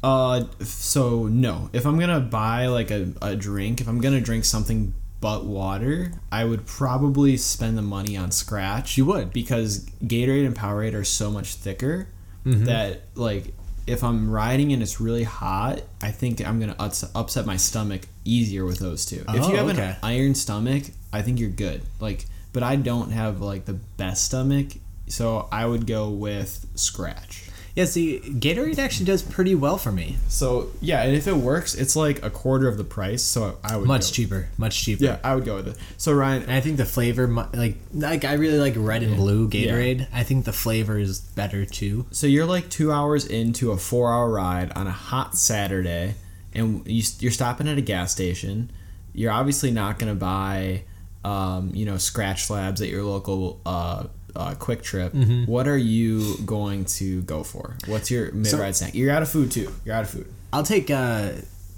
Uh, 0.03 0.45
so 0.61 1.27
no. 1.29 1.69
If 1.73 1.87
I'm 1.87 1.99
gonna 1.99 2.21
buy 2.21 2.67
like 2.67 2.91
a, 2.91 3.13
a 3.23 3.37
drink, 3.37 3.81
if 3.81 3.89
I'm 3.89 4.01
gonna 4.01 4.21
drink 4.21 4.45
something 4.45 4.95
but 5.25 5.47
water, 5.47 6.13
I 6.31 6.45
would 6.45 6.67
probably 6.67 7.39
spend 7.39 7.79
the 7.79 7.83
money 7.97 8.15
on 8.15 8.31
Scratch. 8.31 8.99
You 8.99 9.07
would. 9.07 9.33
because 9.33 9.87
Gatorade 10.05 10.45
and 10.47 10.55
Powerade 10.55 10.93
are 10.95 11.05
so 11.05 11.31
much 11.31 11.55
thicker 11.55 12.09
Mm-hmm. 12.45 12.65
that 12.67 13.01
like 13.15 13.55
if 13.87 14.05
I'm 14.05 14.31
riding 14.31 14.73
and 14.75 14.83
it's 14.83 15.01
really 15.01 15.23
hot, 15.25 15.81
I 16.03 16.11
think 16.11 16.47
I'm 16.47 16.61
gonna 16.61 16.77
ups- 16.79 17.11
upset 17.15 17.47
my 17.47 17.57
stomach 17.57 18.03
easier 18.27 18.67
with 18.67 18.79
those 18.81 19.07
two. 19.07 19.25
if 19.27 19.43
Oh, 19.45 19.49
you 19.51 19.57
have 19.57 19.69
okay. 19.71 19.83
an 19.83 19.97
iron 20.03 20.35
stomach, 20.35 20.83
I 21.11 21.23
think 21.23 21.41
you're 21.41 21.49
good. 21.67 21.81
Like, 22.01 22.27
but 22.53 22.63
I 22.63 22.77
don't 22.77 23.13
have 23.13 23.41
like 23.41 23.65
the 23.65 23.73
best 23.97 24.27
stomach, 24.27 24.69
so 25.09 25.49
I 25.51 25.65
would 25.65 25.87
go 25.87 26.11
with 26.11 26.67
Scratch. 26.75 27.49
Yeah, 27.75 27.87
see, 27.87 28.21
Gatorade 28.21 28.79
actually 28.79 29.07
does 29.07 29.23
pretty 29.23 29.57
well 29.57 29.79
for 29.79 29.91
me. 29.91 30.17
So 30.29 30.71
yeah, 30.81 31.03
and 31.03 31.17
if 31.17 31.27
it 31.27 31.37
works, 31.37 31.75
it's 31.75 31.97
like 31.97 32.25
a 32.25 32.31
quarter 32.31 32.69
of 32.69 32.77
the 32.77 32.85
price. 32.85 33.23
So 33.23 33.59
I 33.65 33.77
would 33.77 33.89
Much 33.89 34.11
go. 34.11 34.13
cheaper, 34.13 34.49
much 34.57 34.85
cheaper. 34.85 35.03
Yeah, 35.03 35.19
I 35.25 35.35
would 35.35 35.45
go 35.45 35.57
with 35.57 35.67
it. 35.69 35.77
So 35.97 36.13
Ryan, 36.13 36.45
And 36.45 36.53
I 36.53 36.61
think 36.61 36.77
the 36.77 36.85
flavor, 36.85 37.27
like, 37.53 37.77
like 37.93 38.25
I 38.25 38.35
really 38.35 38.59
like 38.61 38.75
red 38.77 39.03
and 39.03 39.17
blue 39.17 39.49
Gatorade. 39.49 40.07
I 40.13 40.23
think 40.23 40.45
the 40.45 40.53
flavor 40.53 40.99
is 40.99 41.19
better 41.21 41.65
too. 41.67 42.07
so 42.13 42.29
you're 42.29 42.47
like 42.47 42.69
two 42.71 42.93
hours 42.93 43.27
into 43.27 43.73
a 43.73 43.77
four-hour 43.77 44.31
ride 44.31 44.71
on 44.77 44.87
a 44.87 44.93
hot 44.93 45.37
Saturday, 45.37 46.15
and 46.55 46.87
you, 46.87 47.03
you're 47.19 47.33
stopping 47.33 47.67
at 47.67 47.77
a 47.77 47.81
gas 47.83 48.13
station. 48.13 48.71
You're 49.13 49.33
obviously 49.33 49.73
not 49.73 49.99
gonna 49.99 50.15
buy, 50.15 50.85
um, 51.25 51.71
you 51.75 51.87
know, 51.87 51.97
Scratch 51.99 52.51
Labs 52.51 52.81
at 52.81 52.89
your 52.89 53.03
local 53.03 53.61
uh, 53.67 54.05
uh, 54.37 54.55
QuikTrip. 54.55 55.11
Mm-hmm. 55.11 55.51
What 55.51 55.69
are 55.69 55.77
you 55.79 56.37
going 56.45 56.85
to 56.87 57.23
go 57.23 57.43
for? 57.43 57.77
What's 57.87 58.11
your 58.11 58.33
mid-ride 58.33 58.77
snack? 58.77 58.95
You're 58.95 59.11
out 59.11 59.23
of 59.23 59.29
food 59.29 59.51
too. 59.51 59.73
You're 59.85 59.95
out 59.95 60.05
of 60.05 60.11
food. 60.11 60.27
I'll 60.53 60.63
take. 60.63 60.91
uh 60.91 61.33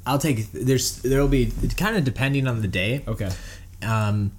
I'll 0.07 0.19
take. 0.19 0.53
There's 0.53 1.03
there'll 1.03 1.27
be 1.27 1.53
kind 1.77 1.97
of 1.97 2.05
depending 2.05 2.47
on 2.47 2.63
the 2.63 2.69
day. 2.69 3.03
Okay. 3.09 3.31
Um, 3.83 4.33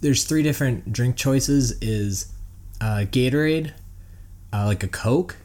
there's 0.00 0.24
three 0.24 0.42
different 0.42 0.92
drink 0.92 1.14
choices. 1.16 1.78
Is 1.80 2.32
uh, 2.80 3.04
Gatorade, 3.08 3.72
uh, 4.52 4.66
like 4.66 4.82
a 4.82 4.88
Coke. 4.88 5.36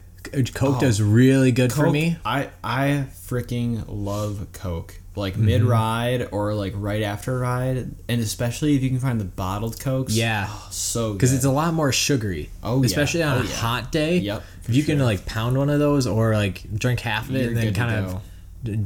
Coke 0.54 0.76
Oh. 0.76 0.80
does 0.80 1.00
really 1.02 1.52
good 1.52 1.72
for 1.72 1.90
me. 1.90 2.16
I 2.24 2.48
I 2.62 3.06
freaking 3.28 3.84
love 3.88 4.46
Coke. 4.52 5.00
Like 5.14 5.32
Mm-hmm. 5.32 5.46
mid 5.46 5.62
ride 5.62 6.28
or 6.30 6.52
like 6.54 6.74
right 6.76 7.02
after 7.02 7.38
ride, 7.38 7.76
and 8.08 8.20
especially 8.20 8.76
if 8.76 8.82
you 8.82 8.90
can 8.90 8.98
find 8.98 9.18
the 9.18 9.24
bottled 9.24 9.80
Cokes. 9.80 10.14
Yeah. 10.14 10.46
oh, 10.50 10.68
so 10.70 11.14
because 11.14 11.32
it's 11.32 11.46
a 11.46 11.50
lot 11.50 11.72
more 11.72 11.90
sugary. 11.90 12.50
Oh, 12.62 12.82
yeah. 12.82 12.86
especially 12.86 13.22
on 13.22 13.38
Oh, 13.38 13.40
a 13.40 13.44
yeah. 13.44 13.54
hot 13.54 13.90
day. 13.92 14.18
Yep, 14.18 14.42
If 14.68 14.74
you 14.74 14.82
can 14.84 14.98
like 14.98 15.24
pound 15.24 15.56
one 15.56 15.70
of 15.70 15.78
those 15.78 16.06
or 16.06 16.34
like 16.34 16.64
drink 16.78 17.00
half 17.00 17.30
of 17.30 17.34
it 17.34 17.38
You're 17.40 17.48
and 17.48 17.56
then 17.56 17.72
kind 17.74 18.04
of 18.04 18.22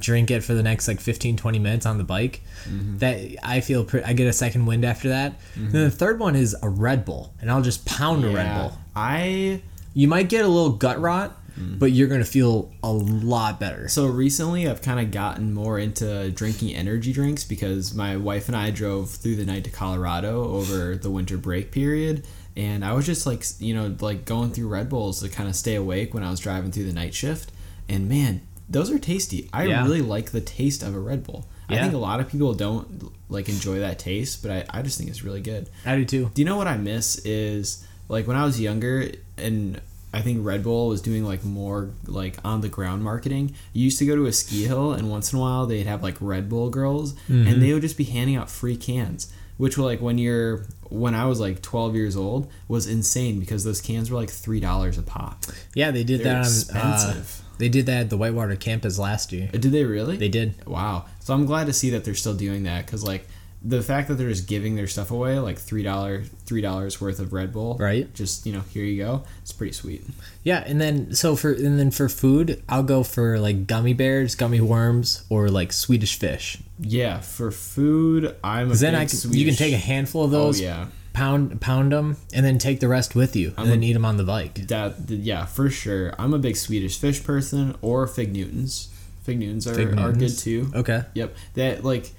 drink 0.01 0.31
it 0.31 0.45
for 0.45 0.53
the 0.55 0.63
next 0.63 0.87
like 0.87 1.01
15 1.01 1.37
20 1.39 1.59
minutes 1.59 1.87
on 1.87 1.97
the 1.97 2.05
bike 2.05 2.43
Mm-hmm. 2.69 2.99
that 2.99 3.19
i 3.43 3.61
feel 3.63 3.83
pre- 3.85 4.03
i 4.03 4.13
get 4.13 4.27
a 4.27 4.33
second 4.35 4.67
wind 4.67 4.85
after 4.85 5.09
that 5.09 5.41
then 5.57 5.85
the 5.85 5.91
third 5.91 6.19
one 6.21 6.37
is 6.37 6.55
a 6.63 6.69
red 6.69 7.07
bull 7.07 7.33
and 7.41 7.51
i'll 7.51 7.63
just 7.63 7.87
pound 7.87 8.23
a 8.23 8.29
red 8.29 8.55
bull 8.55 8.79
I 8.95 9.63
you 9.95 10.09
might 10.09 10.29
get 10.29 10.45
a 10.45 10.49
little 10.49 10.71
gut 10.71 11.01
rot 11.01 11.37
Mm. 11.59 11.81
but 11.81 11.91
you're 11.91 12.07
gonna 12.07 12.25
feel 12.25 12.71
a 12.81 12.93
lot 12.93 13.59
better 13.59 13.89
so 13.89 14.07
recently 14.07 14.69
I've 14.69 14.81
kind 14.83 15.01
of 15.01 15.11
gotten 15.11 15.53
more 15.53 15.81
into 15.81 16.31
drinking 16.31 16.77
energy 16.77 17.13
drinks 17.13 17.43
because 17.43 17.93
my 17.93 18.17
wife 18.17 18.47
and 18.47 18.57
I 18.57 18.71
drove 18.71 19.11
through 19.11 19.35
the 19.35 19.45
night 19.45 19.65
to 19.65 19.71
Colorado 19.71 20.45
over 20.49 20.95
the 20.97 21.11
winter 21.11 21.37
break 21.37 21.73
period. 21.73 22.25
And 22.57 22.85
I 22.85 22.93
was 22.93 23.05
just 23.05 23.27
like, 23.27 23.45
you 23.59 23.75
know, 23.75 23.95
like 24.01 24.25
going 24.27 24.53
through 24.53 24.69
Red 24.69 24.89
Bulls 24.89 25.21
to 25.23 25.29
kind 25.29 25.49
of 25.49 25.57
stay 25.57 25.75
awake 25.75 26.15
when 26.15 26.23
I 26.23 26.31
was 26.31 26.39
driving 26.39 26.71
through 26.71 26.85
the 26.87 26.93
night 26.93 27.15
shift. 27.15 27.51
And 27.89 28.09
man, 28.09 28.43
those 28.69 28.91
are 28.93 28.99
tasty. 29.01 29.49
I 29.53 29.65
Yeah. 29.65 29.83
really 29.83 30.03
like 30.03 30.31
the 30.31 30.41
taste 30.41 30.85
of 30.85 30.95
a 30.95 31.01
Red 31.01 31.25
Bull. 31.25 31.47
I 31.69 31.79
think 31.81 31.95
a 31.95 31.99
lot 31.99 32.21
of 32.21 32.29
people 32.29 32.55
don't 32.55 33.13
like 33.29 33.49
enjoy 33.49 33.81
that 33.81 33.99
taste, 33.99 34.41
but 34.43 34.51
I, 34.53 34.65
I 34.79 34.83
just 34.83 34.99
think 34.99 35.11
it's 35.11 35.25
really 35.25 35.41
good. 35.41 35.69
i 35.85 35.97
do 35.97 36.05
too 36.05 36.31
Do 36.33 36.43
you 36.43 36.47
know 36.47 36.57
what 36.57 36.69
I 36.69 36.77
miss 36.77 37.19
is 37.25 37.85
like 38.11 38.27
when 38.27 38.37
I 38.37 38.45
was 38.45 38.61
younger 38.61 39.11
and 39.39 39.81
I 40.13 40.23
think 40.23 40.45
Red 40.45 40.65
Bull 40.65 40.89
was 40.89 41.01
doing 41.01 41.25
like 41.25 41.45
more 41.45 41.91
like 42.07 42.37
on 42.45 42.61
the 42.61 42.69
ground 42.69 43.05
marketing. 43.05 43.55
You 43.73 43.85
used 43.85 43.99
to 44.01 44.07
go 44.07 44.17
to 44.17 44.27
a 44.27 44.33
ski 44.33 44.65
hill 44.65 44.93
and 44.93 45.09
once 45.09 45.33
in 45.33 45.39
a 45.39 45.43
while 45.43 45.67
they'd 45.67 45.87
have 45.87 46.03
like 46.03 46.17
Red 46.21 46.49
Bull 46.49 46.69
girls 46.69 47.15
and 47.29 47.63
they 47.63 47.73
would 47.73 47.83
just 47.83 47.97
be 47.97 48.05
handing 48.05 48.35
out 48.37 48.51
free 48.51 48.77
cans, 48.77 49.33
which 49.57 49.79
were 49.79 49.85
like 49.85 50.01
when 50.01 50.19
you're 50.19 50.67
when 50.89 51.15
I 51.15 51.27
was 51.27 51.39
like 51.39 51.63
12 51.63 51.95
years 51.95 52.17
old 52.17 52.51
was 52.67 52.89
insane 52.89 53.39
because 53.39 53.63
those 53.63 53.81
cans 53.81 54.11
were 54.11 54.19
like 54.19 54.31
$3 54.31 54.99
a 54.99 55.03
pop. 55.03 55.45
yeah 55.75 55.93
they 55.93 56.03
did 56.03 56.19
They're 56.25 56.33
that 56.35 56.39
on 56.39 56.43
expensive. 56.47 57.41
uh, 57.41 57.55
they 57.59 57.69
did 57.69 57.87
that 57.87 58.01
at 58.01 58.11
the 58.11 58.17
whitewater 58.17 58.57
campus 58.57 58.99
last 58.99 59.31
year 59.33 59.47
Did 59.53 59.63
they 59.63 59.85
really? 59.85 60.17
they 60.17 60.29
did 60.29 60.67
Wow. 60.67 61.05
So 61.21 61.33
I'm 61.35 61.47
glad 61.47 61.69
to 61.69 61.73
see 61.73 61.91
that 61.91 62.05
they're 62.05 62.15
still 62.17 62.35
doing 62.35 62.65
that 62.65 62.85
because 62.87 63.05
like 63.05 63.29
the 63.63 63.83
fact 63.83 64.09
that 64.09 64.15
they're 64.15 64.31
just 64.31 64.49
giving 64.49 64.75
their 64.77 64.87
stuff 64.87 65.11
away, 65.11 65.39
like 65.39 65.59
three 65.59 65.83
dollar 65.83 66.23
three 66.47 66.63
dollars 66.63 67.01
worth 67.01 67.19
of 67.21 67.33
Red 67.33 67.53
Bull, 67.53 67.77
Right. 67.79 68.13
Just 68.15 68.47
you 68.47 68.53
know, 68.53 68.61
here 68.61 68.85
you 68.85 69.03
go. 69.03 69.25
It's 69.43 69.53
pretty 69.53 69.73
sweet. 69.73 70.03
Yeah, 70.43 70.65
and 70.67 70.81
then 70.81 71.15
so 71.15 71.37
for 71.37 71.53
and 71.53 71.79
then 71.79 71.91
for 71.91 72.09
food, 72.09 72.63
I'll 72.69 72.83
go 72.83 73.03
for 73.03 73.39
like 73.39 73.67
gummy 73.67 73.93
bears, 73.93 74.35
gummy 74.35 74.61
worms, 74.61 75.25
or 75.29 75.49
like 75.51 75.73
Swedish 75.73 76.19
fish. 76.19 76.59
Yeah, 76.79 77.21
for 77.21 77.51
food, 77.51 78.35
I'm 78.43 78.71
a 78.71 78.75
then 78.75 78.95
big 78.95 79.03
I 79.03 79.05
can, 79.07 79.33
you 79.33 79.45
can 79.45 79.55
take 79.55 79.75
a 79.75 79.79
handful 79.79 80.25
of 80.25 80.33
Oh 80.33 80.39
those, 80.47 80.61
yeah, 80.61 80.87
pound 81.13 81.61
pound 81.61 81.93
them, 81.93 82.17
and 82.33 82.47
then 82.47 82.59
take 82.59 82.81
the 82.81 82.89
rest 82.89 83.15
with 83.15 83.37
you, 83.37 83.53
I'm 83.59 83.65
and 83.65 83.73
then 83.73 83.83
eat 83.83 83.93
them 83.93 84.07
on 84.07 84.17
the 84.17 84.25
bike. 84.25 84.55
that 84.69 85.11
yeah 85.11 85.45
for 85.45 85.69
sure. 85.69 86.15
I'm 86.19 86.33
a 86.33 86.39
big 86.39 86.57
Swedish 86.57 86.99
fish 86.99 87.23
person 87.23 87.77
or 87.83 88.07
fig 88.07 88.33
Newtons. 88.33 88.89
Fig 89.25 89.39
Newtons 89.39 89.67
are, 89.67 89.75
Fig 89.75 89.99
are 89.99 90.13
good 90.13 90.37
too. 90.39 90.73
Okay. 90.75 91.03
Yep. 91.13 91.37
That 91.55 91.85
like 91.85 92.11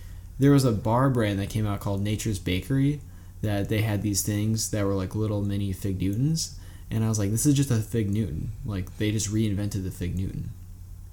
there 0.41 0.51
was 0.51 0.65
a 0.65 0.71
bar 0.71 1.09
brand 1.09 1.39
that 1.39 1.49
came 1.49 1.67
out 1.67 1.79
called 1.79 2.01
Nature's 2.01 2.39
Bakery 2.39 2.99
that 3.41 3.69
they 3.69 3.81
had 3.81 4.01
these 4.01 4.23
things 4.23 4.71
that 4.71 4.83
were 4.85 4.95
like 4.95 5.13
little 5.15 5.41
mini 5.41 5.71
Fig 5.71 6.01
Newtons. 6.01 6.57
And 6.89 7.03
I 7.03 7.09
was 7.09 7.19
like, 7.19 7.29
this 7.31 7.45
is 7.45 7.53
just 7.53 7.69
a 7.71 7.75
Fig 7.77 8.09
Newton. 8.09 8.51
Like 8.65 8.97
they 8.97 9.11
just 9.11 9.31
reinvented 9.31 9.83
the 9.83 9.91
Fig 9.91 10.17
Newton. 10.17 10.49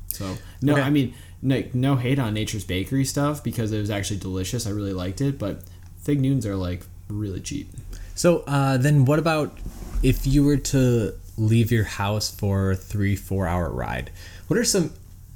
So 0.09 0.37
no, 0.63 0.73
Okay. 0.73 0.83
I 0.83 0.91
mean 0.91 1.15
no, 1.43 1.63
no 1.75 1.97
hate 1.97 2.19
on 2.19 2.33
Nature's 2.35 2.65
Bakery 2.65 3.05
stuff 3.05 3.45
because 3.45 3.71
it 3.71 3.79
was 3.79 3.91
actually 3.91 4.19
delicious. 4.19 4.67
I 4.67 4.71
really 4.71 4.95
liked 4.95 5.21
it, 5.21 5.39
but 5.39 5.63
Fig 6.03 6.21
Newtons 6.21 6.47
are 6.47 6.57
like 6.57 6.83
really 7.09 7.41
cheap. 7.41 7.69
So 8.15 8.43
uh, 8.47 8.79
then, 8.79 9.05
what 9.05 9.19
about 9.19 9.57
if 10.03 10.27
you 10.27 10.43
were 10.43 10.57
to 10.57 11.13
leave 11.37 11.71
your 11.71 11.85
house 11.85 12.35
for 12.35 12.73
a 12.73 12.77
three 12.77 13.15
four 13.15 13.47
hour 13.47 13.71
ride? 13.71 14.11
What 14.49 14.59
are 14.59 14.65
some 14.65 14.93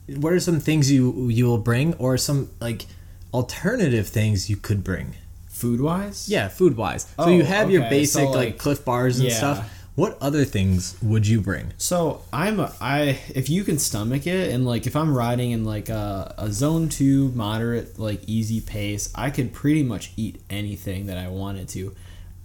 what 0.09 0.33
are 0.33 0.41
some 0.41 0.59
things 0.59 0.91
you 0.91 1.29
you 1.29 1.45
will 1.47 1.59
bring, 1.59 1.95
or 1.95 2.19
some 2.19 2.51
like 2.61 2.87
alternative 3.33 4.09
things 4.09 4.49
you 4.51 4.57
could 4.57 4.85
bring? 4.85 5.15
Food 5.49 5.81
wise, 5.81 6.29
Yeah, 6.29 6.49
food 6.49 6.77
wise. 6.77 7.03
So 7.05 7.25
Oh, 7.25 7.29
you 7.29 7.45
have 7.45 7.71
your 7.71 7.83
basic 7.83 8.23
so, 8.23 8.31
like, 8.31 8.35
like- 8.37 8.59
Clif 8.59 8.85
Bars 8.85 9.19
and 9.19 9.29
yeah. 9.29 9.35
stuff. 9.37 9.79
What 9.95 10.17
other 10.23 10.47
things 10.47 10.97
would 11.03 11.27
you 11.27 11.41
bring? 11.43 11.75
So 11.77 12.23
I'm 12.33 12.59
a, 12.61 12.73
I 12.81 13.19
if 13.35 13.51
you 13.51 13.63
can 13.63 13.79
stomach 13.79 14.27
it 14.27 14.51
and 14.51 14.65
like 14.67 14.87
if 14.87 14.97
I'm 14.97 15.15
riding 15.15 15.51
in 15.51 15.65
like 15.67 15.91
a, 15.91 16.35
a 16.39 16.51
zone 16.51 16.89
two 16.89 17.29
moderate 17.35 17.99
like 17.99 18.23
easy 18.27 18.61
pace, 18.63 19.13
I 19.15 19.29
could 19.29 19.53
pretty 19.53 19.83
much 19.83 20.13
eat 20.17 20.41
anything 20.49 21.07
that 21.07 21.19
I 21.19 21.29
wanted 21.29 21.69
to. 21.71 21.95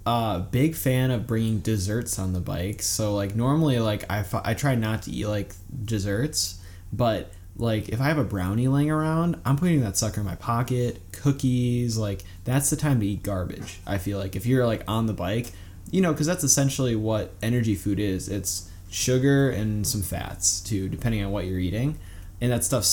Uh, 0.06 0.40
big 0.40 0.76
fan 0.76 1.10
of 1.10 1.26
bringing 1.26 1.60
desserts 1.60 2.20
on 2.20 2.34
the 2.34 2.42
bike. 2.42 2.82
So 2.82 3.16
like 3.16 3.34
normally 3.34 3.80
like 3.80 4.04
I 4.12 4.26
I 4.44 4.54
try 4.54 4.76
not 4.76 5.04
to 5.04 5.12
eat 5.12 5.26
like 5.28 5.54
desserts, 5.86 6.60
but 6.92 7.32
like 7.58 7.90
if 7.90 8.00
I 8.00 8.06
have 8.06 8.18
a 8.20 8.24
brownie 8.24 8.68
laying 8.68 8.92
around, 8.92 9.40
I'm 9.44 9.58
putting 9.58 9.82
that 9.82 9.98
sucker 9.98 10.22
in 10.22 10.28
my 10.28 10.36
pocket. 10.36 11.02
Cookies, 11.12 11.98
like 11.98 12.24
that's 12.44 12.70
the 12.70 12.76
time 12.76 13.00
to 13.00 13.06
eat 13.06 13.24
garbage. 13.24 13.80
I 13.86 13.98
feel 13.98 14.20
like 14.20 14.36
if 14.36 14.46
you're 14.46 14.66
like 14.66 14.84
on 14.88 15.08
the 15.08 15.14
bike, 15.14 15.52
you 15.90 16.02
know, 16.02 16.12
because 16.12 16.28
that's 16.28 16.44
essentially 16.44 16.96
what 16.96 17.34
energy 17.42 17.76
food 17.76 18.00
is. 18.00 18.30
It's 18.30 18.70
sugar 18.90 19.50
and 19.50 19.86
some 19.86 20.02
fats 20.02 20.60
too, 20.60 20.88
depending 20.88 21.24
on 21.24 21.32
what 21.32 21.46
you're 21.46 21.60
eating, 21.60 21.98
and 22.40 22.52
that 22.52 22.64
stuff. 22.64 22.86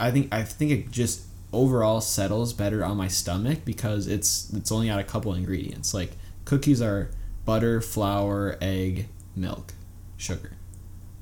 I 0.00 0.10
think 0.10 0.32
I 0.32 0.44
think 0.44 0.70
it 0.70 0.90
just 0.90 1.22
overall 1.52 2.00
settles 2.00 2.52
better 2.52 2.84
on 2.84 2.96
my 2.96 3.08
stomach 3.08 3.64
because 3.64 4.06
it's 4.06 4.52
it's 4.52 4.70
only 4.70 4.86
got 4.86 5.00
a 5.00 5.04
couple 5.04 5.34
ingredients. 5.34 5.92
Like 5.92 6.12
cookies 6.44 6.80
are 6.80 7.10
butter, 7.44 7.80
flour, 7.80 8.56
egg, 8.60 9.08
milk, 9.34 9.72
sugar. 10.16 10.52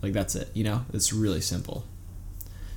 Like 0.02 0.12
that's 0.12 0.34
it. 0.34 0.50
You 0.54 0.64
know, 0.64 0.84
it's 0.92 1.12
really 1.12 1.40
simple. 1.40 1.84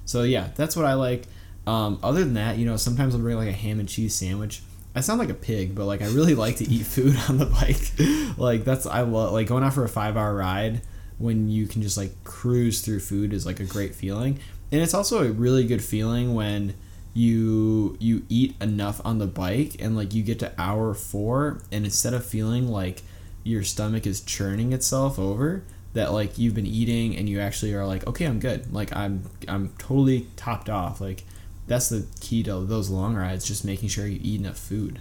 So 0.05 0.23
yeah, 0.23 0.49
that's 0.55 0.75
what 0.75 0.85
I 0.85 0.93
like. 0.93 1.25
Um, 1.65 1.99
other 2.03 2.19
than 2.19 2.33
that, 2.33 2.57
you 2.57 2.65
know, 2.65 2.75
sometimes 2.75 3.15
I'll 3.15 3.21
bring 3.21 3.37
like 3.37 3.47
a 3.47 3.53
ham 3.53 3.79
and 3.79 3.87
cheese 3.87 4.13
sandwich. 4.15 4.61
I 4.95 5.01
sound 5.01 5.19
like 5.19 5.29
a 5.29 5.35
pig, 5.35 5.75
but 5.75 5.85
like 5.85 6.01
I 6.01 6.07
really 6.07 6.35
like 6.45 6.57
to 6.57 6.69
eat 6.69 6.85
food 6.85 7.15
on 7.29 7.37
the 7.37 7.45
bike. 7.45 8.37
like 8.37 8.63
that's 8.63 8.85
I 8.85 9.01
love 9.01 9.33
like 9.33 9.47
going 9.47 9.63
out 9.63 9.73
for 9.73 9.83
a 9.83 9.89
five 9.89 10.17
hour 10.17 10.35
ride 10.35 10.81
when 11.17 11.49
you 11.49 11.67
can 11.67 11.81
just 11.81 11.97
like 11.97 12.23
cruise 12.23 12.81
through 12.81 12.99
food 12.99 13.33
is 13.33 13.45
like 13.45 13.59
a 13.59 13.65
great 13.65 13.95
feeling, 13.95 14.39
and 14.71 14.81
it's 14.81 14.93
also 14.93 15.23
a 15.23 15.31
really 15.31 15.65
good 15.65 15.83
feeling 15.83 16.33
when 16.35 16.75
you 17.13 17.95
you 17.99 18.25
eat 18.27 18.55
enough 18.59 18.99
on 19.05 19.19
the 19.19 19.27
bike 19.27 19.75
and 19.79 19.95
like 19.95 20.13
you 20.13 20.23
get 20.23 20.39
to 20.39 20.51
hour 20.57 20.93
four 20.93 21.59
and 21.71 21.85
instead 21.85 22.13
of 22.13 22.25
feeling 22.25 22.67
like 22.67 23.03
your 23.43 23.63
stomach 23.63 24.07
is 24.07 24.21
churning 24.21 24.73
itself 24.73 25.19
over 25.19 25.63
that 25.93 26.12
like 26.12 26.38
you've 26.38 26.56
been 26.56 26.65
eating 26.65 27.15
and 27.15 27.27
you 27.29 27.39
actually 27.39 27.74
are 27.74 27.86
like 27.86 28.05
okay 28.07 28.26
i'm 28.26 28.39
good 28.39 28.72
like 28.74 28.95
i'm 28.95 29.24
i'm 29.47 29.70
totally 29.78 30.28
topped 30.36 30.70
off 30.70 30.99
like 30.99 31.24
that's 31.67 31.89
the 31.89 32.05
key 32.20 32.41
to 32.43 32.59
those 32.65 32.89
long 32.89 33.15
rides 33.15 33.45
just 33.45 33.63
making 33.63 33.88
sure 33.89 34.05
you 34.07 34.20
eat 34.22 34.39
enough 34.41 34.57
food 34.57 34.99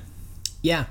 Yeah, 0.63 0.85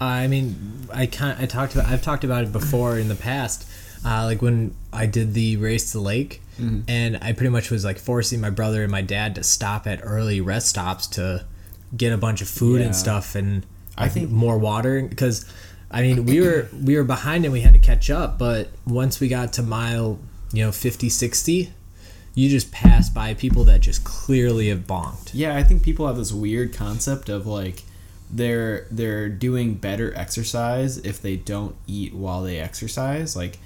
uh, 0.00 0.04
I 0.04 0.28
mean, 0.28 0.86
I 0.92 1.06
kind 1.06 1.36
I 1.42 1.46
talked 1.46 1.74
about 1.74 1.86
I've 1.86 2.02
talked 2.02 2.22
about 2.22 2.44
it 2.44 2.52
before 2.52 2.98
in 2.98 3.08
the 3.08 3.14
past, 3.16 3.66
uh, 4.04 4.24
like 4.24 4.40
when 4.42 4.74
I 4.92 5.06
did 5.06 5.34
the 5.34 5.56
race 5.56 5.90
to 5.92 5.98
the 5.98 6.04
lake, 6.04 6.42
Mm-hmm. 6.60 6.80
and 6.88 7.18
I 7.20 7.32
pretty 7.32 7.50
much 7.50 7.70
was 7.70 7.84
like 7.84 7.98
forcing 7.98 8.40
my 8.40 8.48
brother 8.50 8.82
and 8.82 8.90
my 8.90 9.02
dad 9.02 9.34
to 9.34 9.42
stop 9.42 9.86
at 9.86 10.00
early 10.02 10.40
rest 10.40 10.68
stops 10.68 11.06
to 11.08 11.44
get 11.96 12.12
a 12.12 12.16
bunch 12.16 12.40
of 12.40 12.48
food 12.48 12.80
Yeah. 12.80 12.86
and 12.86 12.96
stuff, 12.96 13.34
and 13.34 13.66
I 13.98 14.08
think- 14.08 14.30
more 14.30 14.58
water 14.58 15.02
because. 15.02 15.44
I 15.90 16.02
mean, 16.02 16.26
we 16.26 16.40
were 16.40 16.68
we 16.72 16.96
were 16.96 17.04
behind 17.04 17.44
and 17.44 17.52
we 17.52 17.60
had 17.60 17.74
to 17.74 17.78
catch 17.78 18.10
up, 18.10 18.38
but 18.38 18.70
once 18.86 19.20
we 19.20 19.28
got 19.28 19.52
to 19.54 19.62
mile, 19.62 20.18
you 20.52 20.64
know 20.64 20.72
50 20.72 21.08
60 21.08 21.72
you 22.34 22.50
just 22.50 22.70
pass 22.70 23.08
by 23.08 23.34
people 23.34 23.64
that 23.64 23.80
just 23.80 24.04
clearly 24.04 24.68
have 24.68 24.80
bonked 24.80 25.30
Yeah, 25.32 25.56
I 25.56 25.62
think 25.62 25.82
people 25.82 26.06
have 26.06 26.16
this 26.16 26.32
weird 26.32 26.74
concept 26.74 27.28
of 27.28 27.46
like 27.46 27.82
they're 28.30 28.86
they're 28.90 29.28
doing 29.28 29.74
better 29.74 30.14
exercise 30.16 30.98
if 30.98 31.20
they 31.20 31.36
don't 31.36 31.76
eat 31.86 32.12
while 32.14 32.42
they 32.42 32.58
exercise. 32.58 33.36
Like 33.36 33.58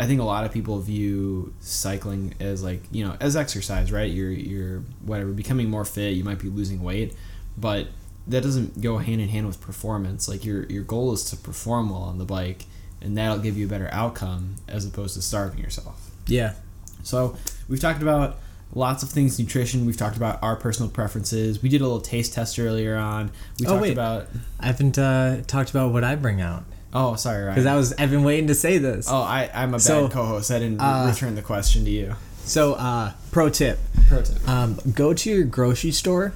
I 0.00 0.06
think 0.06 0.20
a 0.20 0.24
lot 0.24 0.44
of 0.44 0.52
people 0.52 0.78
view 0.80 1.54
cycling 1.60 2.34
as 2.40 2.62
like, 2.62 2.82
you 2.90 3.04
know, 3.04 3.16
as 3.20 3.36
exercise, 3.36 3.92
right? 3.92 4.10
You're 4.10 4.30
you're 4.30 4.78
whatever, 5.04 5.32
becoming 5.32 5.70
more 5.70 5.84
fit, 5.84 6.14
you 6.14 6.24
might 6.24 6.38
be 6.38 6.48
losing 6.48 6.82
weight, 6.82 7.14
but 7.56 7.88
that 8.28 8.42
doesn't 8.42 8.80
go 8.80 8.98
hand 8.98 9.20
in 9.20 9.28
hand 9.28 9.46
with 9.46 9.60
performance. 9.60 10.28
Like 10.28 10.44
your 10.44 10.64
your 10.66 10.82
goal 10.84 11.12
is 11.12 11.24
to 11.30 11.36
perform 11.36 11.90
well 11.90 12.02
on 12.02 12.18
the 12.18 12.24
bike 12.24 12.64
and 13.02 13.16
that'll 13.16 13.38
give 13.38 13.56
you 13.58 13.66
a 13.66 13.68
better 13.68 13.88
outcome 13.92 14.56
as 14.66 14.84
opposed 14.86 15.14
to 15.14 15.22
starving 15.22 15.60
yourself. 15.60 16.10
yeah 16.26 16.54
So 17.02 17.36
we've 17.68 17.80
talked 17.80 18.02
about 18.02 18.38
lots 18.74 19.02
of 19.02 19.10
things 19.10 19.38
nutrition. 19.38 19.86
We've 19.86 19.96
talked 19.96 20.16
about 20.16 20.42
our 20.42 20.56
personal 20.56 20.90
preferences. 20.90 21.62
We 21.62 21.68
did 21.68 21.80
a 21.82 21.84
little 21.84 22.00
taste 22.00 22.32
test 22.34 22.58
earlier 22.58 22.96
on. 22.96 23.30
We 23.60 23.66
Oh, 23.66 23.70
talked 23.70 23.82
wait. 23.82 23.92
about. 23.92 24.26
i 24.58 24.66
haven't 24.66 24.98
uh, 24.98 25.42
talked 25.46 25.70
about 25.70 25.92
what 25.92 26.02
i 26.04 26.16
bring 26.16 26.40
out 26.40 26.64
Oh, 26.94 27.14
sorry, 27.16 27.50
because 27.50 27.66
i 27.66 27.76
was 27.76 27.92
i've 27.98 28.10
been 28.10 28.24
waiting 28.24 28.46
to 28.48 28.54
say 28.54 28.78
this 28.78 29.06
oh, 29.10 29.20
I, 29.20 29.50
I'm 29.54 29.74
a 29.74 29.78
bad 29.78 30.10
co-host. 30.10 30.50
I 30.50 30.58
didn't 30.58 30.80
uh, 30.80 31.06
return 31.08 31.34
the 31.36 31.42
question 31.42 31.84
to 31.84 31.90
you. 31.90 32.14
so 32.44 32.74
uh 32.74 33.12
pro 33.30 33.50
tip 33.50 33.78
Pro 34.08 34.22
tip. 34.22 34.48
um, 34.48 34.78
go 34.94 35.12
to 35.12 35.30
your 35.30 35.44
grocery 35.44 35.90
store 35.92 36.32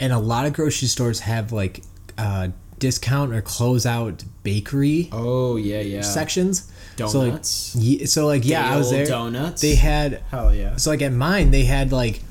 and 0.00 0.12
a 0.12 0.18
lot 0.18 0.46
of 0.46 0.52
grocery 0.52 0.88
stores 0.88 1.20
have 1.20 1.52
like 1.52 1.82
uh, 2.18 2.48
discount 2.78 3.32
or 3.34 3.40
closeout 3.42 4.24
bakery 4.42 5.08
oh 5.12 5.56
yeah, 5.56 5.80
yeah. 5.80 6.00
sections 6.02 6.70
Donuts. 6.96 7.48
so 7.48 7.76
like, 7.76 7.84
ye- 8.00 8.06
so 8.06 8.26
like 8.26 8.44
yeah 8.44 8.72
i 8.72 8.76
was 8.76 8.90
there 8.90 9.06
Donuts. 9.06 9.60
they 9.62 9.74
had 9.74 10.22
Hell 10.30 10.54
yeah. 10.54 10.76
so 10.76 10.90
like 10.90 11.02
at 11.02 11.12
mine 11.12 11.50
they 11.50 11.64
had 11.64 11.92
like 11.92 12.22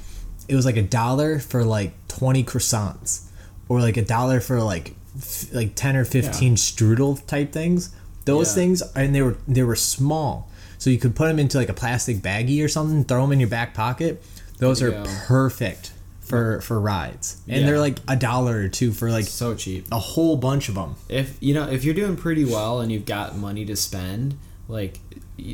it 0.47 0.55
was 0.55 0.65
like 0.65 0.77
a 0.77 0.81
dollar 0.83 1.39
for 1.39 1.63
like 1.63 1.93
20 2.09 2.43
croissants 2.43 3.25
or 3.67 3.79
like 3.81 3.97
a 3.97 4.03
dollar 4.05 4.39
for 4.39 4.61
like 4.61 4.95
f- 5.17 5.51
like 5.53 5.73
10 5.75 5.95
or 5.97 6.05
15 6.05 6.55
strudel 6.55 7.25
type 7.25 7.51
things 7.51 7.93
those 8.25 8.49
Yeah. 8.49 8.55
things 8.63 8.81
and 8.95 9.13
they 9.15 9.21
were 9.23 9.37
they 9.47 9.63
were 9.63 9.75
small 9.75 10.49
so 10.77 10.89
you 10.91 10.97
could 10.99 11.15
put 11.15 11.27
them 11.27 11.39
into 11.39 11.57
like 11.57 11.69
a 11.69 11.73
plastic 11.73 12.17
baggie 12.17 12.63
or 12.63 12.67
something 12.67 13.03
throw 13.03 13.21
them 13.23 13.31
in 13.31 13.39
your 13.39 13.49
back 13.49 13.73
pocket 13.73 14.23
those 14.59 14.81
are 14.81 15.03
perfect 15.25 15.91
for 16.25 16.59
for 16.61 16.79
rides 16.79 17.37
and 17.47 17.61
Yeah. 17.61 17.65
they're 17.67 17.79
like 17.79 17.99
a 18.07 18.15
dollar 18.15 18.57
or 18.57 18.67
two 18.67 18.91
for 18.91 19.11
like 19.11 19.25
So 19.25 19.53
cheap. 19.55 19.87
a 19.91 19.99
whole 19.99 20.37
bunch 20.37 20.69
of 20.69 20.75
them 20.75 20.95
If 21.07 21.37
you 21.39 21.53
know 21.53 21.67
if 21.69 21.83
you're 21.83 21.93
doing 21.93 22.15
pretty 22.17 22.45
well 22.45 22.79
and 22.81 22.91
you've 22.91 23.05
got 23.05 23.37
money 23.37 23.63
to 23.65 23.75
spend, 23.75 24.37
like 24.67 24.99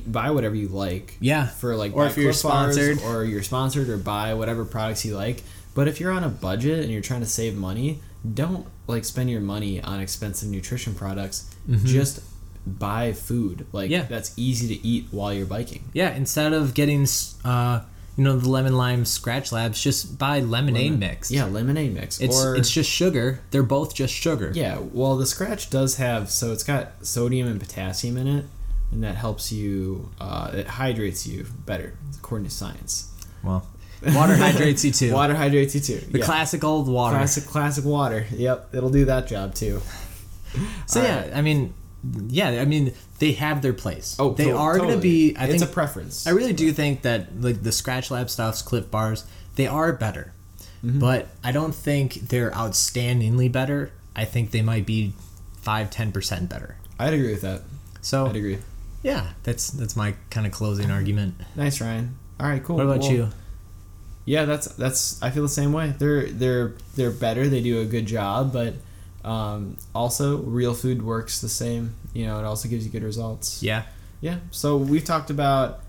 buy 0.07 0.29
whatever 0.31 0.55
you 0.55 0.67
like. 0.67 1.17
Yeah. 1.19 1.47
For 1.47 1.75
like 1.75 1.93
Or 1.95 2.05
if 2.05 2.15
you're 2.17 2.33
sponsored. 2.33 3.01
or 3.03 3.23
you're 3.25 3.43
sponsored 3.43 3.89
or 3.89 3.97
buy 3.97 4.33
whatever 4.33 4.63
products 4.65 5.03
you 5.05 5.15
like. 5.15 5.43
But 5.73 5.87
if 5.87 5.99
you're 5.99 6.11
on 6.11 6.23
a 6.23 6.29
budget 6.29 6.79
and 6.83 6.91
you're 6.91 7.01
trying 7.01 7.21
to 7.21 7.25
save 7.27 7.55
money, 7.57 7.99
don't 8.33 8.65
like 8.87 9.03
spend 9.05 9.29
your 9.31 9.41
money 9.41 9.81
on 9.81 9.99
expensive 9.99 10.49
nutrition 10.49 10.93
products. 10.93 11.49
Just 11.83 12.19
buy 12.67 13.11
food. 13.13 13.65
Like 13.71 13.85
Mm-hmm. 13.89 13.93
Yeah. 13.93 14.03
that's 14.03 14.33
easy 14.37 14.67
to 14.75 14.87
eat 14.87 15.07
while 15.11 15.33
you're 15.33 15.45
biking. 15.47 15.83
yeah 15.93 16.13
instead 16.15 16.53
of 16.53 16.73
getting 16.73 17.07
uh 17.43 17.81
you 18.17 18.23
know 18.23 18.37
the 18.37 18.49
lemon 18.49 18.75
lime 18.75 19.05
scratch 19.05 19.51
labs 19.51 19.81
just 19.81 20.17
buy 20.17 20.39
lemonade 20.39 20.99
mix 20.99 21.31
Yeah, 21.31 21.45
lemonade 21.45 21.93
mix. 21.93 22.19
It's 22.19 22.43
or 22.43 22.55
it's 22.55 22.69
just 22.69 22.89
sugar. 22.89 23.39
They're 23.51 23.63
both 23.63 23.95
just 23.95 24.13
sugar. 24.13 24.51
Yeah, 24.53 24.79
well, 24.79 25.17
the 25.17 25.25
scratch 25.25 25.69
does 25.69 25.95
have 25.95 26.29
so 26.29 26.51
it's 26.51 26.63
got 26.63 27.05
sodium 27.05 27.47
and 27.47 27.59
potassium 27.59 28.17
in 28.17 28.27
it, 28.27 28.45
and 28.91 29.03
that 29.03 29.15
helps 29.15 29.51
you. 29.51 30.09
Uh, 30.19 30.51
it 30.53 30.67
hydrates 30.67 31.25
you 31.25 31.45
better, 31.65 31.93
according 32.17 32.47
to 32.47 32.53
science. 32.53 33.11
Well, 33.43 33.65
water 34.13 34.35
hydrates 34.35 34.83
you 34.83 34.91
too. 35.01 35.13
Water 35.13 35.35
hydrates 35.35 35.73
you 35.75 35.81
too. 35.81 35.99
the 36.11 36.19
yeah. 36.19 36.25
classic 36.25 36.63
old 36.63 36.87
water. 36.87 37.15
classic 37.15 37.45
classic 37.45 37.85
water. 37.85 38.25
Yep, 38.31 38.75
it'll 38.75 38.89
do 38.89 39.05
that 39.05 39.27
job 39.27 39.55
too. 39.55 39.81
So 40.85 40.99
All 40.99 41.07
yeah, 41.07 41.31
I 41.33 41.41
mean, 41.41 41.73
yeah, 42.27 42.61
I 42.61 42.65
mean 42.65 42.93
they 43.19 43.33
have 43.33 43.61
their 43.61 43.73
place. 43.73 44.15
Oh, 44.19 44.33
they 44.33 44.51
are 44.51 44.77
going 44.77 44.89
to 44.91 44.97
be. 44.97 45.35
I 45.37 45.45
it's 45.45 45.59
think 45.59 45.69
a 45.69 45.73
preference. 45.73 46.25
I 46.27 46.31
really 46.31 46.53
do 46.53 46.71
think 46.73 47.03
that 47.03 47.41
like 47.41 47.61
the 47.63 47.71
Scratch 47.71 48.09
Lab 48.11 48.29
stuffs, 48.29 48.61
Clif 48.61 48.89
Bars, 48.89 49.25
they 49.55 49.67
are 49.67 49.93
better, 49.93 50.33
Mm-hmm. 50.83 50.97
but 50.99 51.27
I 51.43 51.51
don't 51.51 51.75
think 51.75 52.13
they're 52.29 52.49
outstandingly 52.51 53.51
better. 53.51 53.91
I 54.15 54.25
think 54.25 54.49
they 54.49 54.63
might 54.63 54.85
be 54.87 55.13
five, 55.61 55.91
ten 55.91 56.11
percent 56.11 56.49
better. 56.49 56.77
I'd 56.97 57.13
agree 57.13 57.31
with 57.31 57.41
that. 57.41 57.61
So 58.01 58.25
I'd 58.25 58.35
agree. 58.35 58.57
yeah, 59.03 59.33
that's 59.43 59.69
that's 59.69 59.95
my 59.95 60.15
kind 60.31 60.47
of 60.47 60.51
closing 60.51 60.89
argument. 60.89 61.35
Nice, 61.55 61.79
Ryan. 61.81 62.17
All 62.39 62.47
right, 62.47 62.63
cool. 62.63 62.77
What 62.77 62.85
about 62.87 63.01
Well, 63.01 63.11
you? 63.11 63.29
Yeah, 64.25 64.45
that's 64.45 64.67
that's. 64.69 65.21
I 65.21 65.29
feel 65.29 65.43
the 65.43 65.49
same 65.49 65.71
way. 65.71 65.93
They're 65.99 66.25
they're 66.27 66.73
they're 66.95 67.11
better. 67.11 67.47
They 67.47 67.61
do 67.61 67.79
a 67.81 67.85
good 67.85 68.07
job, 68.07 68.51
but 68.51 68.73
um, 69.23 69.77
also 69.93 70.37
real 70.37 70.73
food 70.73 71.01
works 71.01 71.41
the 71.41 71.49
same. 71.49 71.95
You 72.13 72.25
know, 72.25 72.39
it 72.39 72.45
also 72.45 72.67
gives 72.67 72.85
you 72.85 72.91
good 72.91 73.03
results. 73.03 73.61
Yeah. 73.61 73.83
Yeah. 74.19 74.39
So 74.51 74.77
we've 74.77 75.03
talked 75.03 75.29
about 75.29 75.81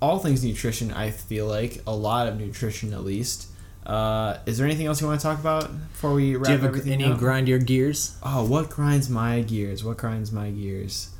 all 0.00 0.18
things 0.18 0.44
nutrition. 0.44 0.92
I 0.92 1.10
feel 1.10 1.46
like 1.46 1.82
a 1.86 1.94
lot 1.94 2.28
of 2.28 2.38
nutrition, 2.38 2.92
at 2.92 3.04
least. 3.04 3.48
Uh, 3.84 4.38
is 4.46 4.58
there 4.58 4.66
anything 4.66 4.86
else 4.86 5.00
you 5.00 5.06
want 5.06 5.20
to 5.20 5.24
talk 5.24 5.38
about 5.38 5.70
before 5.92 6.12
we 6.12 6.34
wrap 6.34 6.42
up? 6.42 6.46
Do 6.46 6.52
you 6.52 6.58
have 6.58 6.64
a, 6.64 6.68
everything 6.68 6.92
any 6.92 7.04
up? 7.04 7.18
grind 7.18 7.48
your 7.48 7.60
gears? 7.60 8.18
oh, 8.22 8.44
what 8.44 8.68
grinds 8.68 9.08
my 9.08 9.42
gears? 9.42 9.84
What 9.84 9.96
grinds 9.98 10.32
my 10.32 10.50
gears? 10.50 11.10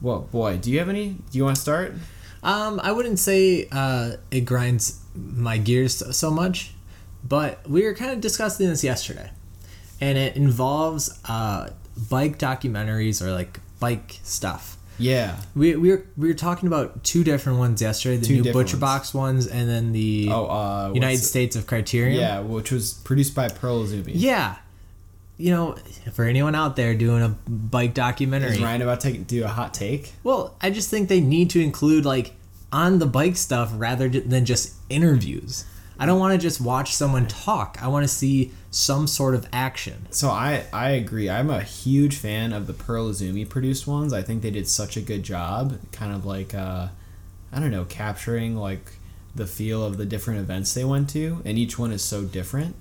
Well, 0.00 0.20
boy, 0.20 0.56
do 0.58 0.70
you 0.70 0.78
have 0.78 0.88
any? 0.88 1.10
Do 1.30 1.38
you 1.38 1.44
want 1.44 1.56
to 1.56 1.62
start? 1.62 1.94
Um, 2.42 2.80
I 2.82 2.92
wouldn't 2.92 3.18
say 3.18 3.68
uh, 3.72 4.12
it 4.30 4.42
grinds 4.42 5.00
my 5.14 5.58
gears 5.58 6.16
so 6.16 6.30
much, 6.30 6.72
but 7.24 7.68
we 7.68 7.82
were 7.84 7.94
kind 7.94 8.12
of 8.12 8.20
discussing 8.20 8.68
this 8.68 8.84
yesterday, 8.84 9.30
and 10.00 10.16
it 10.18 10.36
involves 10.36 11.18
uh, 11.28 11.70
bike 12.10 12.38
documentaries 12.38 13.22
or 13.22 13.32
like 13.32 13.60
bike 13.80 14.18
stuff. 14.22 14.76
Yeah. 14.98 15.36
We, 15.54 15.76
we 15.76 15.90
were 15.90 16.06
we 16.16 16.28
were 16.28 16.34
talking 16.34 16.66
about 16.68 17.04
two 17.04 17.22
different 17.22 17.58
ones 17.58 17.82
yesterday: 17.82 18.16
the 18.16 18.26
Two 18.26 18.42
new 18.42 18.52
Butcher 18.52 18.76
ones. 18.76 18.80
Box 18.80 19.14
ones, 19.14 19.46
and 19.46 19.68
then 19.68 19.92
the 19.92 20.28
Oh, 20.30 20.46
uh, 20.46 20.90
United? 20.94 21.18
States 21.18 21.54
of 21.56 21.66
Criterion. 21.66 22.18
Yeah, 22.18 22.40
which 22.40 22.70
was 22.72 22.94
produced 22.94 23.34
by 23.34 23.48
Pearl 23.48 23.84
Izumi. 23.84 24.12
yeah. 24.14 24.56
You 25.38 25.50
know, 25.50 25.76
for 26.14 26.24
anyone 26.24 26.54
out 26.54 26.76
there 26.76 26.94
doing 26.94 27.22
a 27.22 27.28
bike 27.46 27.92
documentary, 27.92 28.52
Is 28.52 28.58
Ryan 28.62 28.80
about 28.80 29.00
to 29.02 29.12
do 29.18 29.44
a 29.44 29.48
hot 29.48 29.74
take? 29.74 30.14
Well, 30.24 30.56
I 30.62 30.70
just 30.70 30.88
think 30.88 31.10
they 31.10 31.20
need 31.20 31.50
to 31.50 31.60
include 31.62 32.06
like 32.06 32.32
on 32.72 33.00
the 33.00 33.06
bike 33.06 33.36
stuff 33.36 33.70
rather 33.76 34.08
than 34.08 34.46
just 34.46 34.72
interviews. 34.88 35.66
I 35.98 36.06
don't 36.06 36.18
want 36.18 36.32
to 36.32 36.38
just 36.38 36.60
watch 36.60 36.94
someone 36.94 37.26
talk. 37.26 37.78
I 37.80 37.88
want 37.88 38.04
to 38.04 38.08
see 38.08 38.52
some 38.70 39.06
sort 39.06 39.34
of 39.34 39.48
action. 39.52 40.06
So 40.10 40.28
I 40.28 40.64
I 40.72 40.90
agree. 40.90 41.30
I'm 41.30 41.50
a 41.50 41.62
huge 41.62 42.16
fan 42.16 42.52
of 42.52 42.66
the 42.66 42.72
Pearl 42.72 43.08
Izumi 43.08 43.48
produced 43.48 43.86
ones. 43.86 44.12
I 44.12 44.22
think 44.22 44.42
they 44.42 44.50
did 44.50 44.68
such 44.68 44.96
a 44.96 45.00
good 45.00 45.22
job, 45.22 45.78
kind 45.92 46.14
of 46.14 46.26
like 46.26 46.54
uh, 46.54 46.88
I 47.52 47.60
don't 47.60 47.70
know, 47.70 47.84
capturing 47.84 48.56
like 48.56 48.92
the 49.34 49.46
feel 49.46 49.84
of 49.84 49.96
the 49.96 50.06
different 50.06 50.40
events 50.40 50.74
they 50.74 50.84
went 50.84 51.08
to, 51.10 51.42
and 51.44 51.58
each 51.58 51.78
one 51.78 51.92
is 51.92 52.02
so 52.02 52.24
different. 52.24 52.76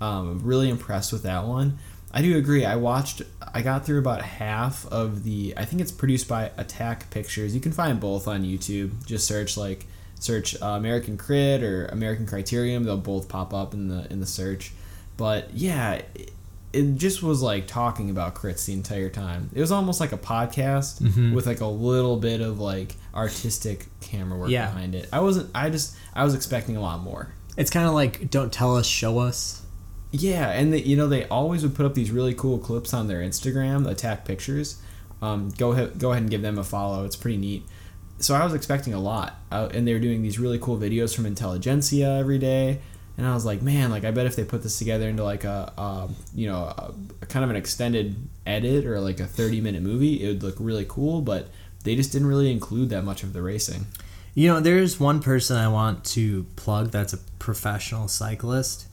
Um, 0.00 0.30
I'm 0.30 0.42
really 0.42 0.68
impressed 0.68 1.12
with 1.12 1.22
that 1.24 1.44
one. 1.46 1.78
I 2.12 2.22
do 2.22 2.36
agree. 2.36 2.64
I 2.64 2.76
watched. 2.76 3.22
I 3.54 3.62
got 3.62 3.84
through 3.84 3.98
about 3.98 4.22
half 4.22 4.86
of 4.86 5.24
the. 5.24 5.54
I 5.56 5.64
think 5.64 5.82
it's 5.82 5.92
produced 5.92 6.28
by 6.28 6.50
Attack 6.56 7.10
Pictures. 7.10 7.54
You 7.54 7.60
can 7.60 7.72
find 7.72 8.00
both 8.00 8.26
on 8.26 8.44
YouTube. 8.44 9.06
Just 9.06 9.26
search 9.26 9.56
like 9.56 9.86
search 10.18 10.60
uh, 10.60 10.66
American 10.66 11.16
Crit 11.16 11.62
or 11.62 11.86
American 11.86 12.26
Criterion. 12.26 12.84
They'll 12.84 12.96
both 12.96 13.28
pop 13.28 13.52
up 13.54 13.74
in 13.74 13.88
the 13.88 14.06
in 14.12 14.20
the 14.20 14.26
search. 14.26 14.72
But 15.16 15.52
yeah, 15.54 15.94
it, 16.14 16.30
it 16.72 16.94
just 16.96 17.22
was 17.22 17.42
like 17.42 17.66
talking 17.66 18.10
about 18.10 18.34
crits 18.34 18.66
the 18.66 18.72
entire 18.74 19.08
time. 19.08 19.50
It 19.54 19.60
was 19.60 19.72
almost 19.72 20.00
like 20.00 20.12
a 20.12 20.18
podcast 20.18 21.00
Mm-hmm. 21.02 21.34
with 21.34 21.46
like 21.46 21.60
a 21.60 21.66
little 21.66 22.16
bit 22.16 22.40
of 22.40 22.60
like 22.60 22.94
artistic 23.14 23.86
camera 24.00 24.38
work 24.38 24.50
Yeah. 24.50 24.66
behind 24.66 24.94
it. 24.94 25.08
I 25.12 25.20
wasn't. 25.20 25.50
I 25.54 25.70
just. 25.70 25.96
I 26.14 26.24
was 26.24 26.34
expecting 26.34 26.76
a 26.76 26.80
lot 26.80 27.00
more. 27.00 27.32
It's 27.56 27.70
kind 27.70 27.86
of 27.88 27.94
like 27.94 28.30
don't 28.30 28.52
tell 28.52 28.76
us, 28.76 28.86
show 28.86 29.18
us. 29.18 29.62
Yeah, 30.10 30.48
and 30.50 30.72
they, 30.72 30.78
you 30.78 30.96
know 30.96 31.06
they 31.08 31.26
always 31.28 31.62
would 31.62 31.74
put 31.74 31.84
up 31.84 31.94
these 31.94 32.10
really 32.10 32.32
cool 32.34 32.58
clips 32.58 32.94
on 32.94 33.08
their 33.08 33.20
Instagram, 33.20 33.86
Attack 33.88 34.24
Pictures. 34.24 34.80
Um, 35.20 35.50
go 35.58 35.72
ahead, 35.72 35.98
go 35.98 36.12
ahead 36.12 36.22
and 36.22 36.30
give 36.30 36.42
them 36.42 36.58
a 36.58 36.64
follow. 36.64 37.04
It's 37.04 37.16
pretty 37.16 37.36
neat. 37.38 37.64
So 38.20 38.34
I 38.34 38.44
was 38.44 38.54
expecting 38.54 38.94
a 38.94 39.00
lot, 39.00 39.36
uh, 39.50 39.68
and 39.72 39.86
they 39.86 39.92
were 39.92 40.00
doing 40.00 40.22
these 40.22 40.38
really 40.38 40.58
cool 40.58 40.76
videos 40.76 41.14
from 41.14 41.24
Intelligentsia 41.26 42.16
every 42.18 42.38
day. 42.38 42.80
And 43.16 43.26
I 43.26 43.34
was 43.34 43.44
like, 43.44 43.62
man, 43.62 43.90
like 43.90 44.04
I 44.04 44.10
bet 44.12 44.26
if 44.26 44.36
they 44.36 44.44
put 44.44 44.62
this 44.62 44.78
together 44.78 45.08
into 45.08 45.24
like 45.24 45.44
a, 45.44 45.72
um, 45.76 46.14
you 46.34 46.48
know, 46.48 46.64
a, 46.64 46.94
a 47.22 47.26
kind 47.26 47.44
of 47.44 47.50
an 47.50 47.56
extended 47.56 48.16
edit 48.46 48.86
or 48.86 49.00
like 49.00 49.20
a 49.20 49.26
thirty 49.26 49.60
minute 49.60 49.82
movie, 49.82 50.22
it 50.22 50.28
would 50.28 50.42
look 50.42 50.56
really 50.58 50.86
cool. 50.88 51.20
But 51.20 51.48
they 51.84 51.96
just 51.96 52.12
didn't 52.12 52.28
really 52.28 52.50
include 52.50 52.90
that 52.90 53.02
much 53.02 53.22
of 53.22 53.32
the 53.32 53.42
racing. 53.42 53.86
You 54.34 54.48
know, 54.48 54.60
there's 54.60 55.00
one 55.00 55.20
person 55.20 55.56
I 55.56 55.68
want 55.68 56.04
to 56.06 56.44
plug 56.54 56.90
that's 56.90 57.12
a 57.12 57.18
professional 57.38 58.06
cyclist. 58.06 58.86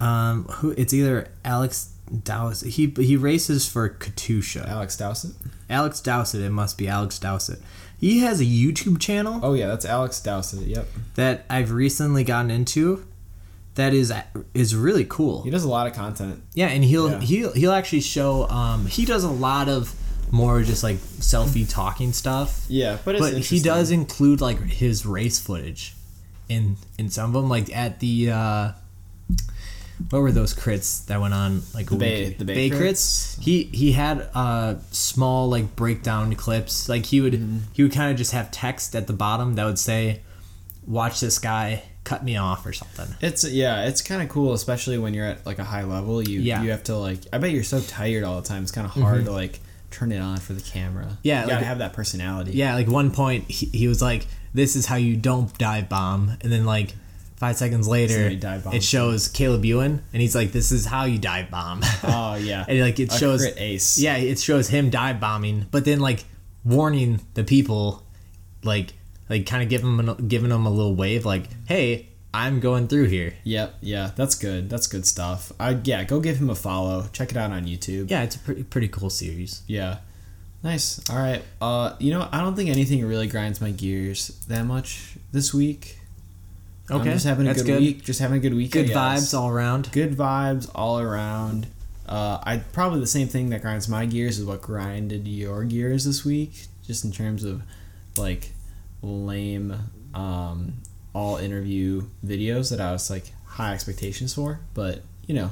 Um, 0.00 0.44
who 0.44 0.70
it's 0.70 0.94
either 0.94 1.28
Alex 1.44 1.92
Dowsett. 2.24 2.70
He 2.74 2.94
he 2.96 3.16
races 3.16 3.68
for 3.68 3.88
Katusha. 3.88 4.66
Alex 4.66 4.96
Dowsett. 4.96 5.32
Alex 5.68 6.00
Dowsett. 6.00 6.40
It 6.40 6.50
must 6.50 6.78
be 6.78 6.88
Alex 6.88 7.18
Dowsett. 7.18 7.60
He 7.98 8.20
has 8.20 8.40
a 8.40 8.44
YouTube 8.44 9.00
channel 9.00 9.40
Oh 9.42 9.54
yeah, 9.54 9.66
that's 9.66 9.84
Alex 9.84 10.20
Dowsett. 10.20 10.60
Yep. 10.66 10.86
that 11.16 11.44
I've 11.50 11.72
recently 11.72 12.24
gotten 12.24 12.50
into. 12.50 13.04
That 13.74 13.94
is 13.94 14.12
is 14.54 14.74
really 14.74 15.04
cool. 15.08 15.42
He 15.42 15.50
does 15.50 15.62
a 15.64 15.68
lot 15.68 15.86
of 15.86 15.92
content. 15.92 16.42
Yeah, 16.54 16.66
and 16.68 16.82
he'll 16.84 17.10
Yeah. 17.10 17.20
he'll 17.20 17.52
he'll 17.52 17.72
actually 17.72 18.00
show. 18.00 18.48
Um, 18.48 18.86
he 18.86 19.04
does 19.04 19.22
a 19.24 19.30
lot 19.30 19.68
of 19.68 19.94
more 20.30 20.62
just 20.62 20.82
like 20.82 20.96
selfie 20.96 21.68
talking 21.68 22.12
stuff. 22.12 22.64
Yeah, 22.68 22.98
but 23.04 23.14
it's 23.14 23.30
but 23.30 23.38
he 23.38 23.60
does 23.60 23.90
include 23.90 24.40
like 24.40 24.58
his 24.60 25.06
race 25.06 25.38
footage 25.38 25.94
in 26.48 26.76
in 26.98 27.08
some 27.08 27.26
of 27.26 27.32
them. 27.40 27.48
Like 27.48 27.74
at 27.74 28.00
the 28.00 28.30
uh, 28.32 28.72
what 30.10 30.20
were 30.22 30.32
those 30.32 30.54
crits 30.54 31.04
that 31.06 31.20
went 31.20 31.34
on 31.34 31.62
like 31.74 31.90
a 31.90 31.96
Bay- 31.96 32.28
week? 32.28 32.38
the 32.38 32.44
Bay 32.44 32.70
crits? 32.70 33.40
He 33.42 33.64
he 33.64 33.92
had 33.92 34.28
uh 34.34 34.76
small 34.90 35.48
like 35.48 35.74
breakdown 35.76 36.34
clips. 36.34 36.88
Like 36.88 37.06
he 37.06 37.20
would 37.20 37.34
Mm-hmm. 37.34 37.58
he 37.72 37.82
would 37.82 37.92
kind 37.92 38.10
of 38.10 38.16
just 38.16 38.32
have 38.32 38.50
text 38.50 38.94
at 38.96 39.06
the 39.06 39.12
bottom 39.12 39.54
that 39.54 39.64
would 39.64 39.78
say, 39.78 40.20
"Watch 40.86 41.20
this 41.20 41.38
guy 41.38 41.82
cut 42.04 42.24
me 42.24 42.36
off" 42.36 42.64
or 42.64 42.72
something. 42.72 43.08
It's 43.20 43.44
yeah, 43.48 43.86
it's 43.86 44.00
kind 44.02 44.22
of 44.22 44.28
cool, 44.28 44.52
especially 44.54 44.98
when 44.98 45.14
you're 45.14 45.26
at 45.26 45.44
like 45.44 45.58
a 45.58 45.64
high 45.64 45.84
level. 45.84 46.22
You 46.22 46.40
Yeah. 46.40 46.56
Mm-hmm. 46.56 46.64
you 46.64 46.70
have 46.70 46.84
to 46.84 46.96
like. 46.96 47.20
I 47.32 47.38
bet 47.38 47.50
you're 47.50 47.64
so 47.64 47.80
tired 47.80 48.24
all 48.24 48.40
the 48.40 48.48
time. 48.48 48.62
It's 48.62 48.72
kind 48.72 48.86
of 48.86 48.92
hard 48.92 49.24
to 49.26 49.32
like 49.32 49.60
turn 49.90 50.12
it 50.12 50.18
on 50.20 50.36
for 50.38 50.52
the 50.52 50.60
camera. 50.60 51.18
Yeah, 51.22 51.40
you 51.42 51.46
gotta 51.48 51.56
like- 51.56 51.64
have 51.66 51.78
that 51.78 51.92
personality. 51.92 52.52
Yeah, 52.52 52.74
like 52.74 52.86
one 52.88 53.10
point 53.10 53.50
he, 53.50 53.66
he 53.66 53.88
was 53.88 54.00
like, 54.00 54.26
"This 54.54 54.76
is 54.76 54.86
how 54.86 54.96
you 54.96 55.16
don't 55.16 55.56
dive 55.58 55.88
bomb," 55.88 56.36
and 56.40 56.52
then 56.52 56.64
like 56.64 56.94
five 57.38 57.56
seconds 57.56 57.86
later, 57.88 58.28
it 58.72 58.82
shows 58.82 59.28
Caleb 59.28 59.64
Ewan, 59.64 60.02
and 60.12 60.20
he's 60.22 60.34
like, 60.34 60.52
"This 60.52 60.72
is 60.72 60.84
how 60.86 61.04
you 61.04 61.18
dive 61.18 61.50
bomb." 61.50 61.82
Oh 62.04 62.34
yeah. 62.36 62.64
and 62.68 62.80
like 62.80 62.98
it 63.00 63.12
A 63.12 63.16
shows, 63.18 63.44
ace. 63.56 63.98
yeah, 63.98 64.16
it 64.16 64.38
shows 64.38 64.68
him 64.68 64.90
dive 64.90 65.20
bombing, 65.20 65.66
but 65.70 65.84
then 65.84 66.00
like 66.00 66.24
warning 66.64 67.20
the 67.34 67.44
people, 67.44 68.02
like 68.62 68.92
like 69.28 69.46
kind 69.46 69.62
of 69.62 69.68
giving 69.68 69.96
them 69.96 70.28
giving 70.28 70.50
them 70.50 70.66
a 70.66 70.70
little 70.70 70.94
wave, 70.94 71.24
like, 71.24 71.44
"Hey, 71.66 72.08
I'm 72.34 72.60
going 72.60 72.88
through 72.88 73.06
here." 73.06 73.34
Yep. 73.44 73.76
Yeah. 73.80 74.10
That's 74.16 74.34
good. 74.34 74.68
That's 74.70 74.86
good 74.86 75.06
stuff. 75.06 75.52
I 75.60 75.78
yeah. 75.84 76.04
Go 76.04 76.20
give 76.20 76.36
him 76.38 76.50
a 76.50 76.54
follow. 76.54 77.06
Check 77.12 77.30
it 77.30 77.36
out 77.36 77.50
on 77.52 77.64
YouTube. 77.66 78.10
Yeah, 78.10 78.22
it's 78.22 78.36
a 78.36 78.38
pretty 78.40 78.62
pretty 78.64 78.88
cool 78.88 79.10
series. 79.10 79.62
Yeah. 79.66 79.98
Nice. 80.62 81.00
All 81.08 81.16
right. 81.16 81.42
Uh, 81.60 81.94
you 82.00 82.10
know, 82.10 82.28
I 82.32 82.40
don't 82.40 82.56
think 82.56 82.68
anything 82.68 83.04
really 83.06 83.28
grinds 83.28 83.60
my 83.60 83.70
gears 83.70 84.28
that 84.48 84.64
much 84.64 85.14
this 85.30 85.54
week. 85.54 85.97
Okay, 86.90 87.00
I'm 87.00 87.14
just 87.14 87.26
having 87.26 87.46
a 87.46 87.50
that's 87.50 87.62
good, 87.62 87.80
week. 87.80 88.04
Just 88.04 88.20
having 88.20 88.38
a 88.38 88.40
good 88.40 88.54
week. 88.54 88.70
Good 88.72 88.88
vibes 88.88 89.38
all 89.38 89.50
around. 89.50 89.92
good 89.92 90.16
vibes 90.16 90.70
all 90.74 90.98
around. 90.98 91.66
Uh, 92.06 92.38
I 92.42 92.56
probably 92.72 93.00
the 93.00 93.06
same 93.06 93.28
thing 93.28 93.50
that 93.50 93.60
grinds 93.60 93.88
my 93.88 94.06
gears 94.06 94.38
is 94.38 94.46
what 94.46 94.62
grinded 94.62 95.28
your 95.28 95.64
gears 95.64 96.06
this 96.06 96.24
week, 96.24 96.66
just 96.86 97.04
in 97.04 97.12
terms 97.12 97.44
of 97.44 97.62
like 98.16 98.52
lame 99.02 99.76
um, 100.14 100.74
all 101.14 101.36
interview 101.36 102.04
videos 102.24 102.70
that 102.70 102.80
I 102.80 102.92
was 102.92 103.10
like 103.10 103.32
high 103.44 103.74
expectations 103.74 104.32
for. 104.34 104.60
But 104.72 105.02
you 105.26 105.34
know, 105.34 105.50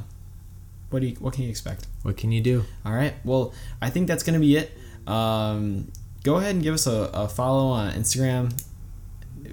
what 0.89 1.01
do 1.01 1.09
you 1.09 1.17
what 1.17 1.35
can 1.35 1.45
you 1.45 1.51
expect? 1.51 1.87
What 2.03 2.17
can 2.17 2.33
you 2.33 2.41
do? 2.41 2.65
All 2.87 2.95
right, 2.95 3.15
well 3.25 3.53
I 3.83 3.91
think 3.91 4.09
that's 4.09 4.23
gonna 4.23 4.41
be 4.41 4.57
it. 4.57 4.73
Um, 5.07 5.93
go 6.25 6.37
ahead 6.37 6.55
and 6.55 6.65
give 6.65 6.75
us 6.75 6.87
a, 6.87 7.11
a 7.13 7.29
follow 7.29 7.69
on 7.69 7.93
Instagram. 7.93 8.53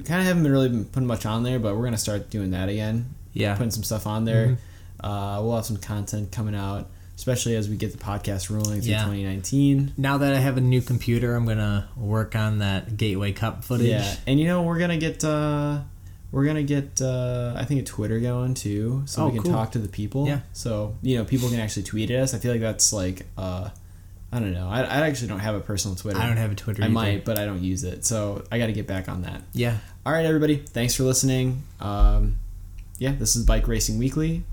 Kind 0.05 0.21
of 0.21 0.27
haven't 0.27 0.43
been 0.43 0.51
really 0.51 0.69
been 0.69 0.85
putting 0.85 1.07
much 1.07 1.25
on 1.25 1.43
there, 1.43 1.59
but 1.59 1.75
we're 1.75 1.83
gonna 1.85 1.97
start 1.97 2.29
doing 2.29 2.51
that 2.51 2.69
again 2.69 3.05
Yeah, 3.33 3.55
putting 3.55 3.71
some 3.71 3.83
stuff 3.83 4.05
on 4.07 4.25
there. 4.25 4.57
Uh, 4.99 5.39
we'll 5.43 5.55
have 5.55 5.65
some 5.65 5.77
content 5.77 6.31
coming 6.31 6.55
out, 6.55 6.89
especially 7.15 7.55
as 7.55 7.67
we 7.69 7.75
get 7.75 7.91
the 7.91 7.97
podcast 7.97 8.49
rolling 8.49 8.81
through 8.81 8.91
Yeah. 8.91 9.03
2019. 9.03 9.93
now 9.97 10.17
that 10.19 10.33
I 10.33 10.39
have 10.39 10.57
a 10.57 10.61
new 10.61 10.81
computer, 10.81 11.35
I'm 11.35 11.45
gonna 11.45 11.87
work 11.97 12.35
on 12.35 12.59
that 12.59 12.95
Gateway 12.97 13.31
Cup 13.33 13.63
footage. 13.65 13.87
Yeah, 13.87 14.15
and 14.27 14.39
you 14.39 14.47
know 14.47 14.61
we're 14.63 14.79
gonna 14.79 14.97
get 14.97 15.23
uh, 15.23 15.79
we're 16.31 16.45
gonna 16.45 16.63
get 16.63 17.01
uh, 17.01 17.53
I 17.55 17.65
think 17.65 17.81
a 17.81 17.83
Twitter 17.83 18.19
going 18.19 18.53
too, 18.53 19.03
so 19.05 19.23
Oh, 19.23 19.25
we 19.27 19.33
can 19.33 19.43
cool. 19.43 19.51
talk 19.51 19.71
to 19.73 19.79
the 19.79 19.87
people. 19.89 20.27
Yeah. 20.27 20.39
So 20.53 20.95
you 21.01 21.17
know 21.17 21.25
people 21.25 21.49
can 21.49 21.59
actually 21.59 21.83
tweet 21.83 22.09
at 22.11 22.19
us. 22.21 22.33
I 22.33 22.37
feel 22.39 22.51
like 22.51 22.61
that's 22.61 22.91
like 22.93 23.25
uh, 23.37 23.69
I 24.31 24.39
don't 24.39 24.53
know. 24.53 24.67
I, 24.67 24.79
I 24.81 25.07
actually 25.07 25.27
don't 25.27 25.39
have 25.41 25.53
a 25.53 25.59
personal 25.59 25.95
Twitter. 25.95 26.19
I 26.19 26.25
don't 26.27 26.37
have 26.37 26.51
a 26.51 26.55
Twitter. 26.55 26.81
I 26.81 26.85
either. 26.85 26.93
might, 26.93 27.23
but 27.25 27.37
I 27.37 27.45
don't 27.45 27.61
use 27.61 27.83
it. 27.83 28.03
So 28.03 28.43
I 28.51 28.57
got 28.57 28.65
to 28.65 28.73
get 28.73 28.87
back 28.87 29.07
on 29.07 29.21
that. 29.23 29.43
Yeah. 29.53 29.77
All 30.05 30.11
right, 30.11 30.25
everybody. 30.25 30.57
Thanks 30.57 30.95
for 30.95 31.03
listening. 31.03 31.63
Um, 31.79 32.37
yeah, 32.97 33.13
this 33.13 33.37
is 33.37 33.45
Bike 33.45 33.69
Racing 33.69 33.97
Weekly. 33.97 34.43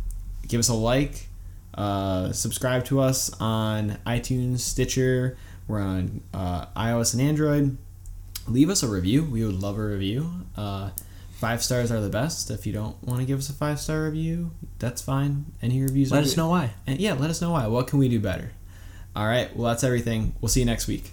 Give 0.47 0.61
us 0.61 0.69
a 0.69 0.75
like. 0.75 1.27
Uh, 1.75 2.31
subscribe 2.31 2.85
to 2.85 3.01
us 3.01 3.33
on 3.41 3.99
iTunes, 4.07 4.61
Stitcher. 4.61 5.37
We're 5.67 5.81
on 5.81 6.21
uh, 6.33 6.67
iOS 6.77 7.15
and 7.15 7.23
Android. 7.23 7.77
Leave 8.47 8.71
us 8.71 8.85
a 8.85 8.89
review. 8.89 9.25
We 9.25 9.45
would 9.45 9.61
love 9.61 9.77
a 9.77 9.85
review. 9.85 10.31
Uh, 10.57 10.91
five 11.33 11.65
stars 11.65 11.91
are 11.91 12.01
the 12.01 12.11
best. 12.11 12.53
If 12.53 12.65
you 12.65 12.73
don't 12.73 13.03
want 13.03 13.19
to 13.19 13.27
give 13.27 13.41
us 13.41 13.51
a 13.51 13.53
five 13.53 13.81
star 13.81 14.05
review, 14.05 14.53
that's 14.79 15.03
fine. 15.03 15.47
Any 15.61 15.83
reviews? 15.83 16.13
Let 16.13 16.23
us 16.23 16.31
good. 16.31 16.37
know 16.37 16.49
why. 16.51 16.75
And 16.87 17.01
yeah, 17.01 17.15
let 17.15 17.29
us 17.29 17.43
know 17.43 17.51
why. 17.51 17.67
What 17.67 17.89
can 17.89 17.99
we 17.99 18.09
do 18.09 18.21
better? 18.21 18.53
All 19.17 19.27
right. 19.27 19.55
Well, 19.57 19.69
that's 19.69 19.83
everything. 19.83 20.33
We'll 20.41 20.49
see 20.49 20.61
you 20.61 20.67
next 20.67 20.87
week. 20.87 21.11